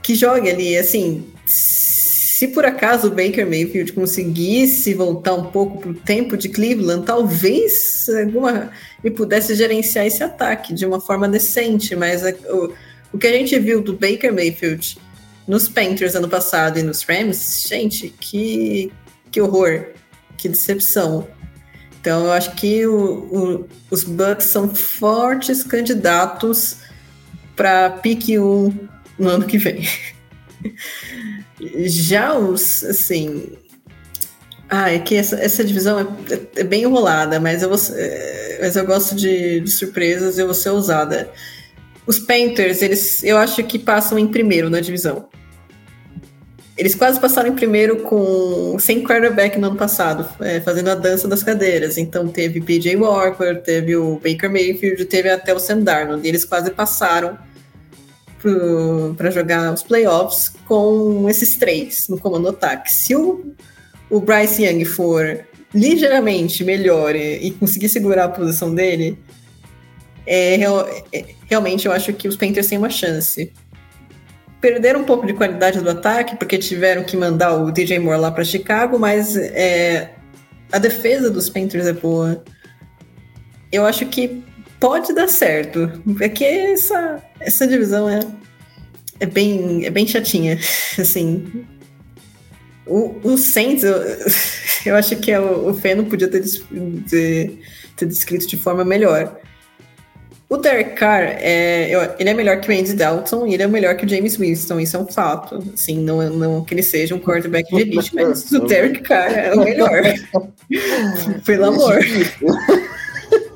[0.00, 0.78] que jogue ali.
[0.78, 6.48] Assim, se por acaso o Baker Mayfield conseguisse voltar um pouco para o tempo de
[6.48, 8.70] Cleveland, talvez alguma
[9.02, 12.72] me pudesse gerenciar esse ataque de uma forma decente, mas a, o,
[13.12, 14.96] o que a gente viu do Baker Mayfield
[15.50, 18.92] nos Panthers ano passado e nos Rams, gente, que,
[19.32, 19.86] que horror,
[20.38, 21.26] que decepção.
[22.00, 26.76] Então eu acho que o, o, os Bucks são fortes candidatos
[27.56, 29.88] para pique 1 no ano que vem.
[31.84, 33.52] Já os, assim.
[34.68, 35.98] Ah, é que essa, essa divisão
[36.30, 40.42] é, é, bem enrolada, mas eu, vou, é, mas eu gosto de, de surpresas e
[40.42, 41.28] eu vou ser ousada.
[42.06, 45.28] Os Panthers, eles, eu acho que passam em primeiro na divisão.
[46.80, 51.28] Eles quase passaram em primeiro com sem quarterback no ano passado, é, fazendo a dança
[51.28, 51.98] das cadeiras.
[51.98, 56.26] Então teve PJ Walker, teve o Baker Mayfield, teve até o Sam Darnold.
[56.26, 57.36] E eles quase passaram
[59.14, 62.90] para jogar os playoffs com esses três no comando ataque.
[62.90, 63.52] Se o,
[64.08, 65.38] o Bryce Young for
[65.74, 69.18] ligeiramente melhor e, e conseguir segurar a posição dele,
[70.26, 70.54] é,
[71.12, 73.52] é, realmente eu acho que os Panthers têm uma chance
[74.60, 78.30] perderam um pouco de qualidade do ataque, porque tiveram que mandar o DJ Moore lá
[78.30, 80.10] para Chicago, mas é,
[80.70, 82.44] a defesa dos Panthers é boa.
[83.72, 84.42] Eu acho que
[84.78, 85.90] pode dar certo.
[86.20, 88.20] É que essa, essa divisão é,
[89.20, 90.58] é, bem, é bem chatinha.
[90.98, 91.64] Assim,
[92.86, 93.94] o, o Saints, eu,
[94.84, 96.42] eu acho que é o, o Fê não podia ter,
[97.08, 97.60] ter,
[97.96, 99.40] ter descrito de forma melhor.
[100.50, 103.94] O Derek Carr, é, ele é melhor que o Andy Dalton e ele é melhor
[103.94, 105.62] que o James Winston, isso é um fato.
[105.72, 109.54] Assim, não, não que ele seja um quarterback de elite, mas o Derek Carr é
[109.54, 110.02] o melhor.
[111.46, 112.00] Pelo amor.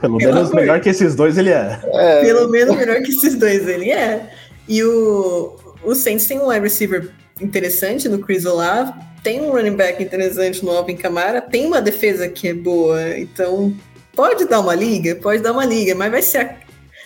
[0.00, 0.54] Pelo menos amor.
[0.54, 1.80] melhor que esses dois ele é.
[1.94, 2.20] é.
[2.20, 4.30] Pelo menos melhor que esses dois ele é.
[4.68, 7.10] E o, o Saints tem um wide receiver
[7.40, 12.28] interessante no Chris Olave, tem um running back interessante no Alvin Kamara, tem uma defesa
[12.28, 13.74] que é boa, então
[14.14, 16.63] pode dar uma liga, pode dar uma liga, mas vai ser, a,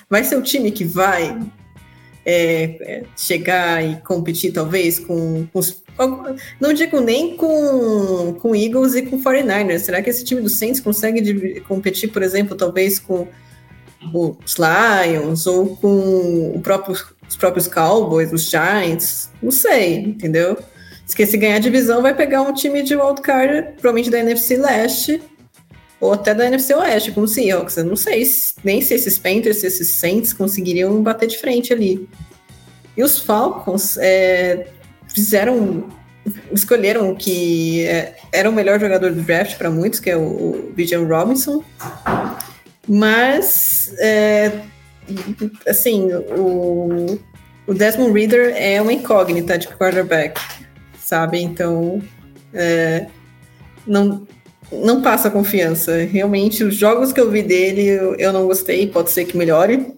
[0.08, 1.38] vai ser o time que vai
[2.24, 5.82] é, é, chegar e competir, talvez, com, com os.
[6.60, 9.80] Não digo nem com, com Eagles e com 49ers.
[9.80, 13.26] Será que esse time do Saints consegue competir, por exemplo, talvez com
[14.12, 16.96] os Lions ou com próprio,
[17.28, 19.30] os próprios Cowboys, os Giants?
[19.42, 20.56] Não sei, entendeu?
[21.04, 25.22] Se ganhar a divisão, vai pegar um time de wildcard, provavelmente da NFC Leste,
[26.00, 27.76] ou até da NFC Oeste, como o Seahawks.
[27.76, 28.24] Eu não sei
[28.62, 32.08] nem se esses Panthers, se esses Saints conseguiriam bater de frente ali.
[32.96, 34.68] E os Falcons é,
[35.08, 35.88] fizeram,
[36.52, 40.72] escolheram que é, era o melhor jogador do draft para muitos, que é o, o
[40.74, 41.62] Bijan Robinson.
[42.86, 44.52] Mas, é,
[45.66, 47.18] assim, o,
[47.66, 50.40] o Desmond Reader é uma incógnita de quarterback,
[50.98, 51.40] sabe?
[51.40, 52.02] Então,
[52.54, 53.06] é,
[53.86, 54.26] não,
[54.72, 55.96] não passa confiança.
[56.04, 59.94] Realmente, os jogos que eu vi dele, eu, não gostei, pode ser que melhore.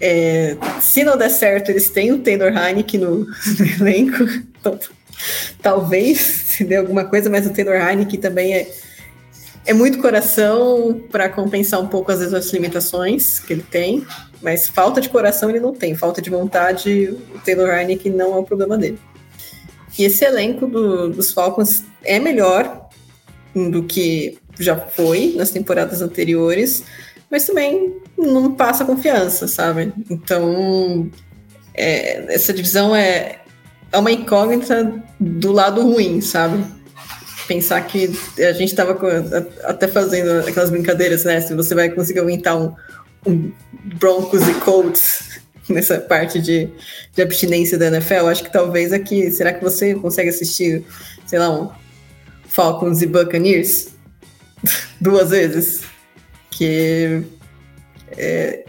[0.00, 3.18] É, se não der certo, eles têm o Taylor Heineken no,
[3.58, 4.24] no elenco.
[4.58, 4.78] Então,
[5.60, 8.70] talvez se dê alguma coisa, mas o Taylor Heineken também é,
[9.66, 14.06] é muito coração para compensar um pouco, às vezes, as limitações que ele tem.
[14.40, 15.94] Mas falta de coração ele não tem.
[15.94, 18.98] Falta de vontade, o Taylor Heineken não é o problema dele.
[19.98, 22.88] E esse elenco do, dos Falcons é melhor
[23.54, 26.84] do que já foi nas temporadas anteriores,
[27.30, 29.92] mas também não passa confiança, sabe?
[30.10, 31.10] Então,
[31.74, 33.40] é, essa divisão é,
[33.92, 36.64] é uma incógnita do lado ruim, sabe?
[37.46, 38.96] Pensar que a gente estava
[39.64, 41.40] até fazendo aquelas brincadeiras, né?
[41.40, 42.74] Se você vai conseguir aumentar um,
[43.26, 43.50] um
[43.98, 46.68] Broncos e Colts nessa parte de,
[47.14, 50.84] de abstinência da NFL, acho que talvez aqui, será que você consegue assistir,
[51.26, 51.70] sei lá, um
[52.50, 53.88] Falcons e Buccaneers
[55.00, 55.82] duas vezes.
[56.50, 57.22] Que
[58.16, 58.64] é,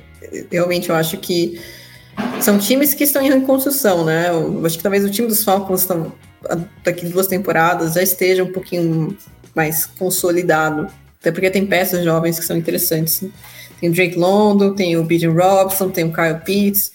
[0.50, 1.60] realmente eu acho que
[2.40, 4.30] são times que estão em construção, né?
[4.30, 6.14] Eu acho que talvez o time dos Falcons estão,
[6.84, 9.18] daqui duas temporadas já esteja um pouquinho
[9.56, 10.88] mais consolidado.
[11.20, 13.24] Até porque tem peças jovens que são interessantes.
[13.80, 15.28] Tem o Drake London, tem o B.J.
[15.28, 16.92] Robson, tem o Kyle Pitts,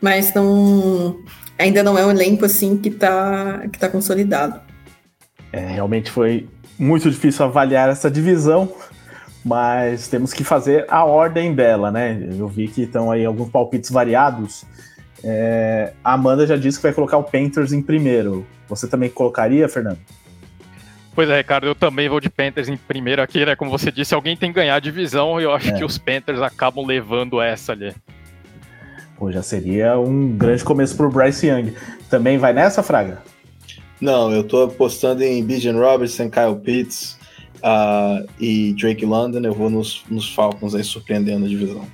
[0.00, 1.20] mas não,
[1.58, 4.60] ainda não é um elenco assim que está que tá consolidado.
[5.54, 8.74] É, realmente foi muito difícil avaliar essa divisão,
[9.44, 12.28] mas temos que fazer a ordem dela, né?
[12.36, 14.64] Eu vi que estão aí alguns palpites variados.
[15.22, 18.44] É, a Amanda já disse que vai colocar o Panthers em primeiro.
[18.68, 19.98] Você também colocaria, Fernando?
[21.14, 23.54] Pois é, Ricardo, eu também vou de Panthers em primeiro aqui, né?
[23.54, 25.72] Como você disse, alguém tem que ganhar a divisão e eu acho é.
[25.72, 27.94] que os Panthers acabam levando essa ali.
[29.16, 31.72] Pô, já seria um grande começo pro Bryce Young.
[32.10, 33.22] Também vai nessa, Fraga?
[34.04, 37.16] Não, eu tô apostando em Bijan Robertson, Kyle Pitts
[37.60, 39.40] uh, e Drake London.
[39.40, 41.86] Eu vou nos, nos Falcons aí surpreendendo a divisão.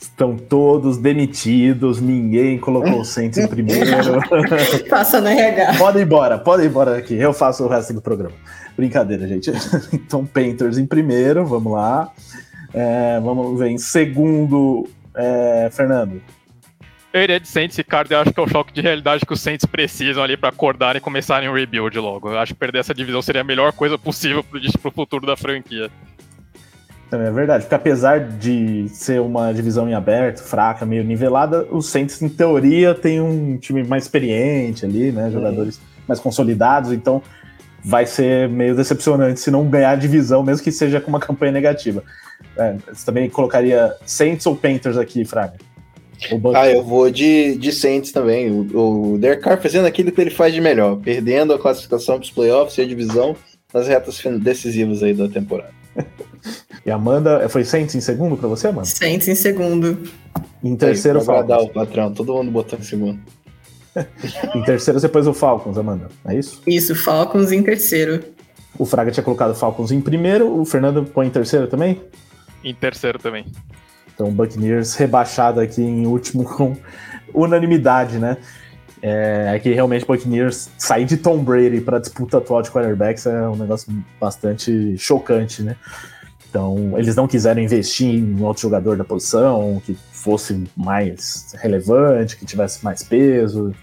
[0.00, 3.84] Estão todos demitidos, ninguém colocou o Saints em primeiro.
[4.88, 5.74] Passa na RH.
[5.76, 8.34] Pode ir embora, pode ir embora aqui, eu faço o resto do programa.
[8.74, 9.52] Brincadeira, gente.
[9.92, 12.10] Então, Panthers em primeiro, vamos lá.
[12.72, 16.18] É, vamos ver, em segundo, é, Fernando.
[17.40, 20.22] De Saints, Ricardo, eu acho que é o choque de realidade que os Saints precisam
[20.22, 22.30] ali para acordar e começarem um rebuild logo.
[22.30, 25.34] Eu acho que perder essa divisão seria a melhor coisa possível pro, pro futuro da
[25.34, 25.90] franquia.
[27.10, 32.20] É verdade, porque apesar de ser uma divisão em aberto, fraca, meio nivelada, os Saints,
[32.20, 35.30] em teoria, tem um time mais experiente ali, né?
[35.30, 37.22] Jogadores mais consolidados, então
[37.82, 41.52] vai ser meio decepcionante se não ganhar a divisão, mesmo que seja com uma campanha
[41.52, 42.02] negativa.
[42.58, 45.54] É, você também colocaria Saints ou Panthers aqui, Fraga?
[46.54, 48.50] Ah, eu vou de, de Saints também.
[48.50, 52.24] O, o Derek Carr fazendo aquilo que ele faz de melhor, perdendo a classificação para
[52.24, 53.36] os playoffs e a divisão
[53.72, 55.74] nas retas decisivas aí da temporada.
[56.84, 58.86] e Amanda, foi Saints em segundo para você, Amanda?
[58.86, 59.98] Saints em segundo.
[60.62, 61.64] Em terceiro, aí, Falcons.
[61.64, 63.20] o patrão, todo mundo botou em segundo.
[64.54, 66.60] em terceiro, depois o Falcons, Amanda, é isso?
[66.66, 68.22] Isso, Falcons em terceiro.
[68.78, 72.02] O Fraga tinha colocado Falcons em primeiro, o Fernando põe em terceiro também?
[72.62, 73.46] Em terceiro também.
[74.16, 76.74] Então, Buccaneers rebaixado aqui em último com
[77.32, 78.38] unanimidade, né?
[79.02, 83.46] É, é que realmente Buccaneers sair de Tom Brady para disputa atual de quarterbacks é
[83.46, 85.76] um negócio bastante chocante, né?
[86.48, 92.46] Então, eles não quiseram investir em outro jogador da posição que fosse mais relevante, que
[92.46, 93.74] tivesse mais peso.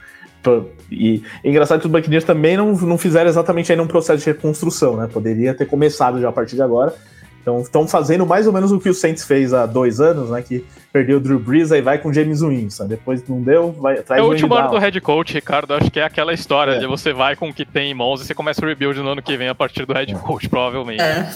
[0.91, 4.25] E é engraçado que os Buccaneers também não, não fizeram exatamente aí num processo de
[4.25, 5.07] reconstrução, né?
[5.07, 6.95] Poderia ter começado já a partir de agora,
[7.43, 10.41] então estão fazendo mais ou menos o que o Saints fez há dois anos, né?
[10.41, 12.87] Que perdeu o Drew Brees, aí vai com James Winston.
[12.87, 15.73] Depois não deu, vai atrás É o último ano do head coach, Ricardo.
[15.73, 16.79] Acho que é aquela história é.
[16.79, 19.09] de você vai com o que tem em mãos e você começa o rebuild no
[19.09, 20.15] ano que vem a partir do head é.
[20.15, 21.01] coach, provavelmente.
[21.01, 21.29] É.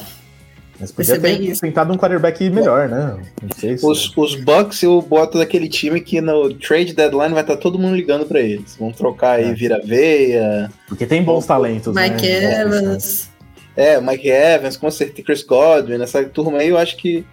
[0.80, 3.18] Mas podia ter tentado um quarterback melhor, né?
[3.42, 3.86] Não sei se...
[3.86, 7.80] os, os Bucks eu boto daquele time que no trade deadline vai estar tá todo
[7.80, 8.78] mundo ligando para eles.
[8.78, 9.54] Vão trocar aí é.
[9.54, 10.72] vira-veia.
[10.88, 11.96] Porque tem bons talentos.
[11.96, 12.62] Mike né?
[12.62, 13.30] Evans.
[13.78, 17.24] É, Mike Evans, com certeza, Chris Godwin, essa turma aí eu acho que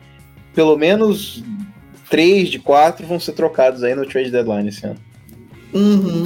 [0.54, 1.42] pelo menos
[2.10, 5.00] três de quatro vão ser trocados aí no trade deadline esse ano.
[5.72, 6.24] Uhum.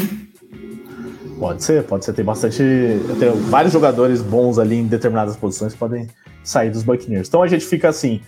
[1.39, 2.13] Pode ser, pode ser.
[2.13, 2.61] Tem bastante.
[2.61, 6.09] Eu tenho vários jogadores bons ali em determinadas posições que podem
[6.43, 7.29] sair dos Buccaneers.
[7.29, 8.21] Então a gente fica assim,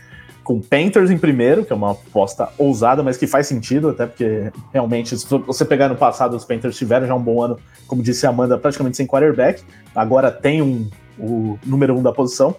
[0.45, 4.53] com Panthers em primeiro, que é uma aposta ousada, mas que faz sentido, até porque
[4.73, 8.27] realmente, se você pegar no passado, os Panthers tiveram já um bom ano, como disse
[8.27, 9.63] a Amanda, praticamente sem quarterback.
[9.95, 10.89] Agora tem um,
[11.21, 12.55] o número um da posição.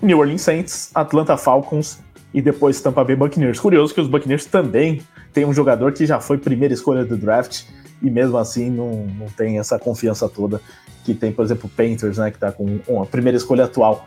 [0.00, 1.98] New Orleans Saints, Atlanta Falcons
[2.32, 3.58] e depois Tampa Bay Buccaneers.
[3.58, 5.02] Curioso que os Buccaneers também
[5.32, 7.64] têm um jogador que já foi primeira escolha do draft
[8.00, 10.60] e mesmo assim não, não tem essa confiança toda
[11.04, 14.06] que tem, por exemplo, o Panthers, né, que está com a primeira escolha atual.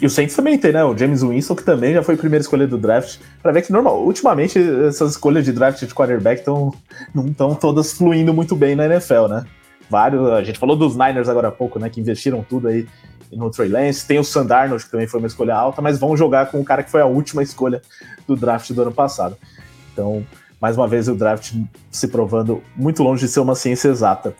[0.00, 0.82] E o Saints também tem, né?
[0.82, 3.20] O James Winston, que também já foi primeira escolha do draft.
[3.40, 6.74] Para ver que, normal, ultimamente, essas escolhas de draft de quarterback estão
[7.14, 9.44] não estão todas fluindo muito bem na NFL, né?
[9.88, 11.88] Vários, a gente falou dos Niners agora há pouco, né?
[11.88, 12.86] Que investiram tudo aí
[13.32, 14.06] no Trey Lance.
[14.06, 16.82] Tem o Sandarnold, que também foi uma escolha alta, mas vão jogar com o cara
[16.82, 17.82] que foi a última escolha
[18.26, 19.36] do draft do ano passado.
[19.92, 20.24] Então,
[20.60, 21.54] mais uma vez o draft
[21.90, 24.34] se provando muito longe de ser uma ciência exata.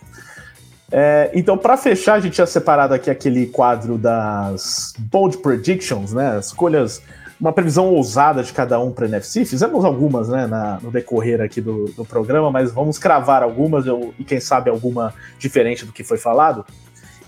[0.91, 6.39] É, então, para fechar, a gente tinha separado aqui aquele quadro das Bold Predictions, né?
[6.39, 7.03] Escolhas,
[7.43, 9.45] uma previsão ousada de cada um para NFC.
[9.45, 13.85] Fizemos algumas né, na, no decorrer aqui do, do, programa, mas vamos cravar algumas
[14.17, 16.65] e quem sabe alguma diferente do que foi falado.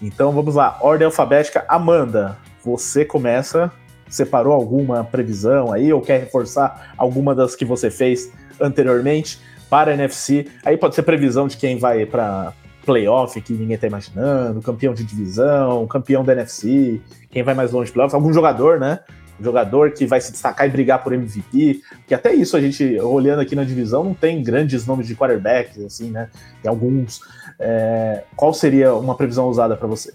[0.01, 1.65] Então vamos lá, ordem alfabética.
[1.67, 3.73] Amanda, você começa.
[4.09, 8.31] Separou alguma previsão aí ou quer reforçar alguma das que você fez
[8.61, 10.47] anteriormente para a NFC.
[10.65, 12.53] Aí pode ser previsão de quem vai para
[12.87, 17.01] playoff que ninguém está imaginando, campeão de divisão, campeão da NFC,
[17.31, 19.01] quem vai mais longe de playoffs, algum jogador, né?
[19.45, 23.41] Jogador que vai se destacar e brigar por MVP, que até isso a gente, olhando
[23.41, 26.29] aqui na divisão, não tem grandes nomes de quarterbacks, assim, né?
[26.63, 27.21] Tem alguns.
[27.59, 28.25] É...
[28.35, 30.13] Qual seria uma previsão usada para você?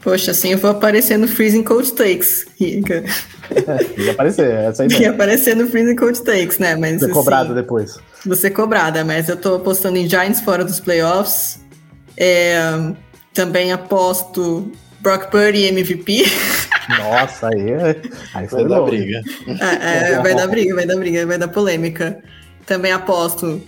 [0.00, 3.04] Poxa, assim eu vou aparecer no Freezing Cold Takes, Rica.
[3.98, 4.88] Ia aparecer, essa aí.
[4.88, 6.76] Ia aparecer no Freezing Cold Takes, né?
[6.76, 7.98] Mas, Ser assim, cobrada depois.
[8.24, 11.60] Você cobrada, mas eu tô apostando em Giants fora dos playoffs.
[12.16, 12.58] É,
[13.34, 16.24] também aposto Brock Purdy MVP.
[16.98, 17.72] Nossa, aí,
[18.34, 19.22] aí foi vai dar briga.
[19.60, 22.18] É, é, vai dar briga, vai dar briga, vai dar polêmica.
[22.66, 23.60] Também aposto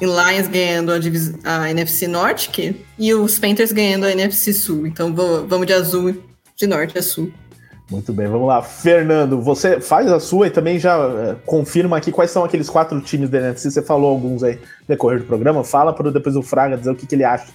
[0.00, 4.86] em Lions ganhando a, a, NFC Norte que, e os Panthers ganhando a NFC Sul.
[4.86, 6.14] Então vou, vamos de azul
[6.56, 7.30] de norte a sul.
[7.90, 8.62] Muito bem, vamos lá.
[8.62, 13.00] Fernando, você faz a sua e também já é, confirma aqui quais são aqueles quatro
[13.00, 13.70] times da NFC.
[13.70, 15.62] Você falou alguns aí no decorrer do programa.
[15.62, 17.46] Fala para depois o Fraga dizer o que, que ele acha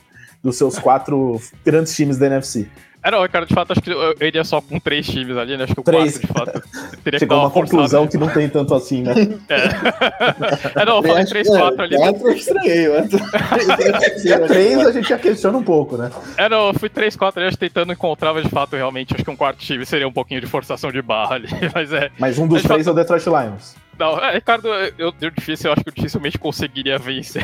[0.42, 2.68] dos seus quatro grandes times da NFC.
[3.04, 5.64] É, não, cara, de fato, acho que eu iria só com três times ali, né?
[5.64, 6.20] Acho que o três.
[6.20, 9.14] quatro, de fato, teria Chegou que uma, uma conclusão que não tem tanto assim, né?
[9.50, 11.98] É, é não, eu falei três, quatro ali.
[11.98, 12.88] Quatro eu estranhei,
[14.18, 16.12] Se é três, a gente já questiona um pouco, né?
[16.38, 19.32] É, não, eu fui três, quatro ali, tentando encontrar, mas de fato, realmente, acho que
[19.32, 22.12] um quarto time seria um pouquinho de forçação de barra ali, mas é...
[22.20, 22.90] Mas um dos três fato...
[22.90, 23.76] é o Detroit Lions.
[24.02, 27.44] Não, é, Ricardo, eu, eu, difícil, eu acho que eu dificilmente conseguiria vencer.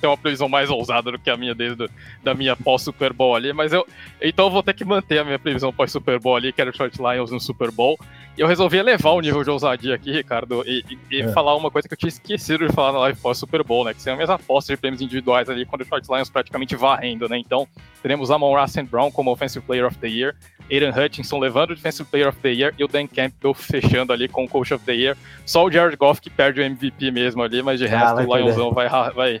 [0.00, 1.90] ter uma previsão mais ousada do que a minha desde
[2.22, 3.84] da minha pós-Super Bowl ali, mas eu.
[4.22, 6.76] Então eu vou ter que manter a minha previsão pós-Super Bowl ali, que era o
[6.76, 7.98] Short Lions no Super Bowl.
[8.36, 11.28] E eu resolvi elevar o nível de ousadia aqui, Ricardo, e, e, é.
[11.32, 13.94] falar uma coisa que eu tinha esquecido de falar na live pós-Super Bowl, né?
[13.94, 17.28] Que são as minhas apostas de prêmios individuais ali, quando o Short Lions praticamente varrendo,
[17.28, 17.36] né?
[17.36, 17.66] Então,
[18.00, 20.36] teremos Amon Russell Brown como Offensive Player of the Year,
[20.70, 24.28] Aiden Hutchinson levando o Defensive Player of the Year e o Dan Campbell fechando ali
[24.28, 25.16] com o Coach of the Year.
[25.44, 28.36] Só o Jared Goff que perde o MVP mesmo ali, mas de ah, resto o
[28.36, 29.40] Lionzão vai, vai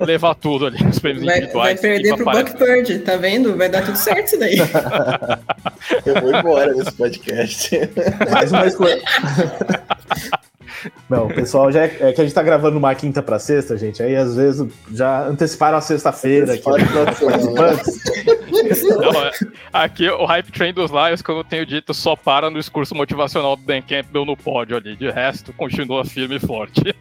[0.00, 1.80] levar tudo ali nos prêmios vai, individuais.
[1.80, 3.56] Vai perder pro Buck Purdy, tá vendo?
[3.56, 4.58] Vai dar tudo certo isso daí.
[6.04, 7.70] Eu vou embora desse podcast.
[8.30, 9.00] Mais uma escolha.
[11.08, 13.76] Não, o pessoal já é, é, que a gente tá gravando uma quinta pra sexta,
[13.76, 14.02] gente.
[14.02, 16.64] Aí às vezes já anteciparam a sexta-feira aqui.
[18.64, 19.30] Não, é,
[19.72, 23.56] aqui o hype train dos Lions, como eu tenho dito, só para no discurso motivacional
[23.56, 24.96] do Dan Campbell no pódio ali.
[24.96, 26.82] De resto, continua firme e forte.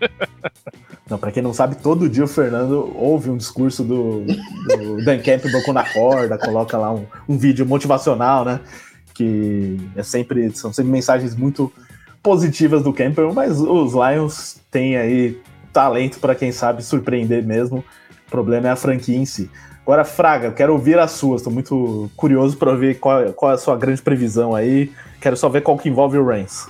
[1.10, 5.18] Não, pra quem não sabe, todo dia o Fernando ouve um discurso do, do Dan
[5.18, 8.62] Campbell quando acorda, coloca lá um, um vídeo motivacional, né?
[9.14, 11.70] Que é sempre, são sempre mensagens muito
[12.24, 15.38] positivas do Campbell, mas os Lions têm aí
[15.74, 17.84] talento para quem sabe surpreender mesmo.
[18.28, 19.50] O problema é a franquia em si.
[19.84, 21.42] Agora, Fraga, quero ouvir as suas.
[21.42, 24.92] Estou muito curioso para ver qual, qual, é a sua grande previsão aí.
[25.20, 26.68] Quero só ver qual que envolve o Rams.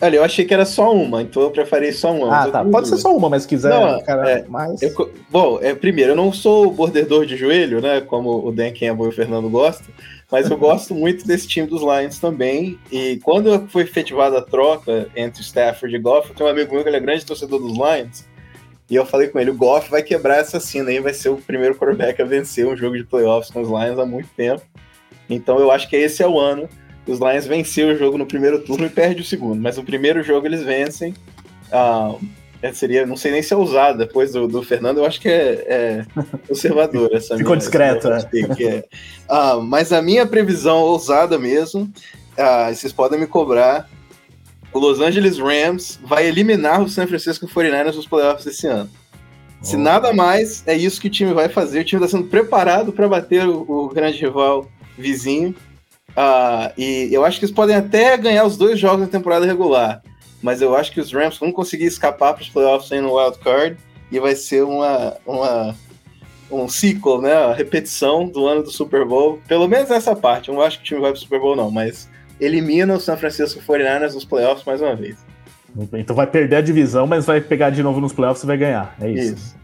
[0.00, 2.42] Olha, eu achei que era só uma, então eu preferei só uma.
[2.42, 2.64] Ah, tá.
[2.64, 4.80] Pode ser só uma, mas se quiser, não, cara, é, mais.
[4.82, 8.02] Eu, bom, é, primeiro, eu não sou bordedor de joelho, né?
[8.02, 9.86] Como o Dan Campbell e o Fernando gostam,
[10.30, 12.78] mas eu gosto muito desse time dos Lions também.
[12.92, 16.82] E quando foi efetivada a troca entre Stafford e Goff, eu tenho um amigo meu
[16.82, 18.26] que ele é grande torcedor dos Lions.
[18.88, 21.36] E eu falei com ele, o Goff vai quebrar essa cena aí, vai ser o
[21.36, 24.62] primeiro quarterback a vencer um jogo de playoffs com os Lions há muito tempo.
[25.28, 26.68] Então eu acho que esse é o ano
[27.06, 30.22] os Lions venceram o jogo no primeiro turno e perde o segundo, mas no primeiro
[30.22, 31.14] jogo eles vencem.
[31.70, 32.14] Ah,
[32.60, 35.28] é, seria, não sei nem se é usado depois do, do Fernando, eu acho que
[35.28, 36.06] é, é
[36.48, 38.84] conservador essa Ficou minha, discreto, essa é.
[39.28, 41.90] ah, mas a minha previsão ousada mesmo,
[42.36, 43.88] ah, vocês podem me cobrar,
[44.76, 48.90] o Los Angeles Rams vai eliminar o San Francisco 49ers nos playoffs esse ano.
[49.62, 49.78] Se oh.
[49.78, 51.80] nada mais, é isso que o time vai fazer.
[51.80, 55.54] O time está sendo preparado para bater o, o grande rival vizinho.
[56.10, 60.02] Uh, e eu acho que eles podem até ganhar os dois jogos na temporada regular.
[60.42, 63.38] Mas eu acho que os Rams vão conseguir escapar para os playoffs aí no wild
[63.38, 63.78] card
[64.12, 65.74] e vai ser uma, uma
[66.50, 67.32] um ciclo, né?
[67.32, 69.40] A repetição do ano do Super Bowl.
[69.48, 70.50] Pelo menos nessa parte.
[70.50, 72.10] Eu não acho que o time vai para o Super Bowl, não, mas
[72.40, 75.16] elimina o San Francisco 49ers nos playoffs mais uma vez.
[75.92, 78.94] Então vai perder a divisão, mas vai pegar de novo nos playoffs e vai ganhar.
[79.00, 79.34] É isso.
[79.34, 79.56] isso.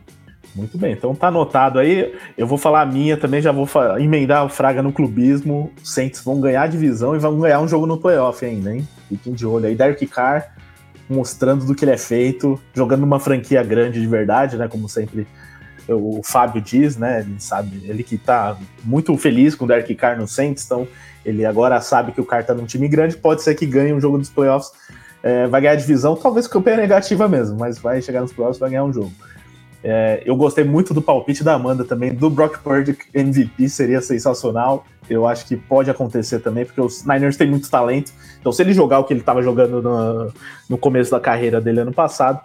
[0.54, 2.14] Muito bem, então tá anotado aí.
[2.36, 3.66] Eu vou falar a minha também, já vou
[3.98, 5.72] emendar o Fraga no clubismo.
[5.82, 8.86] Saints vão ganhar a divisão e vão ganhar um jogo no playoff ainda, hein?
[9.08, 9.74] Fiquem de olho aí.
[9.74, 10.52] Derek Carr
[11.08, 14.68] mostrando do que ele é feito, jogando numa franquia grande de verdade, né?
[14.68, 15.26] Como sempre
[15.88, 17.20] o Fábio diz, né?
[17.20, 20.86] Ele sabe, ele que tá muito feliz com o Derek Carr no Saints, então
[21.24, 24.00] ele agora sabe que o Carr tá num time grande, pode ser que ganhe um
[24.00, 24.72] jogo dos playoffs.
[25.22, 28.70] É, vai ganhar a divisão, talvez campanha negativa mesmo, mas vai chegar nos playoffs vai
[28.70, 29.12] ganhar um jogo.
[29.84, 34.84] É, eu gostei muito do palpite da Amanda também, do Brock Purdy MVP seria sensacional.
[35.10, 38.12] Eu acho que pode acontecer também, porque os Niners têm muito talento.
[38.40, 40.32] Então, se ele jogar o que ele estava jogando no,
[40.70, 42.40] no começo da carreira dele ano passado,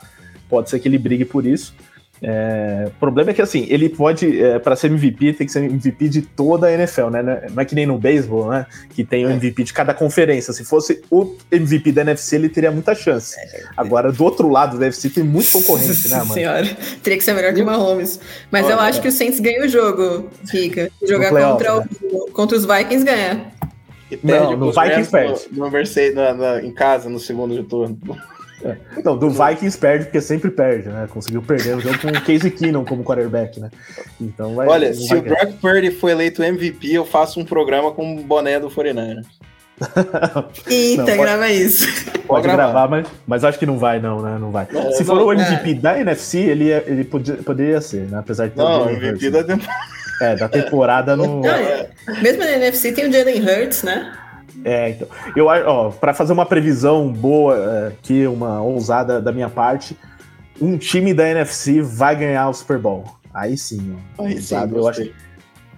[0.49, 1.75] pode ser que ele brigue por isso.
[2.21, 5.63] É, o problema é que assim, ele pode, é, para ser MVP, tem que ser
[5.63, 7.21] MVP de toda a NFL, né?
[7.51, 8.65] Não é que nem no beisebol, né?
[8.89, 10.51] Que tem o MVP de cada conferência.
[10.53, 13.35] Se fosse o MVP da NFC, ele teria muita chance.
[13.75, 16.33] Agora, do outro lado da NFC tem muito concorrente, né, mano?
[16.33, 18.19] Senhora, teria que ser melhor que o Mahomes.
[18.51, 19.01] Mas Olha, eu acho é.
[19.01, 20.89] que o Saints ganha o jogo, Rica.
[21.03, 21.85] Jogar contra, né?
[22.11, 23.57] o, contra os Vikings ganha.
[24.23, 25.41] Não, no Vikings perde.
[25.51, 27.99] No, no Mercedes, na, na, em casa, no segundo turno.
[28.63, 28.75] É.
[29.03, 31.07] Não, do Vikings perde porque sempre perde, né?
[31.09, 33.69] Conseguiu perder o jogo com o Casey Keenum como quarterback, né?
[34.19, 38.15] Então vai, Olha, se o Brock Purdy foi eleito MVP, eu faço um programa com
[38.17, 39.21] o boné do 49
[40.67, 41.87] Eita, não, grava isso.
[42.25, 44.37] Pode gravar, gravar mas, mas acho que não vai, não, né?
[44.39, 44.67] Não vai.
[44.71, 45.73] Não, Se for não, o MVP é.
[45.75, 48.17] da NFC, ele, ele podia, poderia ser, né?
[48.17, 49.97] Apesar de ter Não, o MVP da temporada.
[50.19, 51.41] É, da temporada não.
[51.41, 51.89] não é.
[52.23, 54.17] Mesmo na NFC tem o Jalen Hurts, né?
[54.63, 55.07] É, então.
[55.35, 59.97] Eu, ó, para fazer uma previsão boa é, aqui, uma ousada da minha parte,
[60.59, 63.05] um time da NFC vai ganhar o Super Bowl.
[63.33, 64.73] Aí sim, ó, Aí sabe?
[64.73, 65.11] Sim, eu acho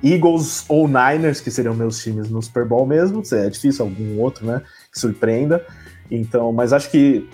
[0.03, 3.22] Eagles ou Niners, que seriam meus times no Super Bowl mesmo.
[3.31, 4.61] É difícil algum outro, né?
[4.91, 5.65] Que surpreenda.
[6.10, 7.27] Então, mas acho que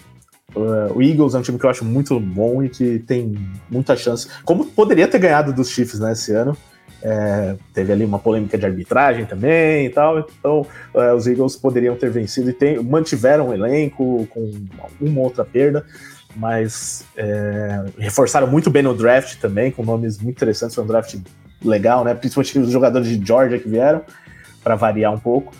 [0.55, 3.35] uh, o Eagles é um time que eu acho muito bom e que tem
[3.69, 4.27] muita chance.
[4.43, 6.57] Como poderia ter ganhado dos Chiefs né, esse ano.
[7.07, 10.65] É, teve ali uma polêmica de arbitragem também e tal, então
[10.95, 14.51] é, os Eagles poderiam ter vencido e tem, mantiveram o elenco com
[14.99, 15.85] uma outra perda,
[16.35, 21.15] mas é, reforçaram muito bem no draft também, com nomes muito interessantes, foi um draft
[21.63, 22.15] legal, né?
[22.15, 24.01] Principalmente os jogadores de Georgia que vieram,
[24.63, 25.53] para variar um pouco.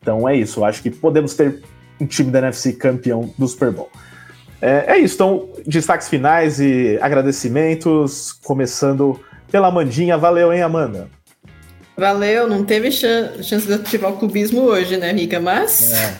[0.00, 1.64] Então é isso, eu acho que podemos ter
[2.00, 3.90] um time da NFC campeão do Super Bowl.
[4.60, 9.18] É, é isso, então, destaques finais e agradecimentos, começando
[9.52, 10.16] pela Amandinha.
[10.16, 11.08] Valeu, hein, Amanda?
[11.96, 15.38] Valeu, não teve chance de ativar o clubismo hoje, né, Rica?
[15.38, 15.92] Mas.
[15.92, 16.16] É.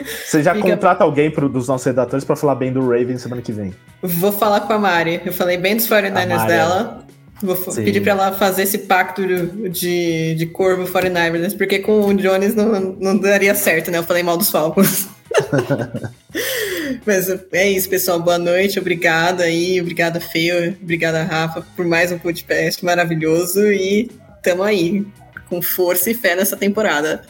[0.24, 3.52] Você já contrata alguém pro, dos nossos redatores para falar bem do Raven semana que
[3.52, 3.74] vem?
[4.02, 5.20] Vou falar com a Mari.
[5.24, 7.06] Eu falei bem dos 49ers dela.
[7.42, 7.84] Vou Sim.
[7.84, 9.22] pedir para ela fazer esse pacto
[9.68, 13.98] de, de corvo 49ers, porque com o Jones não, não daria certo, né?
[13.98, 15.08] Eu falei mal dos Falcons.
[17.06, 18.20] Mas é isso, pessoal.
[18.20, 24.10] Boa noite, obrigada aí, obrigada, Feio, obrigada, Rafa, por mais um podcast maravilhoso e
[24.42, 25.06] tamo aí,
[25.48, 27.22] com força e fé nessa temporada.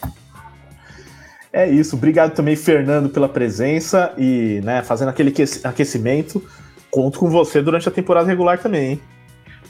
[1.53, 5.33] É isso, obrigado também, Fernando, pela presença e né, fazendo aquele
[5.63, 6.43] aquecimento.
[6.89, 9.01] Conto com você durante a temporada regular também, hein?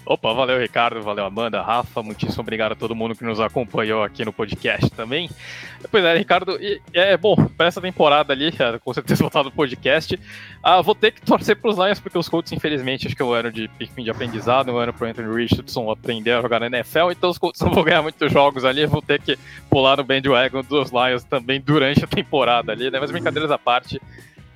[0.03, 4.25] Opa, valeu Ricardo, valeu Amanda, Rafa, muitíssimo obrigado a todo mundo que nos acompanhou aqui
[4.25, 5.29] no podcast também.
[5.91, 9.55] Pois é, Ricardo, e, é bom, para essa temporada ali, é, com certeza voltado no
[9.55, 10.19] podcast,
[10.63, 13.25] ah, vou ter que torcer para os Lions, porque os Colts, infelizmente, acho que é
[13.25, 16.65] um ano de, enfim, de aprendizado, um ano para Anthony Richardson aprender a jogar na
[16.65, 19.37] NFL, então os Colts não vão ganhar muitos jogos ali, vou ter que
[19.69, 22.99] pular no bandwagon dos Lions também durante a temporada ali, né?
[22.99, 24.01] Mas brincadeiras à parte,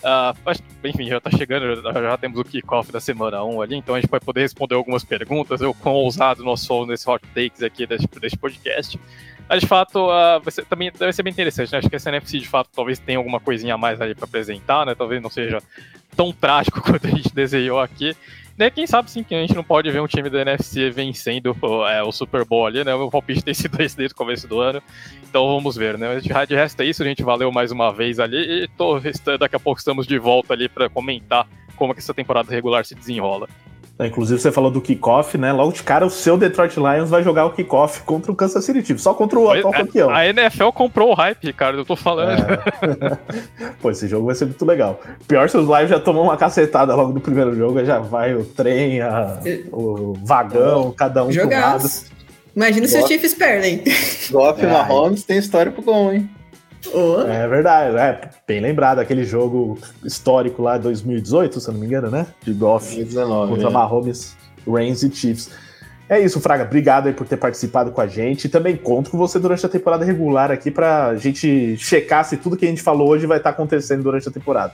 [0.05, 3.95] Uh, enfim, já tá chegando, já, já temos o kickoff da semana 1 ali, então
[3.95, 5.61] a gente vai poder responder algumas perguntas.
[5.61, 8.99] Eu, quão ousado nós somos nesse hot takes aqui desse, desse podcast.
[9.49, 11.79] Mas de fato, uh, vai ser, também deve ser bem interessante, né?
[11.79, 14.85] Acho que essa NFC de fato talvez tenha alguma coisinha a mais ali para apresentar,
[14.85, 14.93] né?
[14.93, 15.57] Talvez não seja
[16.15, 18.15] tão trágico quanto a gente desenhou aqui.
[18.57, 21.55] Né, quem sabe sim que a gente não pode ver um time da NFC vencendo
[21.89, 22.93] é, o Super Bowl ali, né?
[22.93, 24.81] O palpite tem sido esse desde o começo do ano.
[25.27, 26.19] Então vamos ver, né?
[26.21, 28.97] De resto é isso, a gente valeu mais uma vez ali e tô,
[29.37, 31.45] daqui a pouco estamos de volta ali para comentar
[31.75, 33.49] como que essa temporada regular se desenrola.
[33.97, 35.53] É, inclusive, você falou do kickoff, né?
[35.53, 38.85] Logo de cara, o seu Detroit Lions vai jogar o kickoff contra o Kansas City
[38.85, 40.09] Chiefs, só contra o atual campeão.
[40.09, 42.41] A NFL comprou o hype, cara, eu tô falando.
[42.41, 43.65] É.
[43.81, 44.99] Pô, esse jogo vai ser muito legal.
[45.25, 48.43] Pior se os Lions já tomam uma cacetada logo no primeiro jogo, já vai o
[48.43, 49.39] trem, a,
[49.71, 52.07] o vagão, cada um Jogaço.
[52.53, 53.81] Imagina se os Chiefs perdem.
[54.29, 56.29] Goff e Mahomes tem história pro gol, hein?
[56.93, 57.21] Oh.
[57.21, 62.09] É verdade, é bem lembrado aquele jogo histórico lá 2018, se eu não me engano,
[62.09, 62.27] né?
[62.41, 63.71] De Goff 2019, contra é.
[63.71, 64.37] Mahomes,
[64.67, 65.49] Reigns e Chiefs.
[66.07, 66.63] É isso, Fraga.
[66.63, 68.45] Obrigado aí por ter participado com a gente.
[68.45, 72.55] E também conto com você durante a temporada regular aqui pra gente checar se tudo
[72.55, 74.73] que a gente falou hoje vai estar acontecendo durante a temporada.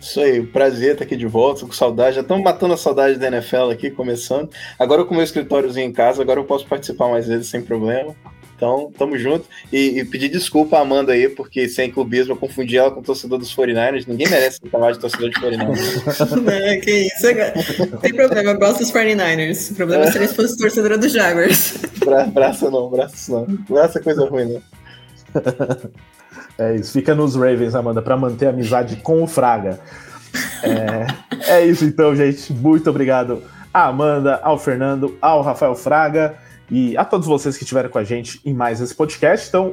[0.00, 2.14] Isso aí, prazer estar aqui de volta, com saudade.
[2.14, 4.50] Já estamos matando a saudade da NFL aqui, começando.
[4.78, 8.14] Agora com o meu escritóriozinho em casa, agora eu posso participar mais vezes sem problema.
[8.58, 9.46] Então, tamo junto.
[9.72, 13.04] E, e pedir desculpa a Amanda aí, porque sem clubismo eu confundi ela com o
[13.04, 14.04] torcedor dos 49ers.
[14.08, 16.36] Ninguém merece chamar de torcedor de 49ers.
[16.42, 17.88] Não, que isso.
[17.88, 19.70] Não tem problema, eu gosto dos 49ers.
[19.70, 20.10] O problema é.
[20.10, 21.78] seria se fosse torcedora dos Jaguars.
[22.04, 23.44] Bra braço não, braço não.
[23.68, 24.60] Braço é coisa ruim, né?
[26.60, 26.92] É isso.
[26.92, 29.78] Fica nos Ravens, Amanda, para manter a amizade com o Fraga.
[30.64, 32.52] É, é isso então, gente.
[32.52, 36.36] Muito obrigado à Amanda, ao Fernando, ao Rafael Fraga
[36.70, 39.48] e a todos vocês que estiveram com a gente em mais esse podcast.
[39.48, 39.72] Então,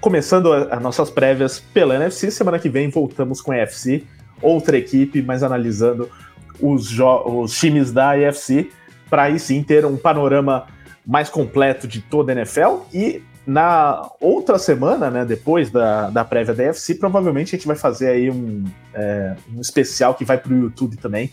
[0.00, 4.04] começando as nossas prévias pela NFC, semana que vem voltamos com a NFC,
[4.42, 6.10] outra equipe, mas analisando
[6.60, 8.70] os, os times da AFC,
[9.08, 10.66] para aí sim ter um panorama
[11.06, 12.80] mais completo de toda a NFL.
[12.92, 17.76] E na outra semana, né, depois da, da prévia da AFC, provavelmente a gente vai
[17.76, 21.30] fazer aí um, é, um especial que vai para o YouTube também,